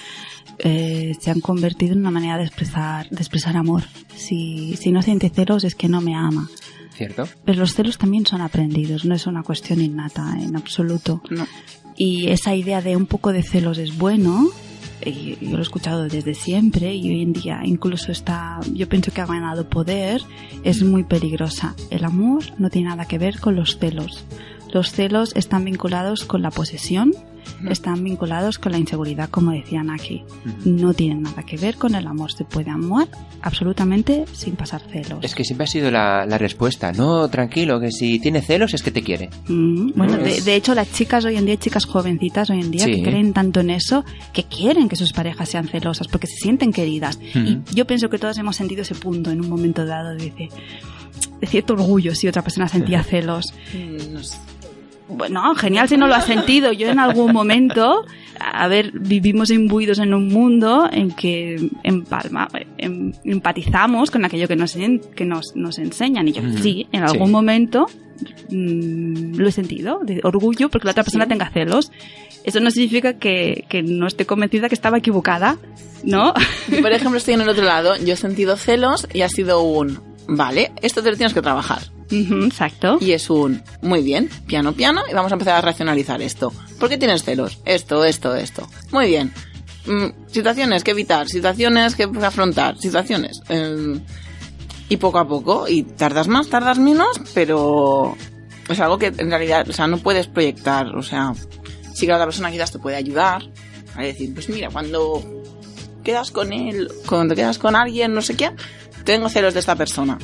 eh, 0.58 1.16
se 1.22 1.30
han 1.30 1.42
convertido 1.42 1.94
en 1.94 2.00
una 2.00 2.10
manera 2.10 2.40
de 2.40 2.46
expresar, 2.46 3.08
de 3.12 3.18
expresar 3.18 3.56
amor. 3.56 3.84
Si, 4.16 4.76
si 4.78 4.92
no 4.92 5.04
siente 5.04 5.30
celos 5.30 5.64
es 5.64 5.76
que 5.76 5.88
no 5.88 6.02
me 6.02 6.16
ama. 6.16 6.50
¿Cierto? 6.96 7.30
Pero 7.46 7.60
los 7.60 7.76
celos 7.76 8.00
también 8.00 8.26
son 8.26 8.42
aprendidos, 8.42 9.06
no 9.06 9.14
es 9.14 9.28
una 9.28 9.44
cuestión 9.44 9.80
innata 9.80 10.36
en 10.42 10.56
absoluto. 10.56 11.22
no. 11.30 11.46
Y 12.00 12.30
esa 12.30 12.56
idea 12.56 12.82
de 12.82 12.96
un 12.96 13.06
poco 13.06 13.34
de 13.34 13.44
celos 13.44 13.78
es 13.78 13.98
bueno, 13.98 14.48
y 15.06 15.38
yo 15.42 15.52
lo 15.52 15.60
he 15.60 15.62
escuchado 15.62 16.08
desde 16.08 16.34
siempre 16.34 16.96
y 16.96 17.10
hoy 17.10 17.22
en 17.22 17.34
día 17.34 17.60
incluso 17.66 18.14
está, 18.14 18.62
yo 18.74 18.88
pienso 18.88 19.12
que 19.12 19.20
ha 19.20 19.26
ganado 19.26 19.68
poder, 19.70 20.22
es 20.64 20.82
muy 20.82 21.04
peligrosa. 21.04 21.76
El 21.90 22.06
amor 22.06 22.46
no 22.58 22.70
tiene 22.70 22.88
nada 22.88 23.04
que 23.04 23.18
ver 23.18 23.42
con 23.42 23.58
los 23.58 23.78
celos. 23.78 24.24
Los 24.72 24.94
celos 24.94 25.34
están 25.36 25.66
vinculados 25.66 26.24
con 26.24 26.42
la 26.42 26.52
posesión 26.52 27.12
están 27.70 28.04
vinculados 28.04 28.58
con 28.58 28.72
la 28.72 28.78
inseguridad, 28.78 29.30
como 29.30 29.52
decía 29.52 29.84
Naki. 29.84 30.24
No 30.66 30.94
tienen 30.94 31.22
nada 31.24 31.44
que 31.44 31.58
ver 31.58 31.76
con 31.76 31.96
el 31.96 32.06
amor. 32.08 32.32
Se 32.32 32.46
puede 32.46 32.70
amar 32.72 33.08
absolutamente 33.42 34.26
sin 34.34 34.56
pasar 34.56 34.82
celos. 34.92 35.20
Es 35.24 35.36
que 35.36 35.44
siempre 35.44 35.64
ha 35.66 35.68
sido 35.68 35.92
la, 35.92 36.26
la 36.26 36.38
respuesta. 36.38 36.92
No, 36.92 37.28
tranquilo, 37.30 37.80
que 37.80 37.92
si 37.92 38.20
tiene 38.20 38.42
celos 38.42 38.74
es 38.74 38.84
que 38.84 38.92
te 38.92 39.02
quiere. 39.04 39.30
Mm, 39.48 39.92
bueno, 39.96 40.18
No, 40.18 40.24
de, 40.24 40.38
es- 40.38 40.46
de 40.46 40.56
hecho, 40.56 40.74
las 40.76 40.92
chicas 40.92 41.26
hoy 41.26 41.36
en 41.38 41.46
día, 41.46 41.58
chicas 41.58 41.86
jovencitas 41.86 42.50
hoy 42.50 42.60
en 42.62 42.72
día, 42.72 42.86
Sí. 42.86 42.92
que 42.96 43.04
creen 43.04 43.34
tanto 43.34 43.60
en 43.60 43.70
eso, 43.70 44.04
que 44.34 44.44
quieren 44.44 44.88
que 44.90 44.96
sus 44.96 45.14
parejas 45.14 45.50
sean 45.50 45.68
celosas, 45.68 46.08
porque 46.08 46.28
se 46.28 46.36
sienten 46.38 46.72
queridas. 46.72 47.20
Y 47.34 47.60
yo 47.74 47.86
pienso 47.86 48.10
que 48.10 48.18
todos 48.20 48.38
hemos 48.38 48.56
sentido 48.56 48.82
ese 48.84 48.96
punto 48.96 49.32
en 49.32 49.42
un 49.42 49.50
momento 49.50 49.86
dado 49.86 50.12
de, 50.16 50.32
de- 50.32 50.50
de 51.42 51.48
cierto 51.48 51.74
orgullo 51.74 52.14
si 52.16 52.28
otra 52.28 52.42
persona 52.42 52.68
sentía 52.68 53.04
celos. 53.04 53.54
Mm, 53.74 54.14
no 54.14 54.24
sé. 54.24 54.38
Bueno, 55.10 55.56
genial 55.56 55.90
si 55.90 55.98
no 55.98 56.08
lo 56.08 56.16
has 56.16 56.26
sentido. 56.26 56.72
Yo 56.72 56.88
en 56.90 57.00
algún 57.00 57.34
momento, 57.34 58.06
a 58.40 58.68
ver, 58.68 58.92
vivimos 58.94 59.50
imbuidos 59.50 60.00
en 60.00 60.14
un 60.14 60.28
mundo 60.28 60.88
en 60.92 61.12
que 61.12 61.70
empalma, 61.84 62.48
em- 62.78 63.12
empatizamos 63.24 64.12
con 64.12 64.24
aquello 64.24 64.48
que 64.48 64.56
nos, 64.56 64.76
en- 64.76 65.00
que 65.00 65.26
nos, 65.26 65.56
nos 65.56 65.80
enseñan. 65.80 66.28
Y 66.28 66.34
yo 66.34 66.42
sí, 66.62 66.88
en 66.92 67.04
algún 67.04 67.28
Sí. 67.28 67.32
momento 67.34 67.86
mm, 68.52 69.36
lo 69.36 69.48
he 69.48 69.52
sentido, 69.52 70.00
de 70.04 70.20
orgullo 70.24 70.70
porque 70.70 70.86
la 70.86 70.92
otra 70.92 71.04
persona 71.04 71.28
tenga 71.28 71.50
celos. 71.50 71.92
Eso 72.44 72.60
no 72.60 72.72
significa 72.72 73.14
que, 73.14 73.66
que 73.70 73.82
no 73.84 74.08
esté 74.08 74.26
convencida 74.26 74.70
que 74.70 74.76
estaba 74.76 74.98
equivocada, 75.00 75.58
¿no? 76.04 76.34
Yo, 76.72 76.82
por 76.82 76.92
ejemplo, 76.92 77.18
estoy 77.18 77.34
en 77.34 77.42
el 77.42 77.50
otro 77.50 77.64
lado. 77.66 77.96
Yo 77.98 78.14
he 78.14 78.18
sentido 78.18 78.56
celos 78.58 79.08
y 79.14 79.22
ha 79.22 79.30
sido 79.30 79.62
un... 79.64 80.00
Vale, 80.28 80.72
esto 80.82 81.02
te 81.02 81.10
lo 81.12 81.18
tienes 81.18 81.34
que 81.34 81.42
trabajar. 81.42 81.80
Exacto. 82.12 82.98
Y 83.00 83.12
es 83.12 83.30
un... 83.30 83.62
Muy 83.82 84.02
bien, 84.02 84.30
piano, 84.48 84.74
piano, 84.74 85.02
y 85.10 85.14
vamos 85.14 85.32
a 85.32 85.36
empezar 85.36 85.56
a 85.56 85.62
racionalizar 85.62 86.22
esto. 86.22 86.52
¿Por 86.80 86.90
qué 86.90 86.98
tienes 86.98 87.24
celos? 87.24 87.60
Esto, 87.66 88.04
esto, 88.04 88.36
esto. 88.36 88.68
Muy 88.92 89.08
bien. 89.08 89.34
Mm, 89.86 90.28
situaciones 90.28 90.84
que 90.84 90.92
evitar, 90.92 91.28
situaciones 91.28 91.96
que 91.96 92.04
afrontar, 92.04 92.78
situaciones... 92.78 93.42
eh, 93.50 94.00
y 94.90 94.98
poco 94.98 95.20
a 95.20 95.28
poco, 95.28 95.68
y 95.68 95.84
tardas 95.84 96.28
más, 96.28 96.50
tardas 96.50 96.80
menos, 96.80 97.22
pero 97.36 98.18
es 98.68 98.80
algo 98.80 98.98
que 98.98 99.08
en 99.16 99.30
realidad, 99.30 99.70
o 99.70 99.74
sea, 99.74 99.88
no 99.88 100.00
puedes 100.00 100.28
proyectar, 100.28 100.88
o 100.96 101.04
sea, 101.04 101.34
sí 101.94 102.02
que 102.02 102.08
la 102.08 102.16
otra 102.16 102.26
persona 102.26 102.52
quizás 102.52 102.72
te 102.72 102.80
puede 102.80 102.98
ayudar 102.98 103.44
a 103.96 104.02
decir, 104.02 104.34
pues 104.34 104.50
mira, 104.50 104.70
cuando 104.70 105.44
quedas 106.04 106.32
con 106.32 106.52
él, 106.52 106.92
cuando 107.06 107.36
quedas 107.36 107.60
con 107.60 107.76
alguien, 107.76 108.16
no 108.16 108.24
sé 108.24 108.36
qué, 108.36 108.52
tengo 109.06 109.30
celos 109.30 109.54
de 109.54 109.60
esta 109.60 109.76
persona. 109.76 110.18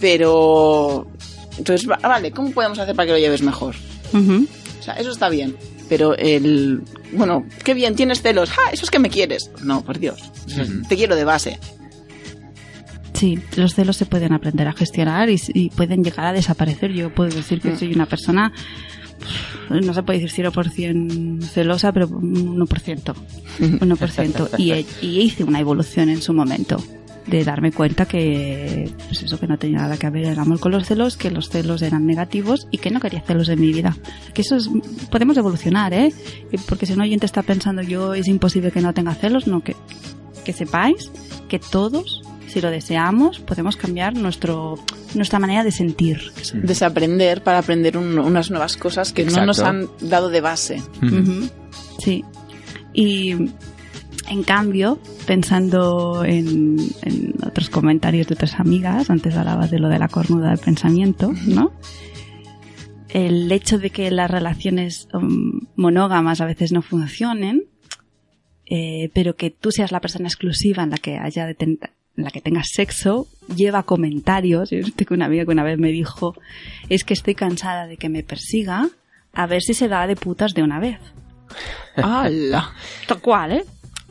Pero, 0.00 1.06
entonces, 1.56 1.88
va- 1.88 1.96
vale, 2.02 2.30
¿cómo 2.30 2.50
podemos 2.52 2.78
hacer 2.78 2.94
para 2.94 3.06
que 3.06 3.12
lo 3.12 3.18
lleves 3.18 3.42
mejor? 3.42 3.74
O 4.80 4.82
sea, 4.82 4.94
eso 4.94 5.10
está 5.10 5.28
bien. 5.28 5.56
Pero 5.88 6.14
el, 6.16 6.82
bueno, 7.12 7.44
qué 7.64 7.72
bien, 7.74 7.94
tienes 7.96 8.20
celos. 8.22 8.50
¡Ah, 8.52 8.70
eso 8.72 8.84
es 8.84 8.90
que 8.90 8.98
me 8.98 9.08
quieres! 9.08 9.50
No, 9.62 9.82
por 9.82 9.98
Dios. 9.98 10.20
Te 10.88 10.96
quiero 10.96 11.16
de 11.16 11.24
base. 11.24 11.58
Sí, 13.14 13.38
los 13.56 13.74
celos 13.74 13.96
se 13.96 14.06
pueden 14.06 14.32
aprender 14.32 14.68
a 14.68 14.72
gestionar 14.72 15.28
y, 15.30 15.40
y 15.54 15.70
pueden 15.70 16.04
llegar 16.04 16.26
a 16.26 16.32
desaparecer. 16.32 16.92
Yo 16.92 17.12
puedo 17.12 17.30
decir 17.34 17.60
que 17.60 17.74
soy 17.76 17.92
una 17.92 18.06
persona, 18.06 18.52
no 19.70 19.92
se 19.94 20.02
puede 20.04 20.20
decir 20.20 20.44
0% 20.44 21.42
celosa, 21.42 21.90
pero 21.92 22.06
un 22.06 22.58
1%. 22.60 23.14
1%. 23.58 24.48
Y, 24.58 24.70
he- 24.72 24.86
y 25.02 25.20
hice 25.20 25.42
una 25.42 25.58
evolución 25.58 26.10
en 26.10 26.22
su 26.22 26.32
momento 26.32 26.76
de 27.28 27.44
darme 27.44 27.72
cuenta 27.72 28.06
que 28.06 28.90
pues 29.06 29.22
eso 29.22 29.38
que 29.38 29.46
no 29.46 29.58
tenía 29.58 29.78
nada 29.78 29.96
que 29.98 30.08
ver 30.10 30.24
el 30.26 30.38
amor 30.38 30.58
con 30.60 30.72
los 30.72 30.86
celos, 30.86 31.16
que 31.16 31.30
los 31.30 31.48
celos 31.50 31.82
eran 31.82 32.06
negativos 32.06 32.66
y 32.70 32.78
que 32.78 32.90
no 32.90 33.00
quería 33.00 33.20
celos 33.20 33.48
en 33.48 33.60
mi 33.60 33.72
vida. 33.72 33.96
Que 34.34 34.42
eso 34.42 34.56
es, 34.56 34.68
podemos 35.10 35.36
evolucionar, 35.36 35.92
¿eh? 35.92 36.12
Porque 36.68 36.86
si 36.86 36.94
un 36.94 37.00
oyente 37.02 37.26
está 37.26 37.42
pensando 37.42 37.82
yo 37.82 38.14
es 38.14 38.28
imposible 38.28 38.70
que 38.70 38.80
no 38.80 38.94
tenga 38.94 39.14
celos, 39.14 39.46
no, 39.46 39.60
que, 39.62 39.76
que 40.44 40.52
sepáis 40.52 41.10
que 41.48 41.58
todos, 41.58 42.22
si 42.46 42.60
lo 42.62 42.70
deseamos, 42.70 43.40
podemos 43.40 43.76
cambiar 43.76 44.14
nuestro, 44.16 44.76
nuestra 45.14 45.38
manera 45.38 45.64
de 45.64 45.72
sentir. 45.72 46.32
Desaprender 46.54 47.42
para 47.42 47.58
aprender 47.58 47.96
un- 47.98 48.18
unas 48.18 48.50
nuevas 48.50 48.76
cosas 48.78 49.12
que 49.12 49.24
no 49.26 49.44
nos 49.44 49.60
han 49.60 49.82
Exacto. 49.82 50.06
dado 50.06 50.28
de 50.30 50.40
base. 50.40 50.82
Ujú, 51.02 51.48
Sí. 52.02 52.24
Y 52.94 53.34
en 54.30 54.42
cambio, 54.42 54.98
pensando 55.26 56.24
en, 56.24 56.76
en 57.02 57.34
otros 57.46 57.70
comentarios 57.70 58.26
de 58.28 58.34
otras 58.34 58.58
amigas, 58.60 59.10
antes 59.10 59.36
hablabas 59.36 59.70
de 59.70 59.78
lo 59.78 59.88
de 59.88 59.98
la 59.98 60.08
cornuda 60.08 60.50
del 60.50 60.58
pensamiento, 60.58 61.32
¿no? 61.46 61.72
El 63.08 63.50
hecho 63.52 63.78
de 63.78 63.90
que 63.90 64.10
las 64.10 64.30
relaciones 64.30 65.08
um, 65.14 65.60
monógamas 65.76 66.40
a 66.40 66.46
veces 66.46 66.72
no 66.72 66.82
funcionen, 66.82 67.64
eh, 68.66 69.10
pero 69.14 69.34
que 69.34 69.50
tú 69.50 69.70
seas 69.70 69.92
la 69.92 70.00
persona 70.00 70.28
exclusiva 70.28 70.82
en 70.82 70.90
la 70.90 70.98
que 70.98 71.16
haya 71.16 71.46
de 71.46 71.54
ten- 71.54 71.78
en 72.16 72.24
la 72.24 72.30
que 72.30 72.40
tengas 72.42 72.66
sexo, 72.72 73.26
lleva 73.54 73.84
comentarios. 73.84 74.70
Yo 74.70 74.80
tengo 74.94 75.14
una 75.14 75.26
amiga 75.26 75.44
que 75.44 75.52
una 75.52 75.62
vez 75.64 75.78
me 75.78 75.90
dijo, 75.90 76.34
es 76.88 77.04
que 77.04 77.14
estoy 77.14 77.34
cansada 77.34 77.86
de 77.86 77.96
que 77.96 78.08
me 78.08 78.22
persiga, 78.24 78.88
a 79.32 79.46
ver 79.46 79.62
si 79.62 79.72
se 79.72 79.88
da 79.88 80.06
de 80.06 80.16
putas 80.16 80.52
de 80.52 80.62
una 80.64 80.80
vez. 80.80 80.98
¡Hala! 81.96 82.72
Tal 83.06 83.20
cual, 83.20 83.52
¿eh? 83.52 83.64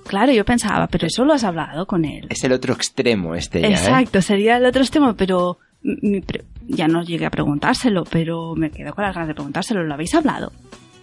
Claro, 0.08 0.32
yo 0.34 0.44
pensaba, 0.46 0.88
pero 0.88 1.08
eso 1.08 1.24
lo 1.26 1.34
has 1.34 1.44
hablado 1.44 1.86
con 1.86 2.06
él. 2.06 2.28
Es 2.30 2.44
el 2.44 2.54
otro 2.54 2.74
extremo 2.74 3.36
este 3.36 3.62
ya, 3.62 3.68
¿eh? 3.68 3.72
Exacto, 3.74 4.22
sería 4.22 4.58
el 4.58 4.66
otro 4.66 4.82
extremo, 4.82 5.16
pero 5.16 5.60
mi 5.84 6.22
pre- 6.22 6.44
ya 6.68 6.88
no 6.88 7.04
llegué 7.04 7.26
a 7.26 7.30
preguntárselo, 7.30 8.04
pero 8.06 8.56
me 8.56 8.72
quedo 8.72 8.94
con 8.94 9.04
las 9.04 9.14
ganas 9.14 9.28
de 9.28 9.34
preguntárselo. 9.36 9.84
¿Lo 9.84 9.94
habéis 9.94 10.16
hablado? 10.16 10.52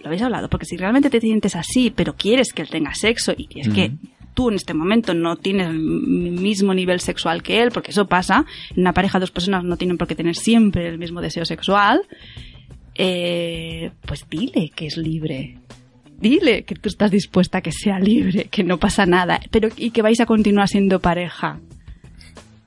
¿Lo 0.01 0.07
habéis 0.07 0.21
hablado? 0.21 0.49
Porque 0.49 0.65
si 0.65 0.75
realmente 0.77 1.09
te 1.09 1.19
sientes 1.21 1.55
así, 1.55 1.91
pero 1.95 2.15
quieres 2.15 2.51
que 2.53 2.61
él 2.63 2.69
tenga 2.69 2.93
sexo 2.93 3.33
y 3.37 3.47
es 3.59 3.69
que 3.69 3.91
tú 4.35 4.49
en 4.49 4.55
este 4.55 4.73
momento 4.73 5.13
no 5.13 5.37
tienes 5.37 5.67
el 5.69 5.79
mismo 5.79 6.73
nivel 6.73 6.99
sexual 6.99 7.41
que 7.41 7.61
él, 7.63 7.71
porque 7.71 7.91
eso 7.91 8.05
pasa, 8.05 8.45
en 8.75 8.81
una 8.81 8.91
pareja 8.93 9.17
dos 9.19 9.31
personas 9.31 9.63
no 9.63 9.77
tienen 9.77 9.97
por 9.97 10.07
qué 10.07 10.15
tener 10.15 10.35
siempre 10.35 10.87
el 10.89 10.97
mismo 10.99 11.21
deseo 11.21 11.45
sexual, 11.45 12.01
eh, 12.95 13.91
pues 14.05 14.25
dile 14.29 14.71
que 14.75 14.87
es 14.87 14.97
libre. 14.97 15.57
Dile 16.19 16.63
que 16.63 16.75
tú 16.75 16.89
estás 16.89 17.11
dispuesta 17.11 17.57
a 17.59 17.61
que 17.61 17.71
sea 17.71 17.99
libre, 17.99 18.45
que 18.45 18.63
no 18.63 18.77
pasa 18.79 19.05
nada, 19.05 19.39
pero 19.51 19.69
y 19.75 19.91
que 19.91 20.01
vais 20.01 20.19
a 20.21 20.25
continuar 20.25 20.67
siendo 20.67 20.99
pareja. 20.99 21.59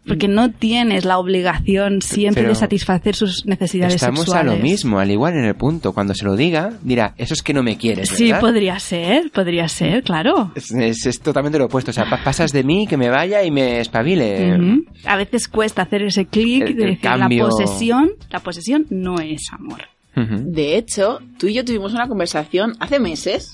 Porque 0.07 0.26
no 0.26 0.51
tienes 0.51 1.05
la 1.05 1.18
obligación 1.18 2.01
siempre 2.01 2.42
Pero 2.44 2.55
de 2.55 2.59
satisfacer 2.59 3.14
sus 3.14 3.44
necesidades 3.44 3.96
Estamos 3.96 4.20
sexuales. 4.20 4.53
a 4.53 4.57
lo 4.57 4.62
mismo, 4.62 4.99
al 4.99 5.11
igual 5.11 5.34
en 5.34 5.44
el 5.44 5.55
punto. 5.55 5.92
Cuando 5.92 6.14
se 6.14 6.24
lo 6.24 6.34
diga, 6.34 6.72
dirá, 6.82 7.12
eso 7.18 7.34
es 7.34 7.42
que 7.42 7.53
no 7.53 7.62
me 7.62 7.76
quieres, 7.76 8.09
Sí, 8.09 8.24
¿verdad? 8.28 8.40
podría 8.40 8.78
ser, 8.78 9.30
podría 9.30 9.68
ser, 9.68 10.03
claro. 10.03 10.51
Es, 10.55 10.70
es- 10.70 11.05
es 11.05 11.20
totalmente 11.20 11.59
lo 11.59 11.66
opuesto. 11.66 11.90
O 11.90 11.94
sea, 11.94 12.09
pa- 12.09 12.24
pasas 12.24 12.53
de 12.53 12.64
mí, 12.64 12.86
que 12.86 12.96
me 12.96 13.11
vaya 13.11 13.42
y 13.44 13.51
me 13.51 13.80
espabile. 13.80 14.57
A 15.05 15.16
veces 15.18 15.46
cuesta 15.46 15.82
hacer 15.82 16.01
ese 16.05 16.24
clic 16.24 16.64
de 16.68 16.72
decir 16.86 17.01
cambio. 17.01 17.44
la 17.44 17.51
posesión, 17.51 18.11
la 18.30 18.40
posesión 18.40 18.86
no 18.88 19.20
es 19.20 19.42
amor. 19.53 19.82
De 20.14 20.76
hecho, 20.76 21.20
tú 21.38 21.46
y 21.46 21.54
yo 21.54 21.64
tuvimos 21.64 21.92
una 21.92 22.09
conversación 22.09 22.74
hace 22.80 22.98
meses 22.98 23.52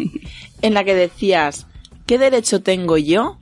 en 0.62 0.72
la 0.72 0.84
que 0.84 0.94
decías, 0.94 1.66
¿qué 2.06 2.16
derecho 2.16 2.62
tengo 2.62 2.96
yo 2.96 3.38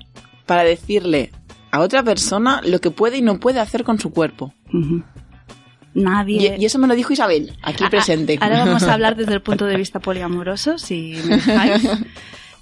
para 0.46 0.64
decirle 0.64 1.30
a 1.70 1.80
otra 1.80 2.02
persona 2.02 2.62
lo 2.64 2.80
que 2.80 2.90
puede 2.90 3.18
y 3.18 3.22
no 3.22 3.38
puede 3.38 3.60
hacer 3.60 3.84
con 3.84 3.98
su 3.98 4.12
cuerpo? 4.12 4.54
Nadie. 5.94 6.56
Y, 6.58 6.64
eso 6.64 6.78
me 6.78 6.88
lo 6.88 6.94
dijo 6.94 7.12
Isabel, 7.12 7.52
aquí 7.62 7.84
presente. 7.90 8.38
ah, 8.40 8.46
Ahora 8.46 8.64
vamos 8.64 8.82
a 8.84 8.94
hablar 8.94 9.14
desde 9.16 9.34
el 9.34 9.42
punto 9.42 9.66
de 9.66 9.76
vista 9.76 10.00
poliamoroso, 10.00 10.78
si 10.78 11.16
me 11.26 11.36
dejáis. 11.36 11.88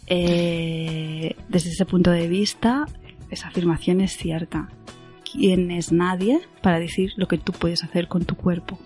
Eh, 0.08 1.36
desde 1.48 1.70
ese 1.70 1.86
punto 1.86 2.10
de 2.10 2.28
vista, 2.28 2.86
esa 3.30 3.48
afirmación 3.48 4.02
es 4.02 4.14
cierta. 4.16 4.68
¿Quién 5.32 5.70
es 5.70 5.90
nadie 5.90 6.40
para 6.60 6.78
decir 6.78 7.12
lo 7.16 7.28
que 7.28 7.38
tú 7.38 7.52
puedes 7.52 7.82
hacer 7.82 8.08
con 8.08 8.24
tu 8.24 8.34
cuerpo? 8.34 8.78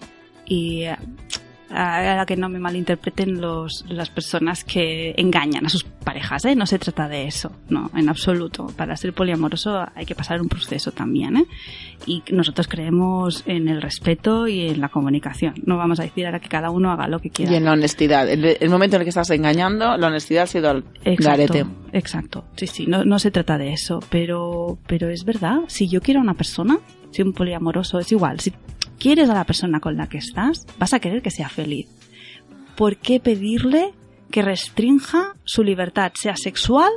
Y 0.47 0.82
eh, 0.84 0.97
a 1.70 2.24
que 2.26 2.36
no 2.36 2.49
me 2.49 2.59
malinterpreten 2.59 3.40
los, 3.40 3.84
las 3.88 4.09
personas 4.09 4.64
que 4.64 5.14
engañan 5.16 5.66
a 5.66 5.68
sus 5.68 5.82
parejas, 5.84 6.44
¿eh? 6.44 6.55
No 6.55 6.64
se 6.64 6.78
trata 6.78 7.09
de 7.09 7.26
eso, 7.26 7.51
no, 7.68 7.90
en 7.94 8.09
absoluto. 8.09 8.66
Para 8.76 8.97
ser 8.97 9.12
poliamoroso 9.12 9.84
hay 9.94 10.07
que 10.07 10.14
pasar 10.14 10.40
un 10.40 10.49
proceso 10.49 10.92
también, 10.92 11.36
¿eh? 11.36 11.44
Y 12.07 12.22
nosotros 12.30 12.68
creemos 12.68 13.42
en 13.47 13.68
el 13.68 13.82
respeto 13.82 14.47
y 14.47 14.68
en 14.68 14.80
la 14.80 14.88
comunicación. 14.88 15.55
No 15.64 15.76
vamos 15.76 15.99
a 15.99 16.05
decir 16.05 16.24
ahora 16.26 16.38
que 16.40 16.49
cada 16.49 16.70
uno 16.70 16.92
haga 16.92 17.09
lo 17.09 17.18
que 17.18 17.30
quiera. 17.30 17.53
Y 17.53 17.57
en 17.57 17.64
la 17.64 17.72
honestidad. 17.72 18.28
El, 18.28 18.44
el 18.44 18.70
momento 18.70 18.97
en 18.97 19.03
el 19.03 19.05
que 19.05 19.11
estás 19.11 19.30
engañando, 19.30 19.97
la 19.97 20.07
honestidad 20.07 20.44
ha 20.44 20.47
sido 20.47 20.70
al 20.70 20.84
Exacto, 21.05 21.53
garete. 21.53 21.66
exacto. 21.92 22.44
Sí, 22.57 22.66
sí, 22.68 22.86
no, 22.86 23.05
no 23.05 23.18
se 23.18 23.30
trata 23.32 23.59
de 23.59 23.72
eso, 23.72 23.99
pero, 24.09 24.78
pero 24.86 25.11
es 25.11 25.24
verdad. 25.24 25.61
Si 25.66 25.88
yo 25.88 26.01
quiero 26.01 26.20
a 26.20 26.22
una 26.22 26.34
persona, 26.34 26.78
si 27.11 27.22
un 27.22 27.32
poliamoroso 27.32 27.99
es 27.99 28.12
igual, 28.12 28.38
si 28.40 28.53
quieres 28.99 29.28
a 29.30 29.34
la 29.34 29.44
persona 29.44 29.80
con 29.80 29.97
la 29.97 30.09
que 30.09 30.18
estás, 30.18 30.66
vas 30.78 30.92
a 30.92 31.01
querer 31.01 31.22
que 31.22 31.30
sea 31.30 31.49
feliz. 31.49 31.88
¿Por 32.76 32.97
qué 32.97 33.20
pedirle 33.20 33.92
que 34.30 34.42
restrinja 34.42 35.34
su 35.44 35.62
libertad, 35.62 36.12
sea 36.14 36.36
sexual 36.36 36.90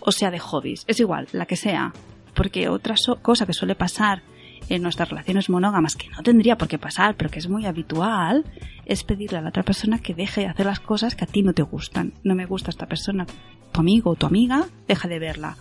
o 0.00 0.12
sea 0.12 0.30
de 0.30 0.38
hobbies? 0.38 0.84
Es 0.86 1.00
igual, 1.00 1.28
la 1.32 1.46
que 1.46 1.56
sea. 1.56 1.92
Porque 2.34 2.68
otra 2.68 2.94
cosa 3.22 3.46
que 3.46 3.52
suele 3.52 3.74
pasar 3.74 4.22
en 4.68 4.82
nuestras 4.82 5.08
relaciones 5.08 5.48
monógamas, 5.48 5.94
que 5.94 6.08
no 6.08 6.22
tendría 6.22 6.58
por 6.58 6.68
qué 6.68 6.78
pasar, 6.78 7.14
pero 7.16 7.30
que 7.30 7.38
es 7.38 7.48
muy 7.48 7.66
habitual, 7.66 8.44
es 8.84 9.04
pedirle 9.04 9.38
a 9.38 9.40
la 9.40 9.50
otra 9.50 9.62
persona 9.62 10.00
que 10.00 10.14
deje 10.14 10.42
de 10.42 10.48
hacer 10.48 10.66
las 10.66 10.80
cosas 10.80 11.14
que 11.14 11.24
a 11.24 11.28
ti 11.28 11.42
no 11.42 11.52
te 11.52 11.62
gustan. 11.62 12.14
No 12.24 12.34
me 12.34 12.46
gusta 12.46 12.70
esta 12.70 12.86
persona, 12.86 13.26
tu 13.72 13.80
amigo 13.80 14.10
o 14.10 14.16
tu 14.16 14.26
amiga, 14.26 14.66
deja 14.88 15.08
de 15.08 15.18
verla. 15.18 15.56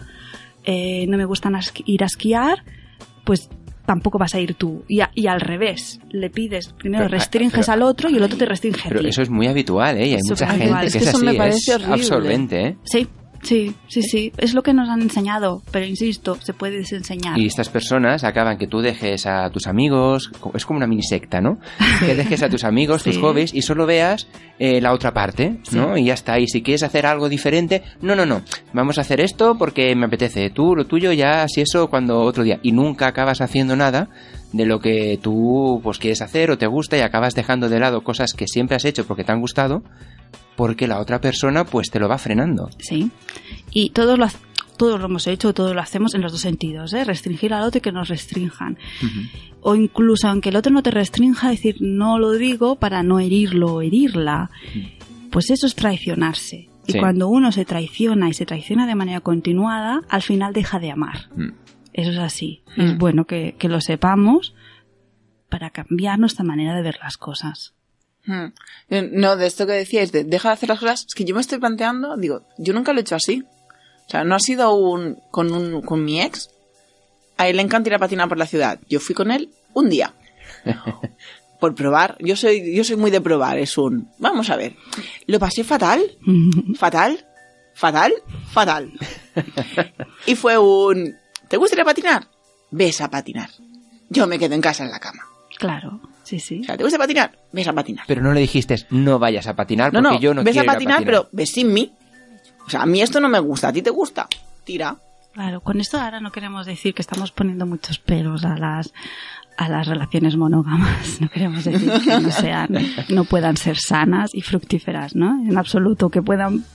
Eh, 0.63 1.05
no 1.07 1.17
me 1.17 1.25
gustan 1.25 1.57
ir 1.85 2.03
a 2.03 2.07
esquiar, 2.07 2.63
pues 3.23 3.49
tampoco 3.85 4.17
vas 4.17 4.33
a 4.35 4.39
ir 4.39 4.55
tú. 4.55 4.83
Y, 4.87 4.99
y 5.15 5.27
al 5.27 5.39
revés, 5.41 5.99
le 6.09 6.29
pides, 6.29 6.73
primero 6.77 7.05
Pero, 7.05 7.17
restringes 7.17 7.65
pero- 7.67 7.73
al 7.73 7.81
otro 7.83 8.09
y 8.09 8.15
el 8.17 8.23
otro 8.23 8.37
te 8.37 8.45
restringe 8.45 8.81
a 8.87 8.89
Pero 8.89 9.01
ti. 9.01 9.07
eso 9.09 9.21
es 9.21 9.29
muy 9.29 9.47
habitual, 9.47 9.97
¿eh? 9.97 10.07
Y 10.07 10.13
hay 10.13 10.19
mucha 10.27 10.47
gente 10.47 10.65
que 10.65 10.85
Es 10.85 10.95
es, 10.95 11.03
que 11.03 11.09
eso 11.09 11.17
así, 11.17 11.25
me 11.25 11.31
es 11.31 11.37
parece 11.37 11.73
horrible. 11.75 11.93
absorbente, 11.93 12.61
¿eh? 12.67 12.77
Sí, 12.83 13.07
sí, 13.45 13.75
sí, 13.87 14.01
sí. 14.01 14.31
Es 14.37 14.53
lo 14.53 14.63
que 14.63 14.73
nos 14.73 14.89
han 14.89 15.01
enseñado, 15.01 15.61
pero 15.71 15.85
insisto, 15.85 16.35
se 16.41 16.53
puede 16.53 16.77
desenseñar. 16.77 17.39
Y 17.39 17.45
estas 17.45 17.69
personas 17.69 18.23
acaban 18.23 18.57
que 18.57 18.67
tú 18.67 18.81
dejes 18.81 19.25
a 19.25 19.49
tus 19.49 19.67
amigos, 19.67 20.31
es 20.53 20.65
como 20.65 20.77
una 20.77 20.87
mini 20.87 21.03
secta, 21.03 21.41
¿no? 21.41 21.59
Que 21.99 22.15
dejes 22.15 22.43
a 22.43 22.49
tus 22.49 22.63
amigos, 22.63 23.03
tus 23.03 23.17
hobbies 23.17 23.53
y 23.53 23.61
solo 23.61 23.85
veas 23.85 24.27
eh, 24.59 24.81
la 24.81 24.93
otra 24.93 25.13
parte, 25.13 25.59
¿no? 25.71 25.97
Y 25.97 26.05
ya 26.05 26.13
está. 26.13 26.39
Y 26.39 26.47
si 26.47 26.61
quieres 26.61 26.83
hacer 26.83 27.05
algo 27.05 27.29
diferente, 27.29 27.83
no, 28.01 28.15
no, 28.15 28.25
no. 28.25 28.41
Vamos 28.73 28.97
a 28.97 29.01
hacer 29.01 29.21
esto 29.21 29.57
porque 29.57 29.95
me 29.95 30.05
apetece. 30.05 30.49
Tú, 30.49 30.75
lo 30.75 30.85
tuyo, 30.85 31.11
ya, 31.11 31.47
si 31.47 31.61
eso, 31.61 31.87
cuando 31.89 32.21
otro 32.21 32.43
día. 32.43 32.59
Y 32.63 32.71
nunca 32.71 33.07
acabas 33.07 33.41
haciendo 33.41 33.75
nada 33.75 34.09
de 34.55 34.65
lo 34.65 34.79
que 34.79 35.19
tú 35.21 35.81
pues 35.83 35.99
quieres 35.99 36.21
hacer 36.21 36.49
o 36.49 36.57
te 36.57 36.67
gusta 36.67 36.97
y 36.97 37.01
acabas 37.01 37.35
dejando 37.35 37.67
de 37.67 37.79
lado 37.79 38.03
cosas 38.03 38.33
que 38.33 38.47
siempre 38.47 38.77
has 38.77 38.85
hecho 38.85 39.05
porque 39.05 39.25
te 39.25 39.33
han 39.33 39.41
gustado 39.41 39.83
porque 40.55 40.87
la 40.87 40.99
otra 40.99 41.19
persona 41.21 41.65
pues 41.65 41.89
te 41.89 41.99
lo 41.99 42.07
va 42.07 42.17
frenando. 42.17 42.69
Sí. 42.79 43.11
Y 43.71 43.89
todos 43.91 44.17
lo, 44.17 44.25
ha- 44.25 44.31
todos 44.77 44.99
lo 44.99 45.05
hemos 45.07 45.27
hecho, 45.27 45.53
todos 45.53 45.73
lo 45.75 45.81
hacemos 45.81 46.13
en 46.15 46.21
los 46.21 46.31
dos 46.31 46.41
sentidos, 46.41 46.93
¿eh? 46.93 47.03
Restringir 47.03 47.53
al 47.53 47.63
otro 47.63 47.77
y 47.79 47.81
que 47.81 47.91
nos 47.91 48.07
restrinjan. 48.09 48.77
O 49.61 49.75
incluso 49.75 50.27
aunque 50.27 50.49
el 50.49 50.55
otro 50.55 50.71
no 50.71 50.83
te 50.83 50.91
restrinja, 50.91 51.49
decir 51.49 51.77
no 51.79 52.19
lo 52.19 52.31
digo 52.33 52.75
para 52.75 53.03
no 53.03 53.19
herirlo 53.19 53.73
o 53.75 53.81
herirla. 53.81 54.49
Pues 55.31 55.49
eso 55.49 55.65
es 55.67 55.75
traicionarse. 55.75 56.69
Y 56.87 56.91
Sí. 56.93 56.99
cuando 56.99 57.27
uno 57.29 57.51
se 57.51 57.65
traiciona 57.65 58.29
y 58.29 58.33
se 58.33 58.45
traiciona 58.45 58.85
de 58.85 58.93
manera 58.95 59.19
continuada, 59.21 60.01
al 60.07 60.21
final 60.21 60.53
deja 60.53 60.79
de 60.79 60.91
amar. 60.91 61.29
Mm. 61.35 61.49
Eso 61.93 62.11
es 62.11 62.17
así. 62.19 62.61
Mm. 62.77 62.81
Es 62.81 62.97
bueno 62.97 63.25
que, 63.25 63.55
que 63.57 63.67
lo 63.69 63.81
sepamos 63.81 64.53
para 65.49 65.71
cambiar 65.71 66.19
nuestra 66.19 66.43
manera 66.45 66.75
de 66.75 66.81
ver 66.83 66.97
las 67.01 67.17
cosas. 67.17 67.73
Hmm. 68.25 68.47
Eh, 68.89 69.09
No, 69.11 69.35
de 69.35 69.47
esto 69.47 69.65
que 69.65 69.73
decíais, 69.73 70.11
de 70.11 70.23
deja 70.23 70.49
de 70.49 70.53
hacer 70.53 70.69
las 70.69 70.79
cosas, 70.79 71.05
es 71.07 71.15
que 71.15 71.25
yo 71.25 71.35
me 71.35 71.41
estoy 71.41 71.59
planteando, 71.59 72.17
digo, 72.17 72.43
yo 72.57 72.73
nunca 72.73 72.91
lo 72.93 72.99
he 72.99 73.01
hecho 73.01 73.15
así. 73.15 73.43
O 74.07 74.09
sea, 74.09 74.23
no 74.23 74.35
ha 74.35 74.39
sido 74.39 74.73
un, 74.75 75.17
con, 75.31 75.51
un, 75.51 75.81
con 75.81 76.03
mi 76.03 76.21
ex. 76.21 76.49
A 77.37 77.47
él 77.47 77.57
le 77.57 77.61
encanta 77.63 77.89
ir 77.89 77.95
a 77.95 77.99
patinar 77.99 78.29
por 78.29 78.37
la 78.37 78.45
ciudad. 78.45 78.79
Yo 78.89 78.99
fui 78.99 79.15
con 79.15 79.31
él 79.31 79.49
un 79.73 79.89
día. 79.89 80.13
por 81.59 81.73
probar. 81.75 82.15
Yo 82.19 82.35
soy, 82.35 82.75
yo 82.75 82.83
soy 82.83 82.95
muy 82.97 83.11
de 83.11 83.21
probar. 83.21 83.57
Es 83.57 83.77
un, 83.77 84.09
vamos 84.19 84.49
a 84.49 84.55
ver. 84.55 84.75
Lo 85.27 85.39
pasé 85.39 85.63
fatal, 85.63 86.01
fatal, 86.77 87.25
fatal, 87.73 88.13
fatal. 88.51 88.91
y 90.25 90.35
fue 90.35 90.57
un, 90.57 91.15
¿te 91.47 91.57
gusta 91.57 91.75
ir 91.75 91.81
a 91.81 91.85
patinar? 91.85 92.27
Ves 92.71 93.01
a 93.01 93.09
patinar. 93.09 93.49
Yo 94.09 94.27
me 94.27 94.37
quedo 94.39 94.53
en 94.55 94.61
casa 94.61 94.83
en 94.83 94.91
la 94.91 94.99
cama. 94.99 95.23
claro, 95.57 95.99
sí, 96.25 96.39
sí. 96.39 96.61
O 96.61 96.63
sea, 96.65 96.77
¿te 96.77 96.83
gusta 96.83 96.97
patinar? 96.97 97.37
Ves 97.51 97.67
a 97.67 97.73
patinar. 97.73 98.05
Pero 98.07 98.21
no 98.21 98.33
le 98.33 98.41
dijiste, 98.41 98.75
no 98.89 99.19
vayas 99.19 99.47
a 99.47 99.55
patinar 99.55 99.93
No, 99.93 100.01
porque 100.01 100.15
no, 100.15 100.21
yo 100.21 100.33
no 100.33 100.43
ves 100.43 100.53
quiero 100.53 100.69
a 100.69 100.73
ir 100.73 100.77
patinar, 100.77 101.03
pero 101.05 101.29
ves 101.31 101.51
sin 101.51 101.71
mí. 101.71 101.93
O 102.65 102.69
sea, 102.69 102.81
a 102.81 102.85
mí 102.85 103.01
esto 103.01 103.19
no 103.21 103.29
me 103.29 103.39
gusta, 103.39 103.69
a 103.69 103.73
ti 103.73 103.81
te 103.81 103.91
gusta. 103.91 104.27
Tira. 104.63 104.97
Claro, 105.33 105.61
con 105.61 105.79
esto 105.79 105.99
ahora 105.99 106.19
no 106.19 106.31
queremos 106.31 106.65
decir 106.65 106.93
que 106.93 107.01
estamos 107.01 107.31
poniendo 107.31 107.65
muchos 107.65 107.99
peros 107.99 108.43
a 108.45 108.57
las 108.57 108.93
a 109.57 109.69
las 109.69 109.87
relaciones 109.87 110.35
monógamas. 110.35 111.17
No 111.21 111.29
queremos 111.29 111.63
decir 111.63 111.91
que 112.03 112.19
no 112.19 112.31
sean, 112.31 112.69
no 113.09 113.23
puedan 113.23 113.55
ser 113.57 113.77
sanas 113.77 114.33
y 114.33 114.41
fructíferas, 114.41 115.15
¿no? 115.15 115.41
En 115.47 115.57
absoluto, 115.57 116.09
que 116.09 116.21
puedan 116.21 116.65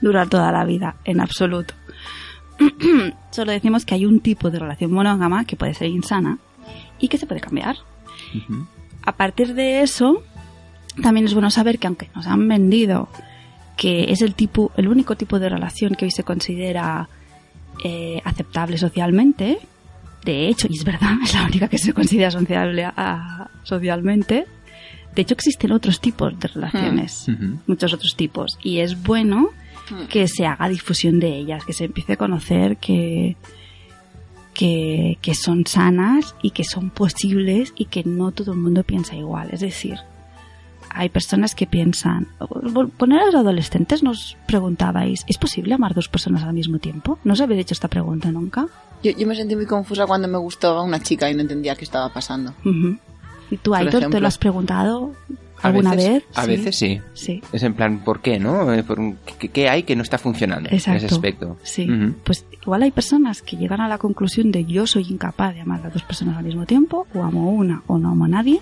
durar 0.00 0.28
toda 0.28 0.50
la 0.52 0.64
vida, 0.64 0.96
en 1.04 1.20
absoluto. 1.20 1.74
Solo 3.30 3.52
decimos 3.52 3.84
que 3.84 3.94
hay 3.94 4.06
un 4.06 4.20
tipo 4.20 4.50
de 4.50 4.58
relación 4.58 4.92
monógama 4.92 5.44
que 5.44 5.56
puede 5.56 5.74
ser 5.74 5.88
insana 5.88 6.38
y 6.98 7.08
que 7.08 7.18
se 7.18 7.26
puede 7.26 7.40
cambiar. 7.40 7.76
A 9.04 9.12
partir 9.12 9.54
de 9.54 9.82
eso, 9.82 10.22
también 11.02 11.26
es 11.26 11.34
bueno 11.34 11.50
saber 11.50 11.78
que 11.78 11.86
aunque 11.86 12.10
nos 12.14 12.26
han 12.26 12.46
vendido 12.48 13.08
que 13.76 14.12
es 14.12 14.20
el 14.20 14.34
tipo, 14.34 14.72
el 14.76 14.88
único 14.88 15.16
tipo 15.16 15.38
de 15.38 15.48
relación 15.48 15.94
que 15.94 16.04
hoy 16.04 16.10
se 16.10 16.22
considera 16.22 17.08
eh, 17.82 18.20
aceptable 18.24 18.76
socialmente, 18.76 19.58
de 20.24 20.48
hecho, 20.48 20.66
y 20.68 20.76
es 20.76 20.84
verdad, 20.84 21.12
es 21.24 21.34
la 21.34 21.44
única 21.44 21.68
que 21.68 21.78
se 21.78 21.94
considera 21.94 22.30
sociable, 22.30 22.84
ah, 22.84 23.48
socialmente, 23.62 24.44
de 25.14 25.22
hecho 25.22 25.34
existen 25.34 25.72
otros 25.72 26.00
tipos 26.00 26.38
de 26.38 26.48
relaciones, 26.48 27.26
Ujú. 27.28 27.58
muchos 27.66 27.94
otros 27.94 28.16
tipos, 28.16 28.58
y 28.62 28.80
es 28.80 29.02
bueno 29.02 29.48
que 30.08 30.28
se 30.28 30.46
haga 30.46 30.68
difusión 30.68 31.18
de 31.18 31.36
ellas, 31.36 31.64
que 31.64 31.72
se 31.72 31.86
empiece 31.86 32.12
a 32.12 32.16
conocer 32.16 32.76
que, 32.76 33.36
que, 34.54 35.18
que 35.22 35.34
son 35.34 35.66
sanas 35.66 36.34
y 36.42 36.50
que 36.50 36.64
son 36.64 36.90
posibles 36.90 37.72
y 37.76 37.86
que 37.86 38.04
no 38.04 38.32
todo 38.32 38.52
el 38.52 38.58
mundo 38.58 38.84
piensa 38.84 39.16
igual. 39.16 39.48
Es 39.52 39.60
decir, 39.60 39.98
hay 40.90 41.08
personas 41.08 41.54
que 41.54 41.66
piensan, 41.66 42.28
poner 42.96 43.20
a 43.20 43.26
los 43.26 43.34
adolescentes 43.34 44.02
nos 44.02 44.36
preguntabais, 44.46 45.24
¿es 45.26 45.38
posible 45.38 45.74
amar 45.74 45.94
dos 45.94 46.08
personas 46.08 46.42
al 46.42 46.52
mismo 46.52 46.78
tiempo? 46.78 47.18
¿No 47.24 47.34
os 47.34 47.40
habéis 47.40 47.62
hecho 47.62 47.74
esta 47.74 47.88
pregunta 47.88 48.30
nunca? 48.32 48.66
Yo, 49.02 49.12
yo 49.12 49.26
me 49.26 49.34
sentí 49.34 49.56
muy 49.56 49.66
confusa 49.66 50.06
cuando 50.06 50.28
me 50.28 50.38
gustaba 50.38 50.82
una 50.82 51.00
chica 51.00 51.30
y 51.30 51.34
no 51.34 51.42
entendía 51.42 51.76
qué 51.76 51.84
estaba 51.84 52.12
pasando. 52.12 52.54
¿Y 53.50 53.56
tú, 53.56 53.74
Aitor, 53.74 54.10
te 54.10 54.20
lo 54.20 54.26
has 54.26 54.38
preguntado 54.38 55.12
A 55.62 55.68
alguna 55.68 55.94
veces- 55.94 56.12
vez? 56.12 56.24
A 56.34 56.46
veces 56.46 56.76
sí. 56.76 57.00
Sí. 57.14 57.42
Es 57.52 57.62
en 57.62 57.74
plan, 57.74 58.02
¿por 58.04 58.20
qué, 58.20 58.38
no? 58.38 58.72
Eh, 58.72 58.84
¿Qué, 59.52 59.68
hay 59.68 59.82
que 59.82 59.96
no 59.96 60.02
está 60.02 60.18
funcionando 60.18 60.68
en 60.70 60.76
ese 60.76 60.90
aspecto? 61.06 61.56
Sí. 61.62 61.88
Pues 62.24 62.44
igual 62.62 62.82
hay 62.82 62.90
personas 62.90 63.42
que 63.42 63.56
llegan 63.56 63.80
a 63.80 63.88
la 63.88 63.98
conclusión 63.98 64.50
de 64.52 64.64
yo 64.64 64.86
soy 64.86 65.06
incapaz 65.10 65.54
de 65.54 65.60
amar 65.60 65.84
a 65.84 65.90
dos 65.90 66.02
personas 66.02 66.36
al 66.38 66.44
mismo 66.44 66.66
tiempo, 66.66 67.06
o 67.14 67.22
amo 67.22 67.50
una 67.50 67.82
o 67.86 67.98
no 67.98 68.10
amo 68.10 68.24
a 68.24 68.28
nadie, 68.28 68.60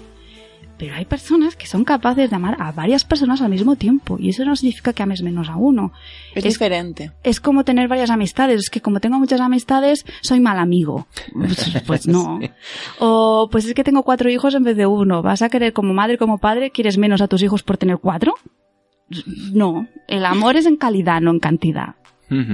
pero 0.79 0.95
hay 0.95 1.05
personas 1.05 1.57
que 1.57 1.66
son 1.66 1.85
capaces 1.85 2.31
de 2.31 2.37
amar 2.37 2.57
a 2.61 2.72
varias 2.72 3.05
personas 3.05 3.43
al 3.43 3.51
mismo 3.51 3.76
tiempo, 3.76 4.16
y 4.18 4.31
eso 4.31 4.45
no 4.45 4.55
significa 4.57 4.93
que 4.93 5.03
ames 5.03 5.22
menos 5.22 5.49
a 5.49 5.57
uno. 5.57 5.93
Es, 6.35 6.45
Es- 6.45 6.55
diferente. 6.55 7.12
Es 7.22 7.41
como 7.41 7.64
tener 7.64 7.89
varias 7.89 8.11
amistades, 8.11 8.61
es 8.61 8.70
que 8.70 8.81
como 8.81 9.01
tengo 9.01 9.18
muchas 9.18 9.41
amistades, 9.41 10.07
soy 10.22 10.41
mal 10.41 10.59
amigo. 10.59 11.07
Pues, 11.35 11.83
pues 11.87 12.07
no. 12.09 12.39
Sí. 12.41 12.51
O 13.01 13.49
pues 13.51 13.64
es 13.66 13.74
que 13.74 13.85
tengo 13.85 14.03
cuatro 14.05 14.31
hijos 14.31 14.55
en 14.55 14.62
vez 14.62 14.76
de 14.76 14.87
uno. 14.87 15.20
¿Vas 15.22 15.43
a 15.43 15.49
querer 15.49 15.72
como 15.72 15.93
madre, 15.95 16.16
como 16.18 16.39
padre, 16.39 16.70
quieres 16.70 16.97
menos 16.99 17.20
a 17.20 17.29
tus 17.29 17.43
hijos 17.43 17.62
por 17.62 17.76
tener 17.76 17.99
cuatro? 17.99 18.35
No, 19.53 19.87
el 20.07 20.24
amor 20.26 20.57
es 20.57 20.66
en 20.66 20.76
calidad, 20.76 21.20
no 21.20 21.31
en 21.31 21.39
cantidad. 21.41 21.95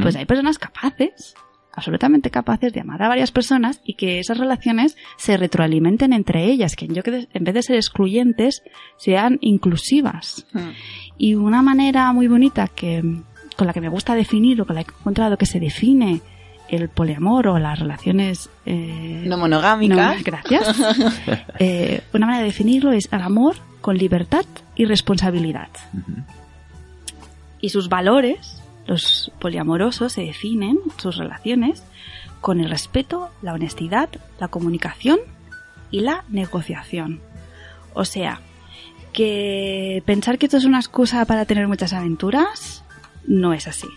Pues 0.03 0.14
hay 0.14 0.25
personas 0.25 0.59
capaces, 0.59 1.35
absolutamente 1.77 2.31
capaces 2.31 2.72
de 2.72 2.81
amar 2.81 3.03
a 3.03 3.09
varias 3.09 3.33
personas 3.33 3.81
y 3.85 3.95
que 3.95 4.18
esas 4.20 4.39
relaciones 4.39 4.97
se 5.16 5.37
retroalimenten 5.37 6.12
entre 6.12 6.45
ellas, 6.45 6.77
que 6.77 6.87
en 6.87 7.45
vez 7.45 7.55
de 7.55 7.62
ser 7.62 7.77
excluyentes 7.77 8.62
sean 8.97 9.39
inclusivas. 9.41 10.47
Hmm. 10.53 10.70
Y 11.18 11.35
una 11.35 11.62
manera 11.62 12.12
muy 12.12 12.29
bonita 12.29 12.68
que 12.68 13.03
con 13.57 13.66
la 13.66 13.72
que 13.72 13.81
me 13.81 13.89
gusta 13.89 14.14
definir 14.14 14.61
o 14.61 14.66
con 14.66 14.77
la 14.77 14.85
que 14.85 14.91
he 14.93 14.99
encontrado 14.99 15.37
que 15.37 15.47
se 15.47 15.61
define 15.61 16.20
el 16.68 16.89
poliamor 16.89 17.47
o 17.49 17.59
las 17.59 17.79
relaciones 17.79 18.49
eh, 18.66 19.25
No 19.27 19.37
monogámica. 19.37 20.14
no, 20.14 20.22
gracias. 20.25 20.77
Eh, 21.59 22.03
una 22.12 22.27
manera 22.27 22.43
de 22.43 22.49
definirlo 22.49 22.93
es 22.93 23.09
el 23.12 23.20
amor 23.22 23.57
con 23.81 23.97
libertad 23.97 24.45
y 24.75 24.87
responsabilidad. 24.87 25.68
Y 27.61 27.68
sus 27.68 27.89
valores, 27.89 28.61
los 28.87 29.32
poliamorosos, 29.41 30.12
se 30.12 30.22
definen, 30.22 30.78
sus 30.99 31.16
relaciones, 31.16 31.82
con 32.41 32.61
el 32.61 32.68
respeto, 32.68 33.30
la 33.43 33.55
honestidad, 33.55 34.09
la 34.39 34.49
comunicación 34.49 35.18
y 35.91 36.01
la 36.01 36.24
negociación. 36.28 37.20
O 37.95 38.05
sea, 38.05 38.41
que 39.12 40.03
pensar 40.05 40.39
que 40.39 40.47
esto 40.47 40.59
es 40.59 40.64
una 40.64 40.80
excusa 40.80 41.24
para 41.24 41.47
tener 41.47 41.68
muchas 41.68 41.93
aventuras 41.93 42.85
no 43.26 43.55
es 43.55 43.66
así. 43.66 43.89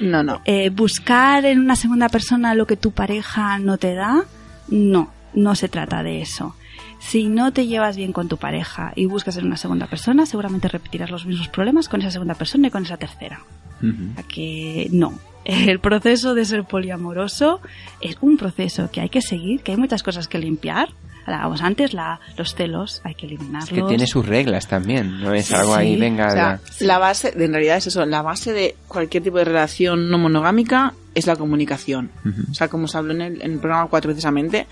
No, 0.00 0.22
no. 0.22 0.40
Eh, 0.44 0.70
buscar 0.70 1.44
en 1.44 1.60
una 1.60 1.76
segunda 1.76 2.08
persona 2.08 2.54
lo 2.54 2.66
que 2.66 2.76
tu 2.76 2.90
pareja 2.90 3.58
no 3.58 3.78
te 3.78 3.94
da, 3.94 4.24
no, 4.68 5.10
no 5.34 5.54
se 5.54 5.68
trata 5.68 6.02
de 6.02 6.22
eso. 6.22 6.56
Si 7.02 7.28
no 7.28 7.52
te 7.52 7.66
llevas 7.66 7.96
bien 7.96 8.12
con 8.12 8.28
tu 8.28 8.36
pareja 8.36 8.92
y 8.94 9.06
buscas 9.06 9.36
en 9.36 9.46
una 9.46 9.56
segunda 9.56 9.86
persona, 9.86 10.24
seguramente 10.24 10.68
repetirás 10.68 11.10
los 11.10 11.26
mismos 11.26 11.48
problemas 11.48 11.88
con 11.88 12.00
esa 12.00 12.12
segunda 12.12 12.34
persona 12.34 12.68
y 12.68 12.70
con 12.70 12.84
esa 12.84 12.96
tercera. 12.96 13.40
Ujú. 13.82 14.12
A 14.16 14.22
que 14.22 14.88
no. 14.92 15.18
El 15.44 15.80
proceso 15.80 16.34
de 16.34 16.44
ser 16.44 16.64
poliamoroso 16.64 17.60
es 18.00 18.16
un 18.20 18.36
proceso 18.36 18.90
que 18.90 19.00
hay 19.00 19.08
que 19.08 19.20
seguir, 19.20 19.62
que 19.62 19.72
hay 19.72 19.76
muchas 19.76 20.02
cosas 20.02 20.28
que 20.28 20.38
limpiar. 20.38 20.90
Hablábamos 21.26 21.62
antes, 21.62 21.92
la, 21.92 22.20
los 22.36 22.54
celos, 22.54 23.00
hay 23.04 23.14
que 23.14 23.26
eliminarlos. 23.26 23.70
Es 23.70 23.78
que 23.78 23.88
tiene 23.88 24.06
sus 24.06 24.26
reglas 24.26 24.66
también, 24.66 25.20
no 25.20 25.34
es 25.34 25.52
algo 25.52 25.74
ahí, 25.74 25.96
venga. 25.96 26.28
O 26.28 26.30
sea, 26.30 26.60
la 26.80 26.98
base, 26.98 27.32
en 27.36 27.52
realidad 27.52 27.76
es 27.76 27.88
eso, 27.88 28.04
la 28.06 28.22
base 28.22 28.52
de 28.52 28.74
cualquier 28.88 29.22
tipo 29.22 29.38
de 29.38 29.44
relación 29.44 30.08
no 30.08 30.18
monogámica 30.18 30.94
es 31.14 31.26
la 31.26 31.36
comunicación. 31.36 32.10
O 32.50 32.54
sea, 32.54 32.68
como 32.68 32.88
se 32.88 32.98
habló 32.98 33.12
en 33.12 33.20
el, 33.20 33.42
en 33.42 33.52
el 33.52 33.58
programa 33.58 33.86
4 33.88 34.08
precisamente, 34.08 34.66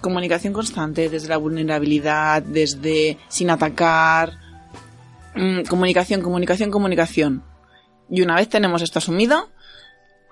comunicación 0.00 0.52
constante, 0.52 1.08
desde 1.08 1.28
la 1.28 1.36
vulnerabilidad, 1.36 2.42
desde 2.42 3.18
sin 3.28 3.50
atacar. 3.50 4.38
Mm, 5.34 5.62
comunicación, 5.68 6.22
comunicación, 6.22 6.70
comunicación. 6.70 7.42
Y 8.08 8.22
una 8.22 8.36
vez 8.36 8.48
tenemos 8.48 8.82
esto 8.82 8.98
asumido, 8.98 9.50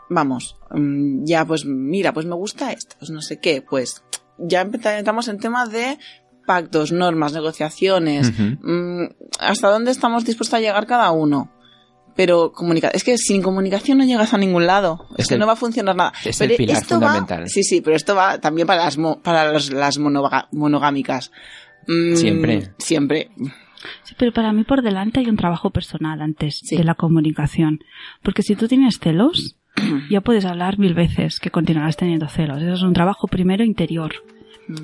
vamos, 0.08 0.56
mm, 0.70 1.24
ya 1.24 1.44
pues 1.44 1.64
mira, 1.64 2.12
pues 2.12 2.26
me 2.26 2.34
gusta 2.34 2.72
esto, 2.72 2.96
pues 2.98 3.10
no 3.10 3.20
sé 3.20 3.38
qué, 3.38 3.62
pues 3.62 4.02
ya 4.38 4.62
empezamos 4.62 5.28
en 5.28 5.38
temas 5.38 5.70
de 5.70 5.98
pactos, 6.46 6.92
normas, 6.92 7.32
negociaciones, 7.32 8.32
mm, 8.38 9.04
hasta 9.40 9.70
dónde 9.70 9.90
estamos 9.90 10.24
dispuestos 10.24 10.54
a 10.54 10.60
llegar 10.60 10.86
cada 10.86 11.10
uno. 11.10 11.50
Pero 12.16 12.52
comunica 12.52 12.88
es 12.88 13.02
que 13.02 13.18
sin 13.18 13.42
comunicación 13.42 13.98
no 13.98 14.04
llegas 14.04 14.32
a 14.34 14.38
ningún 14.38 14.66
lado. 14.66 15.06
Es, 15.12 15.20
Es 15.24 15.28
que 15.28 15.34
el- 15.34 15.40
no 15.40 15.46
va 15.46 15.54
a 15.54 15.56
funcionar 15.56 15.96
nada. 15.96 16.12
es 16.24 16.38
Pero 16.38 16.52
el 16.52 16.56
pilar 16.56 16.76
esto 16.82 17.00
va- 17.00 17.08
fundamental. 17.14 17.48
sí, 17.48 17.62
sí, 17.64 17.80
pero 17.80 17.96
esto 17.96 18.14
va 18.14 18.38
también 18.38 18.66
para 18.66 18.84
las, 18.84 18.96
mo- 18.98 19.20
para 19.20 19.52
los- 19.52 19.72
las 19.72 19.98
monoga- 19.98 20.48
monogámicas. 20.52 21.32
Mm, 21.88 22.14
Siempre. 22.14 22.70
Siempre. 22.78 23.30
Sí, 24.04 24.14
pero 24.16 24.32
para 24.32 24.52
mí 24.52 24.64
por 24.64 24.80
delante 24.82 25.20
hay 25.20 25.26
un 25.28 25.36
trabajo 25.36 25.70
personal 25.70 26.22
antes 26.22 26.60
Sí. 26.64 26.76
de 26.76 26.84
la 26.84 26.94
comunicación. 26.94 27.80
Porque 28.22 28.42
si 28.42 28.54
tú 28.56 28.68
tienes 28.68 28.98
celos, 29.00 29.56
ya 30.10 30.20
puedes 30.20 30.44
hablar 30.44 30.78
mil 30.78 30.94
veces 30.94 31.40
que 31.40 31.50
continuarás 31.50 31.96
teniendo 31.96 32.28
celos. 32.28 32.62
Eso 32.62 32.74
es 32.74 32.82
un 32.82 32.92
trabajo 32.94 33.26
primero 33.26 33.64
interior. 33.64 34.14
Mm. 34.68 34.74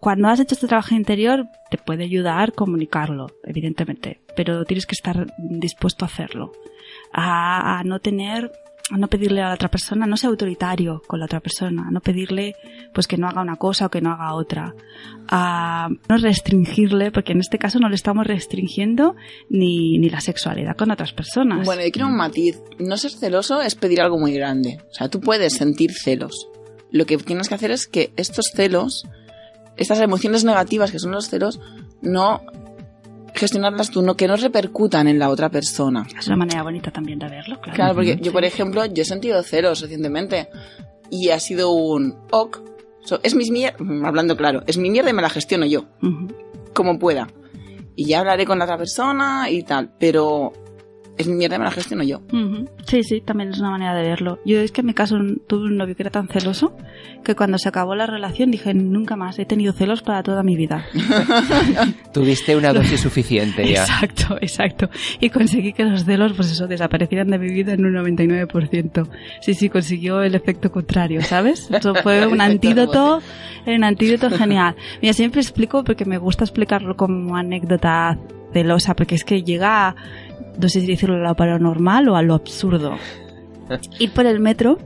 Cuando 0.00 0.28
has 0.28 0.40
hecho 0.40 0.54
este 0.54 0.66
trabajo 0.66 0.94
interior, 0.94 1.46
te 1.70 1.78
puede 1.78 2.04
ayudar 2.04 2.52
comunicarlo, 2.52 3.28
evidentemente. 3.44 4.20
Pero 4.36 4.64
tienes 4.64 4.86
que 4.86 4.94
estar 4.94 5.26
dispuesto 5.38 6.04
a 6.04 6.08
hacerlo. 6.08 6.52
A, 7.12 7.82
no 7.84 8.00
tener, 8.00 8.50
a 8.90 8.96
no 8.96 9.08
pedirle 9.08 9.42
a 9.42 9.48
la 9.48 9.54
otra 9.54 9.70
persona, 9.70 10.06
no 10.06 10.16
ser 10.16 10.30
autoritario 10.30 11.02
con 11.06 11.20
la 11.20 11.26
otra 11.26 11.40
persona, 11.40 11.86
a 11.88 11.90
no 11.90 12.00
pedirle 12.00 12.54
pues 12.92 13.06
que 13.06 13.16
no 13.16 13.28
haga 13.28 13.42
una 13.42 13.56
cosa 13.56 13.86
o 13.86 13.90
que 13.90 14.00
no 14.00 14.12
haga 14.12 14.34
otra. 14.34 14.74
A 15.28 15.88
no 16.08 16.16
restringirle, 16.16 17.10
porque 17.12 17.32
en 17.32 17.40
este 17.40 17.58
caso 17.58 17.78
no 17.78 17.88
le 17.88 17.94
estamos 17.94 18.26
restringiendo 18.26 19.14
ni, 19.48 19.98
ni 19.98 20.10
la 20.10 20.20
sexualidad 20.20 20.76
con 20.76 20.90
otras 20.90 21.12
personas. 21.12 21.64
Bueno, 21.64 21.82
yo 21.82 21.90
quiero 21.92 22.08
un 22.08 22.16
matiz. 22.16 22.60
No 22.78 22.96
ser 22.96 23.12
celoso 23.12 23.60
es 23.60 23.74
pedir 23.74 24.00
algo 24.00 24.18
muy 24.18 24.32
grande. 24.32 24.80
O 24.90 24.94
sea, 24.94 25.08
tú 25.08 25.20
puedes 25.20 25.54
sentir 25.54 25.92
celos. 25.92 26.48
Lo 26.90 27.06
que 27.06 27.16
tienes 27.18 27.48
que 27.48 27.54
hacer 27.56 27.72
es 27.72 27.88
que 27.88 28.12
estos 28.16 28.46
celos, 28.54 29.04
estas 29.76 30.00
emociones 30.00 30.44
negativas 30.44 30.92
que 30.92 31.00
son 31.00 31.10
los 31.10 31.28
celos, 31.28 31.60
no 32.02 32.42
gestionarlas 33.34 33.90
tú, 33.90 34.02
no, 34.02 34.16
que 34.16 34.28
no 34.28 34.36
repercutan 34.36 35.08
en 35.08 35.18
la 35.18 35.28
otra 35.28 35.50
persona. 35.50 36.06
es 36.18 36.26
una 36.26 36.36
manera 36.36 36.62
bonita 36.62 36.90
también 36.90 37.18
de 37.18 37.28
verlo, 37.28 37.60
claro. 37.60 37.76
Claro, 37.76 37.94
porque 37.94 38.18
yo, 38.20 38.32
por 38.32 38.44
ejemplo, 38.44 38.84
yo 38.86 39.02
he 39.02 39.04
sentido 39.04 39.42
celos 39.42 39.80
recientemente 39.80 40.48
y 41.10 41.30
ha 41.30 41.40
sido 41.40 41.70
un 41.72 42.16
ok. 42.30 42.62
So, 43.04 43.20
es 43.22 43.34
mi 43.34 43.50
mierda, 43.50 43.76
hablando 44.06 44.36
claro, 44.36 44.62
es 44.66 44.78
mi 44.78 44.88
mierda 44.88 45.10
y 45.10 45.12
me 45.12 45.20
la 45.20 45.28
gestiono 45.28 45.66
yo, 45.66 45.84
como 46.72 46.98
pueda. 46.98 47.28
Y 47.96 48.06
ya 48.06 48.20
hablaré 48.20 48.46
con 48.46 48.58
la 48.58 48.64
otra 48.64 48.78
persona 48.78 49.50
y 49.50 49.62
tal, 49.62 49.92
pero 49.98 50.52
es 51.16 51.28
mi 51.28 51.34
mierda 51.34 51.58
me 51.58 51.64
la 51.64 51.70
gestiono 51.70 52.02
yo. 52.02 52.18
Ujú. 52.32 52.68
Sí, 52.86 53.02
sí, 53.02 53.20
también 53.20 53.50
es 53.50 53.58
una 53.60 53.70
manera 53.70 53.94
de 53.94 54.02
verlo. 54.02 54.40
Yo 54.44 54.60
es 54.60 54.72
que 54.72 54.80
en 54.80 54.88
mi 54.88 54.94
caso 54.94 55.16
tuve 55.46 55.66
un 55.66 55.76
novio 55.76 55.94
que 55.94 56.02
era 56.02 56.10
tan 56.10 56.28
celoso 56.28 56.76
que 57.24 57.34
cuando 57.34 57.58
se 57.58 57.68
acabó 57.68 57.94
la 57.94 58.06
relación 58.06 58.50
dije 58.50 58.74
nunca 58.74 59.16
más, 59.16 59.38
he 59.38 59.44
tenido 59.44 59.72
celos 59.72 60.02
para 60.02 60.22
toda 60.22 60.42
mi 60.42 60.56
vida. 60.56 60.86
Tuviste 62.12 62.56
una 62.56 62.72
dosis 62.72 63.00
suficiente 63.00 63.66
ya. 63.66 63.82
Exacto, 63.82 64.36
exacto. 64.40 64.90
Y 65.20 65.30
conseguí 65.30 65.72
que 65.72 65.84
los 65.84 66.04
celos, 66.04 66.32
pues 66.34 66.50
eso, 66.50 66.66
desaparecieran 66.66 67.28
de 67.28 67.38
mi 67.38 67.48
vida 67.48 67.72
en 67.72 67.86
un 67.86 67.94
99%. 67.94 69.08
Sí, 69.40 69.54
sí, 69.54 69.68
consiguió 69.68 70.22
el 70.22 70.34
efecto 70.34 70.70
contrario, 70.70 71.22
¿sabes? 71.22 71.70
Eso 71.70 71.94
fue 71.94 72.26
un 72.26 72.40
antídoto, 72.40 73.22
un 73.66 73.84
antídoto 73.84 74.30
genial. 74.30 74.74
Mira, 75.00 75.14
siempre 75.14 75.40
explico 75.40 75.84
porque 75.84 76.04
me 76.04 76.18
gusta 76.18 76.44
explicarlo 76.44 76.96
como 76.96 77.36
anécdota 77.36 78.18
celosa, 78.54 78.94
porque 78.94 79.16
es 79.16 79.24
que 79.24 79.42
llega, 79.42 79.88
a, 79.88 79.96
no 80.60 80.68
sé 80.68 80.80
si 80.80 80.86
decirlo 80.86 81.16
a 81.16 81.28
lo 81.28 81.34
paranormal 81.36 82.08
o 82.08 82.16
a 82.16 82.22
lo 82.22 82.34
absurdo. 82.34 82.96
Ir 83.98 84.12
por 84.12 84.26
el 84.26 84.40
metro 84.40 84.78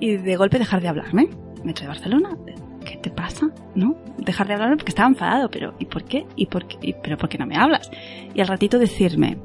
y 0.00 0.16
de 0.16 0.36
golpe 0.36 0.58
dejar 0.58 0.80
de 0.82 0.88
hablarme. 0.88 1.28
Metro 1.64 1.82
de 1.82 1.88
Barcelona. 1.88 2.30
¿Qué 2.84 2.96
te 2.98 3.10
pasa? 3.10 3.48
¿No? 3.74 3.96
Dejar 4.18 4.46
de 4.46 4.54
hablarme 4.54 4.76
porque 4.76 4.90
estaba 4.90 5.08
enfadado, 5.08 5.50
pero 5.50 5.74
¿y 5.80 5.86
por 5.86 6.04
qué? 6.04 6.24
¿Y 6.36 6.46
por 6.46 6.66
qué? 6.68 6.76
¿Y- 6.80 6.94
¿Pero 7.02 7.16
por 7.18 7.28
qué 7.28 7.36
no 7.38 7.46
me 7.46 7.56
hablas? 7.56 7.90
Y 8.34 8.40
al 8.40 8.46
ratito 8.46 8.78
decirme, 8.78 9.38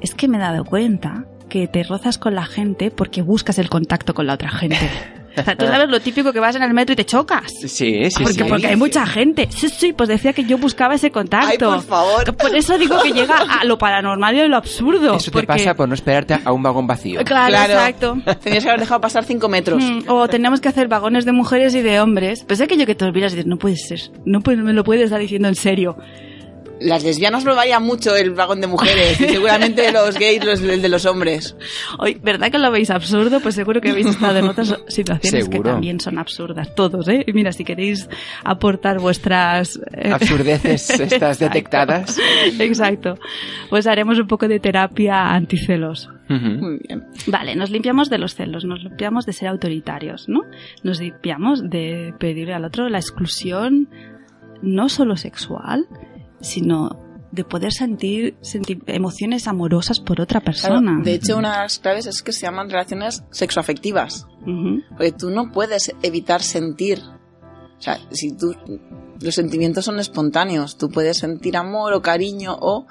es 0.00 0.14
que 0.14 0.28
me 0.28 0.36
he 0.36 0.40
dado 0.40 0.64
cuenta 0.64 1.26
que 1.48 1.66
te 1.66 1.82
rozas 1.82 2.16
con 2.18 2.34
la 2.36 2.44
gente 2.46 2.90
porque 2.92 3.22
buscas 3.22 3.58
el 3.58 3.68
contacto 3.68 4.14
con 4.14 4.26
la 4.28 4.34
otra 4.34 4.50
gente. 4.50 4.76
O 5.36 5.42
sea, 5.42 5.56
tú 5.56 5.66
sabes 5.66 5.88
lo 5.88 6.00
típico 6.00 6.32
que 6.32 6.40
vas 6.40 6.56
en 6.56 6.62
el 6.62 6.74
metro 6.74 6.92
y 6.92 6.96
te 6.96 7.04
chocas. 7.04 7.52
Sí, 7.60 7.68
sí, 7.68 8.10
porque, 8.22 8.32
sí. 8.34 8.44
porque 8.48 8.66
hay 8.66 8.76
mucha 8.76 9.06
gente. 9.06 9.48
Sí, 9.50 9.68
sí, 9.68 9.92
pues 9.92 10.08
decía 10.08 10.32
que 10.32 10.44
yo 10.44 10.58
buscaba 10.58 10.94
ese 10.94 11.06
Ay, 11.06 11.10
contacto. 11.12 11.70
por 11.70 11.82
favor. 11.82 12.36
Por 12.36 12.54
eso 12.56 12.76
digo 12.78 13.00
que 13.02 13.12
llega 13.12 13.36
a 13.60 13.64
lo 13.64 13.78
paranormal 13.78 14.34
y 14.36 14.40
a 14.40 14.46
lo 14.48 14.56
absurdo. 14.56 15.14
Eso 15.16 15.26
te 15.26 15.30
porque- 15.32 15.46
pasa 15.46 15.74
por 15.74 15.88
no 15.88 15.94
esperarte 15.94 16.38
a 16.44 16.52
un 16.52 16.62
vagón 16.62 16.86
vacío. 16.86 17.20
Claro, 17.24 17.48
Claro. 17.50 17.72
exacto. 17.74 18.16
Tenías 18.42 18.64
que 18.64 18.70
haber 18.70 18.80
dejado 18.80 19.00
pasar 19.00 19.24
cinco 19.24 19.48
metros. 19.48 19.82
Mm, 19.82 20.00
O 20.08 20.28
tenemos 20.28 20.60
que 20.60 20.68
hacer 20.68 20.88
vagones 20.88 21.24
de 21.24 21.32
mujeres 21.32 21.74
y 21.74 21.82
de 21.82 22.00
hombres. 22.00 22.44
Pues 22.46 22.60
es 22.60 22.64
aquello 22.64 22.86
que 22.86 22.94
te 22.94 23.04
olvidas 23.04 23.32
y 23.32 23.36
dices, 23.36 23.48
no 23.48 23.56
puede 23.58 23.76
ser, 23.76 24.00
no 24.24 24.40
puede- 24.40 24.58
me 24.62 24.72
lo 24.72 24.84
puedes 24.84 25.04
estar 25.04 25.20
diciendo 25.20 25.48
en 25.48 25.54
serio. 25.54 25.96
Las 26.80 27.04
lesbianas 27.04 27.44
probarían 27.44 27.82
mucho 27.82 28.16
el 28.16 28.30
vagón 28.30 28.60
de 28.60 28.66
mujeres 28.66 29.20
y 29.20 29.28
seguramente 29.28 29.92
los 29.92 30.18
gays 30.18 30.42
los, 30.44 30.60
el 30.62 30.80
de 30.80 30.88
los 30.88 31.04
hombres. 31.06 31.54
Hoy, 31.98 32.18
¿verdad 32.22 32.50
que 32.50 32.58
lo 32.58 32.70
veis 32.70 32.90
absurdo? 32.90 33.40
Pues 33.40 33.54
seguro 33.54 33.80
que 33.80 33.90
habéis 33.90 34.06
estado 34.06 34.38
en 34.38 34.48
otras 34.48 34.74
situaciones 34.88 35.44
que 35.48 35.52
Seguro. 35.52 35.72
también 35.72 36.00
son 36.00 36.18
absurdas, 36.18 36.74
todos, 36.74 37.06
¿eh? 37.08 37.22
Y 37.26 37.32
mira, 37.34 37.52
si 37.52 37.64
queréis 37.64 38.08
aportar 38.44 38.98
vuestras... 38.98 39.78
eh, 39.92 40.10
Absurdeces 40.10 40.88
estas 41.00 41.38
detectadas. 41.38 42.18
Exacto. 42.58 43.16
Pues 43.68 43.86
haremos 43.86 44.18
un 44.18 44.26
poco 44.26 44.48
de 44.48 44.58
terapia 44.58 45.32
anticelos. 45.34 46.08
Muy 46.28 46.78
bien. 46.86 47.04
Vale, 47.26 47.56
nos 47.56 47.70
limpiamos 47.70 48.08
de 48.08 48.18
los 48.18 48.36
celos, 48.36 48.64
nos 48.64 48.82
limpiamos 48.82 49.26
de 49.26 49.32
ser 49.32 49.48
autoritarios, 49.48 50.28
¿no? 50.28 50.42
Nos 50.84 51.00
limpiamos 51.00 51.68
de 51.68 52.14
pedirle 52.18 52.54
al 52.54 52.64
otro 52.64 52.88
la 52.88 52.98
exclusión 52.98 53.88
no 54.62 54.88
solo 54.88 55.16
sexual, 55.16 55.86
sino 56.40 56.98
de 57.32 57.44
poder 57.44 57.72
sentir, 57.72 58.36
sentir 58.40 58.82
emociones 58.86 59.46
amorosas 59.46 60.00
por 60.00 60.20
otra 60.20 60.40
Claro, 60.40 60.44
persona. 60.46 61.00
de 61.02 61.14
hecho, 61.14 61.36
una 61.36 61.52
de 61.52 61.58
las 61.62 61.78
claves 61.78 62.06
es 62.06 62.22
que 62.22 62.32
se 62.32 62.40
llaman 62.42 62.68
relaciones 62.70 63.22
sexoafectivas. 63.30 64.26
Ujú. 64.42 64.80
Porque 64.90 65.12
tú 65.12 65.30
no 65.30 65.52
puedes 65.52 65.94
evitar 66.02 66.42
sentir. 66.42 67.00
O 67.78 67.82
sea, 67.82 67.98
si 68.10 68.36
tú. 68.36 68.54
Los 69.22 69.34
sentimientos 69.34 69.84
son 69.84 69.98
espontáneos. 70.00 70.76
Tú 70.78 70.88
puedes 70.88 71.18
sentir 71.18 71.56
amor 71.56 71.92
o 71.92 72.02
cariño 72.02 72.56
o. 72.60 72.86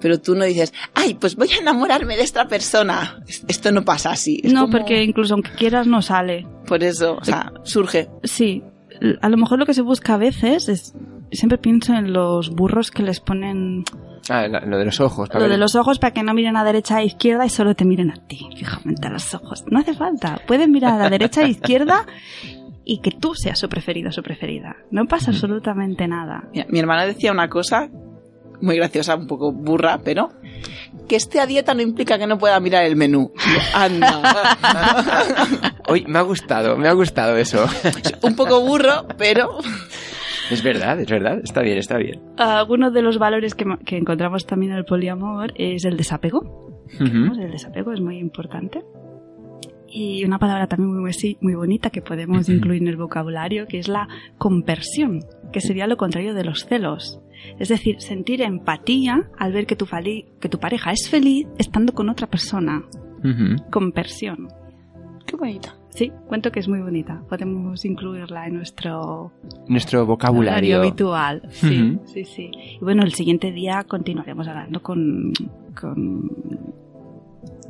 Pero 0.00 0.20
tú 0.20 0.34
no 0.34 0.44
dices, 0.44 0.72
ay, 0.94 1.14
pues 1.14 1.36
voy 1.36 1.48
a 1.52 1.58
enamorarme 1.60 2.16
de 2.16 2.22
esta 2.24 2.46
persona. 2.48 3.22
Es- 3.26 3.44
Esto 3.48 3.72
no 3.72 3.84
pasa 3.84 4.10
así. 4.10 4.40
Es 4.44 4.52
No, 4.52 4.62
como- 4.62 4.78
porque 4.78 5.02
incluso 5.02 5.34
aunque 5.34 5.52
quieras 5.52 5.86
no 5.86 6.02
sale. 6.02 6.46
Por 6.66 6.82
eso, 6.84 7.16
o 7.20 7.24
sea, 7.24 7.52
surge. 7.64 8.10
Sí, 8.24 8.62
a 9.20 9.28
lo 9.28 9.36
mejor 9.36 9.58
lo 9.58 9.66
que 9.66 9.74
se 9.74 9.82
busca 9.82 10.14
a 10.14 10.18
veces 10.18 10.68
es... 10.68 10.92
Siempre 11.32 11.58
pienso 11.58 11.94
en 11.94 12.12
los 12.12 12.50
burros 12.50 12.90
que 12.90 13.02
les 13.02 13.20
ponen 13.20 13.84
Ah, 14.28 14.46
lo 14.48 14.78
de 14.78 14.84
los 14.84 15.00
ojos. 15.00 15.28
para 15.28 15.40
lo 15.40 15.44
ver- 15.46 15.52
de 15.52 15.58
los 15.58 15.74
ojos 15.74 15.98
para 15.98 16.12
que 16.12 16.22
no 16.22 16.34
miren 16.34 16.56
a 16.56 16.64
derecha 16.64 17.00
e 17.00 17.06
izquierda 17.06 17.44
y 17.46 17.48
solo 17.50 17.74
te 17.74 17.84
miren 17.84 18.10
a 18.10 18.26
ti, 18.26 18.46
fijamente 18.56 19.08
a 19.08 19.10
los 19.10 19.34
ojos. 19.34 19.64
No 19.70 19.80
hace 19.80 19.94
falta. 19.94 20.40
Pueden 20.46 20.70
mirar 20.70 20.94
a 20.94 21.04
la 21.04 21.10
derecha 21.10 21.42
e 21.42 21.48
izquierda 21.48 22.06
y 22.84 23.00
que 23.00 23.10
tú 23.12 23.34
seas 23.34 23.58
su 23.58 23.68
preferido 23.68 24.10
o 24.10 24.12
su 24.12 24.22
preferida. 24.22 24.76
No 24.90 25.06
pasa 25.06 25.30
absolutamente 25.30 26.06
nada. 26.06 26.44
Mira, 26.52 26.66
mi 26.68 26.78
hermana 26.78 27.06
decía 27.06 27.32
una 27.32 27.48
cosa 27.48 27.88
muy 28.60 28.76
graciosa, 28.76 29.16
un 29.16 29.26
poco 29.26 29.50
burra, 29.52 29.98
pero 30.04 30.30
que 31.08 31.16
esté 31.16 31.40
a 31.40 31.46
dieta 31.46 31.74
no 31.74 31.82
implica 31.82 32.16
que 32.18 32.26
no 32.28 32.38
pueda 32.38 32.60
mirar 32.60 32.84
el 32.84 32.94
menú. 32.94 33.32
Anda. 33.74 34.56
Oye, 35.88 36.04
me 36.06 36.18
ha 36.18 36.22
gustado, 36.22 36.76
me 36.76 36.88
ha 36.88 36.92
gustado 36.92 37.36
eso. 37.36 37.66
un 38.22 38.36
poco 38.36 38.60
burro, 38.60 39.06
pero 39.18 39.58
es 40.52 40.62
verdad, 40.62 41.00
es 41.00 41.10
verdad. 41.10 41.40
Está 41.42 41.62
bien, 41.62 41.78
está 41.78 41.98
bien. 41.98 42.20
Alguno 42.36 42.90
de 42.90 43.02
los 43.02 43.18
valores 43.18 43.54
que, 43.54 43.64
que 43.84 43.96
encontramos 43.96 44.46
también 44.46 44.72
en 44.72 44.78
el 44.78 44.84
poliamor 44.84 45.52
es 45.56 45.84
el 45.84 45.96
desapego. 45.96 46.86
El 47.00 47.50
desapego 47.50 47.92
es 47.92 48.00
muy 48.00 48.18
importante. 48.18 48.84
Y 49.88 50.24
una 50.24 50.38
palabra 50.38 50.66
también 50.66 50.90
muy, 50.90 51.12
muy 51.40 51.54
bonita 51.54 51.90
que 51.90 52.00
podemos 52.00 52.48
incluir 52.48 52.80
en 52.80 52.88
el 52.88 52.96
vocabulario, 52.96 53.66
que 53.66 53.78
es 53.78 53.88
la 53.88 54.08
compersión, 54.38 55.20
que 55.52 55.60
sería 55.60 55.86
lo 55.86 55.98
contrario 55.98 56.32
de 56.34 56.44
los 56.44 56.64
celos. 56.64 57.20
Es 57.58 57.68
decir, 57.68 58.00
sentir 58.00 58.40
empatía 58.40 59.28
al 59.38 59.52
ver 59.52 59.66
que 59.66 59.76
tu, 59.76 59.86
que 60.40 60.48
tu 60.48 60.58
pareja 60.58 60.92
es 60.92 61.10
feliz 61.10 61.46
estando 61.58 61.92
con 61.92 62.08
otra 62.08 62.26
persona. 62.26 62.84
Ujú. 63.18 63.70
Compersión. 63.70 64.48
qué 65.26 65.36
bonita. 65.36 65.76
Sí, 65.94 66.10
cuento 66.26 66.50
que 66.50 66.60
es 66.60 66.68
muy 66.68 66.80
bonita. 66.80 67.22
Podemos 67.28 67.84
incluirla 67.84 68.46
en 68.46 68.54
nuestro 68.56 69.30
Nuestro 69.68 70.06
vocabulario. 70.06 70.78
habitual. 70.78 71.42
Sí, 71.50 71.98
sí, 72.06 72.24
sí. 72.24 72.50
Y 72.80 72.84
bueno, 72.84 73.02
el 73.02 73.12
siguiente 73.12 73.52
día 73.52 73.84
continuaremos 73.86 74.48
hablando 74.48 74.82
con, 74.82 75.32
con 75.78 76.30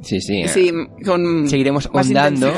Sí, 0.03 0.21
sí. 0.21 0.47
Sí, 0.49 0.73
con 1.05 1.47
Seguiremos 1.49 1.89
ahondando. 1.93 2.51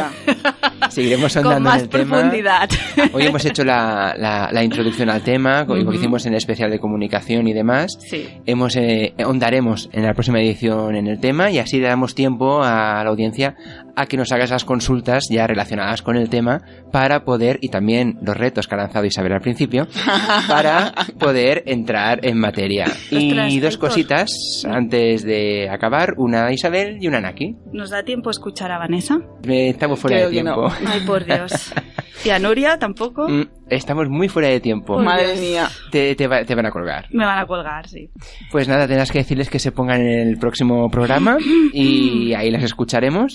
Seguiremos 0.88 1.34
con 1.34 1.46
andando 1.46 1.68
más 1.68 1.78
en 1.78 1.82
el 1.84 1.88
tema. 1.90 2.16
profundidad. 2.16 2.68
Hoy 3.12 3.22
hemos 3.26 3.44
hecho 3.44 3.64
la, 3.64 4.14
la- 4.18 4.50
la 4.50 4.64
introducción 4.64 5.10
al 5.10 5.22
tema, 5.22 5.66
co- 5.66 5.74
Ujú. 5.74 5.92
hicimos 5.92 6.24
en 6.24 6.32
el 6.32 6.38
especial 6.38 6.70
de 6.70 6.78
comunicación 6.78 7.46
y 7.46 7.52
demás. 7.52 7.98
Sí. 8.00 8.26
Hemos 8.46 8.76
eh, 8.76 9.14
ahondaremos 9.22 9.90
en 9.92 10.04
la 10.04 10.14
próxima 10.14 10.40
edición 10.40 10.96
en 10.96 11.06
el 11.06 11.20
tema 11.20 11.50
y 11.50 11.58
así 11.58 11.78
le 11.80 11.88
damos 11.88 12.14
tiempo 12.14 12.62
a 12.62 13.02
la 13.04 13.10
audiencia 13.10 13.56
a 13.96 14.06
que 14.06 14.16
nos 14.16 14.32
hagas 14.32 14.50
las 14.50 14.64
consultas 14.64 15.24
ya 15.30 15.46
relacionadas 15.46 16.02
con 16.02 16.16
el 16.16 16.28
tema 16.28 16.62
para 16.92 17.24
poder, 17.24 17.58
y 17.60 17.68
también 17.68 18.18
los 18.22 18.36
retos 18.36 18.66
que 18.66 18.74
ha 18.74 18.78
lanzado 18.78 19.04
Isabel 19.04 19.32
al 19.32 19.40
principio, 19.40 19.86
para 20.48 20.92
poder 21.18 21.62
entrar 21.66 22.24
en 22.26 22.38
materia. 22.38 22.86
Y 23.10 23.30
Ostras, 23.30 23.54
dos 23.60 23.74
Héctor. 23.74 23.88
cositas 23.90 24.66
antes 24.68 25.22
de 25.24 25.68
acabar, 25.70 26.14
una 26.16 26.52
Isabel 26.52 26.98
y 27.00 27.08
una 27.08 27.20
Naki. 27.20 27.56
¿Nos 27.72 27.90
da 27.90 28.02
tiempo 28.02 28.30
a 28.30 28.32
escuchar 28.32 28.70
a 28.72 28.78
Vanessa? 28.78 29.18
Estamos 29.42 29.98
fuera 30.00 30.16
Creo 30.16 30.28
de 30.28 30.32
tiempo. 30.32 30.68
no. 30.68 30.90
Ay, 30.90 31.00
por 31.06 31.24
Dios. 31.24 31.72
¿Y 32.24 32.30
a 32.30 32.38
Nuria 32.38 32.78
tampoco? 32.78 33.28
Mm, 33.28 33.42
Estamos 33.70 34.08
muy 34.08 34.28
fuera 34.28 34.48
de 34.48 34.60
tiempo. 34.60 34.98
Madre 34.98 35.28
Dios. 35.32 35.40
mía. 35.40 35.68
Te, 35.90 36.14
te 36.14 36.26
va- 36.26 36.44
te 36.44 36.54
van 36.54 36.66
a 36.66 36.70
colgar. 36.70 37.06
Me 37.10 37.24
van 37.24 37.38
a 37.38 37.46
colgar, 37.46 37.88
sí. 37.88 38.10
Pues 38.50 38.68
nada, 38.68 38.86
tendrás 38.86 39.10
que 39.10 39.18
decirles 39.18 39.48
que 39.48 39.58
se 39.58 39.72
pongan 39.72 40.00
en 40.02 40.28
el 40.28 40.38
próximo 40.38 40.90
programa 40.90 41.38
y 41.72 42.34
ahí 42.34 42.50
las 42.50 42.62
escucharemos. 42.62 43.34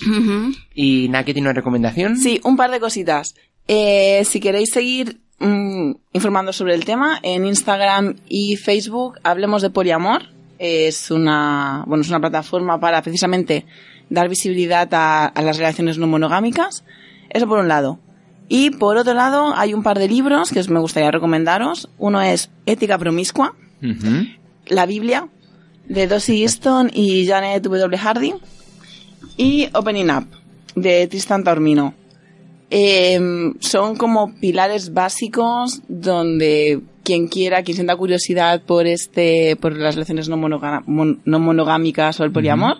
Y 0.74 1.08
Naki 1.10 1.32
tiene 1.32 1.48
una 1.48 1.54
recomendación. 1.54 2.16
Sí, 2.16 2.40
un 2.44 2.56
par 2.56 2.70
de 2.70 2.80
cositas. 2.80 3.34
Eh, 3.68 4.22
si 4.24 4.40
queréis 4.40 4.70
seguir 4.70 5.20
mm, 5.40 5.92
informando 6.12 6.52
sobre 6.52 6.74
el 6.74 6.84
tema, 6.84 7.18
en 7.22 7.44
Instagram 7.46 8.16
y 8.28 8.56
Facebook 8.56 9.18
hablemos 9.24 9.62
de 9.62 9.70
poliamor. 9.70 10.22
Es 10.58 11.10
una, 11.10 11.84
bueno, 11.86 12.02
es 12.02 12.08
una 12.08 12.20
plataforma 12.20 12.78
para 12.78 13.00
precisamente 13.02 13.64
dar 14.10 14.28
visibilidad 14.28 14.88
a, 14.92 15.24
a 15.26 15.42
las 15.42 15.56
relaciones 15.56 15.98
no 15.98 16.06
monogámicas. 16.06 16.84
Eso 17.30 17.46
por 17.48 17.58
un 17.60 17.68
lado. 17.68 17.98
Y 18.52 18.70
por 18.70 18.96
otro 18.96 19.14
lado, 19.14 19.54
hay 19.56 19.72
un 19.74 19.84
par 19.84 19.96
de 19.98 20.08
libros 20.08 20.50
que 20.50 20.58
os 20.58 20.68
me 20.68 20.80
gustaría 20.80 21.10
recomendaros. 21.12 21.88
Uno 21.98 22.20
es 22.20 22.50
Ética 22.66 22.98
Promiscua, 22.98 23.54
la 24.66 24.86
Biblia, 24.86 25.28
de 25.88 26.06
Dossie 26.08 26.42
Easton 26.42 26.90
y 26.92 27.26
Janet 27.26 27.62
W. 27.62 27.96
Hardy. 27.96 28.34
Y 29.36 29.68
Opening 29.72 30.10
Up, 30.10 30.26
de 30.74 31.06
Tristan 31.06 31.44
Taormino. 31.44 31.94
Em, 32.70 33.54
son 33.60 33.96
como 33.96 34.34
pilares 34.40 34.92
básicos 34.94 35.80
donde 35.88 36.80
quien 37.02 37.26
quiera, 37.28 37.62
quien 37.62 37.74
sienta 37.76 37.96
curiosidad 37.96 38.62
por 38.62 38.86
este, 38.86 39.56
por 39.56 39.76
las 39.76 39.94
relaciones 39.94 40.28
no, 40.28 40.36
monoga- 40.36 40.82
mon- 40.86 41.20
no 41.24 41.38
monogámicas 41.40 42.20
o 42.20 42.24
el 42.24 42.30
poliamor, 42.32 42.76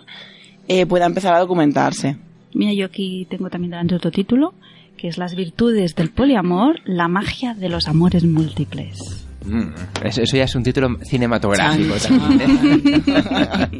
eh, 0.67 0.85
pueda 0.85 1.05
empezar 1.05 1.33
a 1.33 1.39
documentarse. 1.39 2.17
Mira, 2.53 2.73
yo 2.73 2.85
aquí 2.85 3.25
tengo 3.29 3.49
también 3.49 3.71
delante 3.71 3.95
otro 3.95 4.11
título, 4.11 4.53
que 4.97 5.07
es 5.07 5.17
Las 5.17 5.35
virtudes 5.35 5.95
del 5.95 6.09
poliamor, 6.09 6.79
la 6.85 7.07
magia 7.07 7.53
de 7.53 7.69
los 7.69 7.87
amores 7.87 8.23
múltiples. 8.23 9.25
Mm, 9.45 9.69
Eso, 10.03 10.21
eso 10.21 10.37
ya 10.37 10.43
es 10.43 10.53
un 10.55 10.61
título 10.63 10.97
cinematográfico 11.03 11.95
también. 11.95 13.01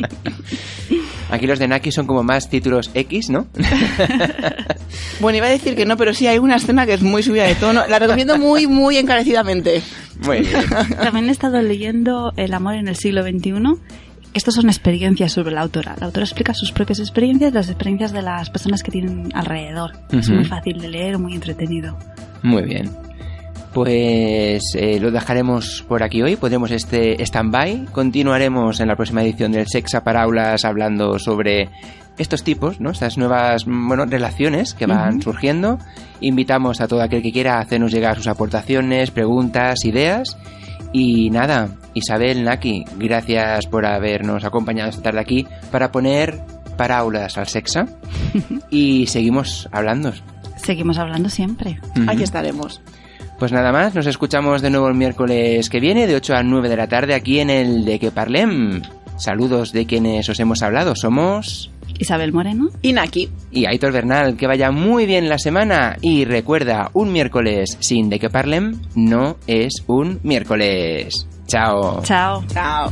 Aquí 1.29 1.47
los 1.47 1.59
de 1.59 1.67
Naki 1.67 1.91
son 1.91 2.07
como 2.07 2.23
más 2.23 2.49
títulos 2.49 2.89
X, 2.93 3.29
¿no? 3.29 3.47
Bueno, 5.21 5.37
iba 5.37 5.45
a 5.45 5.51
decir 5.51 5.75
que 5.75 5.85
no, 5.85 5.97
pero 5.97 6.13
sí 6.15 6.25
hay 6.25 6.39
una 6.39 6.55
escena 6.55 6.85
que 6.87 6.93
es 6.95 7.03
muy 7.03 7.21
subida 7.21 7.43
de 7.43 7.53
tono. 7.55 7.85
La 7.87 7.99
recomiendo 7.99 8.37
muy, 8.39 8.65
muy 8.65 8.97
encarecidamente. 8.97 9.81
Muy 10.25 10.39
bien. 10.39 10.63
También 11.01 11.29
he 11.29 11.31
estado 11.31 11.61
leyendo 11.61 12.33
El 12.37 12.53
amor 12.55 12.73
en 12.73 12.87
el 12.87 12.95
siglo 12.95 13.21
XXI. 13.21 13.51
Estas 14.33 14.55
son 14.55 14.67
experiencias 14.67 15.33
sobre 15.33 15.53
la 15.53 15.61
autora. 15.61 15.95
La 15.99 16.05
autora 16.05 16.25
explica 16.25 16.53
sus 16.53 16.71
propias 16.71 16.99
experiencias, 16.99 17.53
las 17.53 17.69
experiencias 17.69 18.13
de 18.13 18.21
las 18.21 18.49
personas 18.49 18.81
que 18.81 18.91
tienen 18.91 19.29
alrededor. 19.33 19.91
Es 20.11 20.29
muy 20.29 20.45
fácil 20.45 20.79
de 20.79 20.87
leer, 20.87 21.17
muy 21.17 21.33
entretenido. 21.33 21.97
Muy 22.41 22.63
bien. 22.63 22.89
Pues 23.73 24.63
eh, 24.75 24.99
lo 24.99 25.11
dejaremos 25.11 25.83
por 25.87 26.03
aquí 26.03 26.21
hoy. 26.21 26.35
Podremos 26.35 26.71
este 26.71 27.21
stand-by. 27.23 27.87
Continuaremos 27.91 28.79
en 28.79 28.87
la 28.87 28.95
próxima 28.95 29.23
edición 29.23 29.51
del 29.51 29.67
Sexa 29.67 30.03
para 30.03 30.23
Aulas 30.23 30.65
hablando 30.65 31.19
sobre 31.19 31.69
estos 32.17 32.43
tipos, 32.43 32.79
¿no? 32.79 32.91
Estas 32.91 33.17
nuevas 33.17 33.65
bueno, 33.65 34.05
relaciones 34.05 34.73
que 34.73 34.85
van 34.85 35.21
surgiendo. 35.21 35.77
Invitamos 36.19 36.81
a 36.81 36.87
todo 36.87 37.01
aquel 37.01 37.21
que 37.21 37.31
quiera 37.31 37.59
hacernos 37.59 37.91
llegar 37.91 38.17
sus 38.17 38.27
aportaciones, 38.27 39.11
preguntas, 39.11 39.85
ideas. 39.85 40.37
Y 40.91 41.29
nada, 41.29 41.69
Isabel, 41.93 42.43
Naki, 42.43 42.85
gracias 42.97 43.67
por 43.67 43.85
habernos 43.85 44.43
acompañado 44.43 44.89
esta 44.89 45.01
tarde 45.01 45.19
aquí 45.19 45.47
para 45.71 45.91
poner 45.91 46.39
paráulas 46.77 47.37
al 47.37 47.47
sexa. 47.47 47.85
y 48.69 49.07
seguimos 49.07 49.69
hablando. 49.71 50.13
Seguimos 50.57 50.97
hablando 50.97 51.29
siempre. 51.29 51.79
Ujú. 51.95 52.09
Aquí 52.09 52.23
estaremos. 52.23 52.81
Pues 53.39 53.51
nada 53.51 53.71
más, 53.71 53.95
nos 53.95 54.05
escuchamos 54.05 54.61
de 54.61 54.69
nuevo 54.69 54.87
el 54.87 54.93
miércoles 54.93 55.69
que 55.69 55.79
viene, 55.79 56.05
de 56.05 56.15
8 56.15 56.35
a 56.35 56.43
9 56.43 56.69
de 56.69 56.77
la 56.77 56.87
tarde, 56.87 57.15
aquí 57.15 57.39
en 57.39 57.49
el 57.49 57.85
De 57.85 57.97
Que 57.97 58.11
Parlem. 58.11 58.83
Saludos 59.17 59.71
de 59.71 59.87
quienes 59.87 60.29
os 60.29 60.39
hemos 60.39 60.61
hablado. 60.61 60.95
Somos. 60.95 61.71
Isabel 61.97 62.33
Moreno. 62.33 62.69
Y 62.81 62.93
Naki. 62.93 63.29
Y 63.51 63.65
Aitor 63.65 63.91
Bernal, 63.91 64.35
que 64.37 64.47
vaya 64.47 64.71
muy 64.71 65.05
bien 65.05 65.29
la 65.29 65.37
semana. 65.37 65.97
Y 66.01 66.25
recuerda, 66.25 66.89
un 66.93 67.11
miércoles 67.11 67.77
sin 67.79 68.09
De 68.09 68.19
Que 68.19 68.29
Parlem 68.29 68.79
no 68.95 69.37
es 69.47 69.83
un 69.87 70.19
miércoles. 70.23 71.27
Chao. 71.51 72.01
Chao. 72.05 72.41
Chao. 72.53 72.89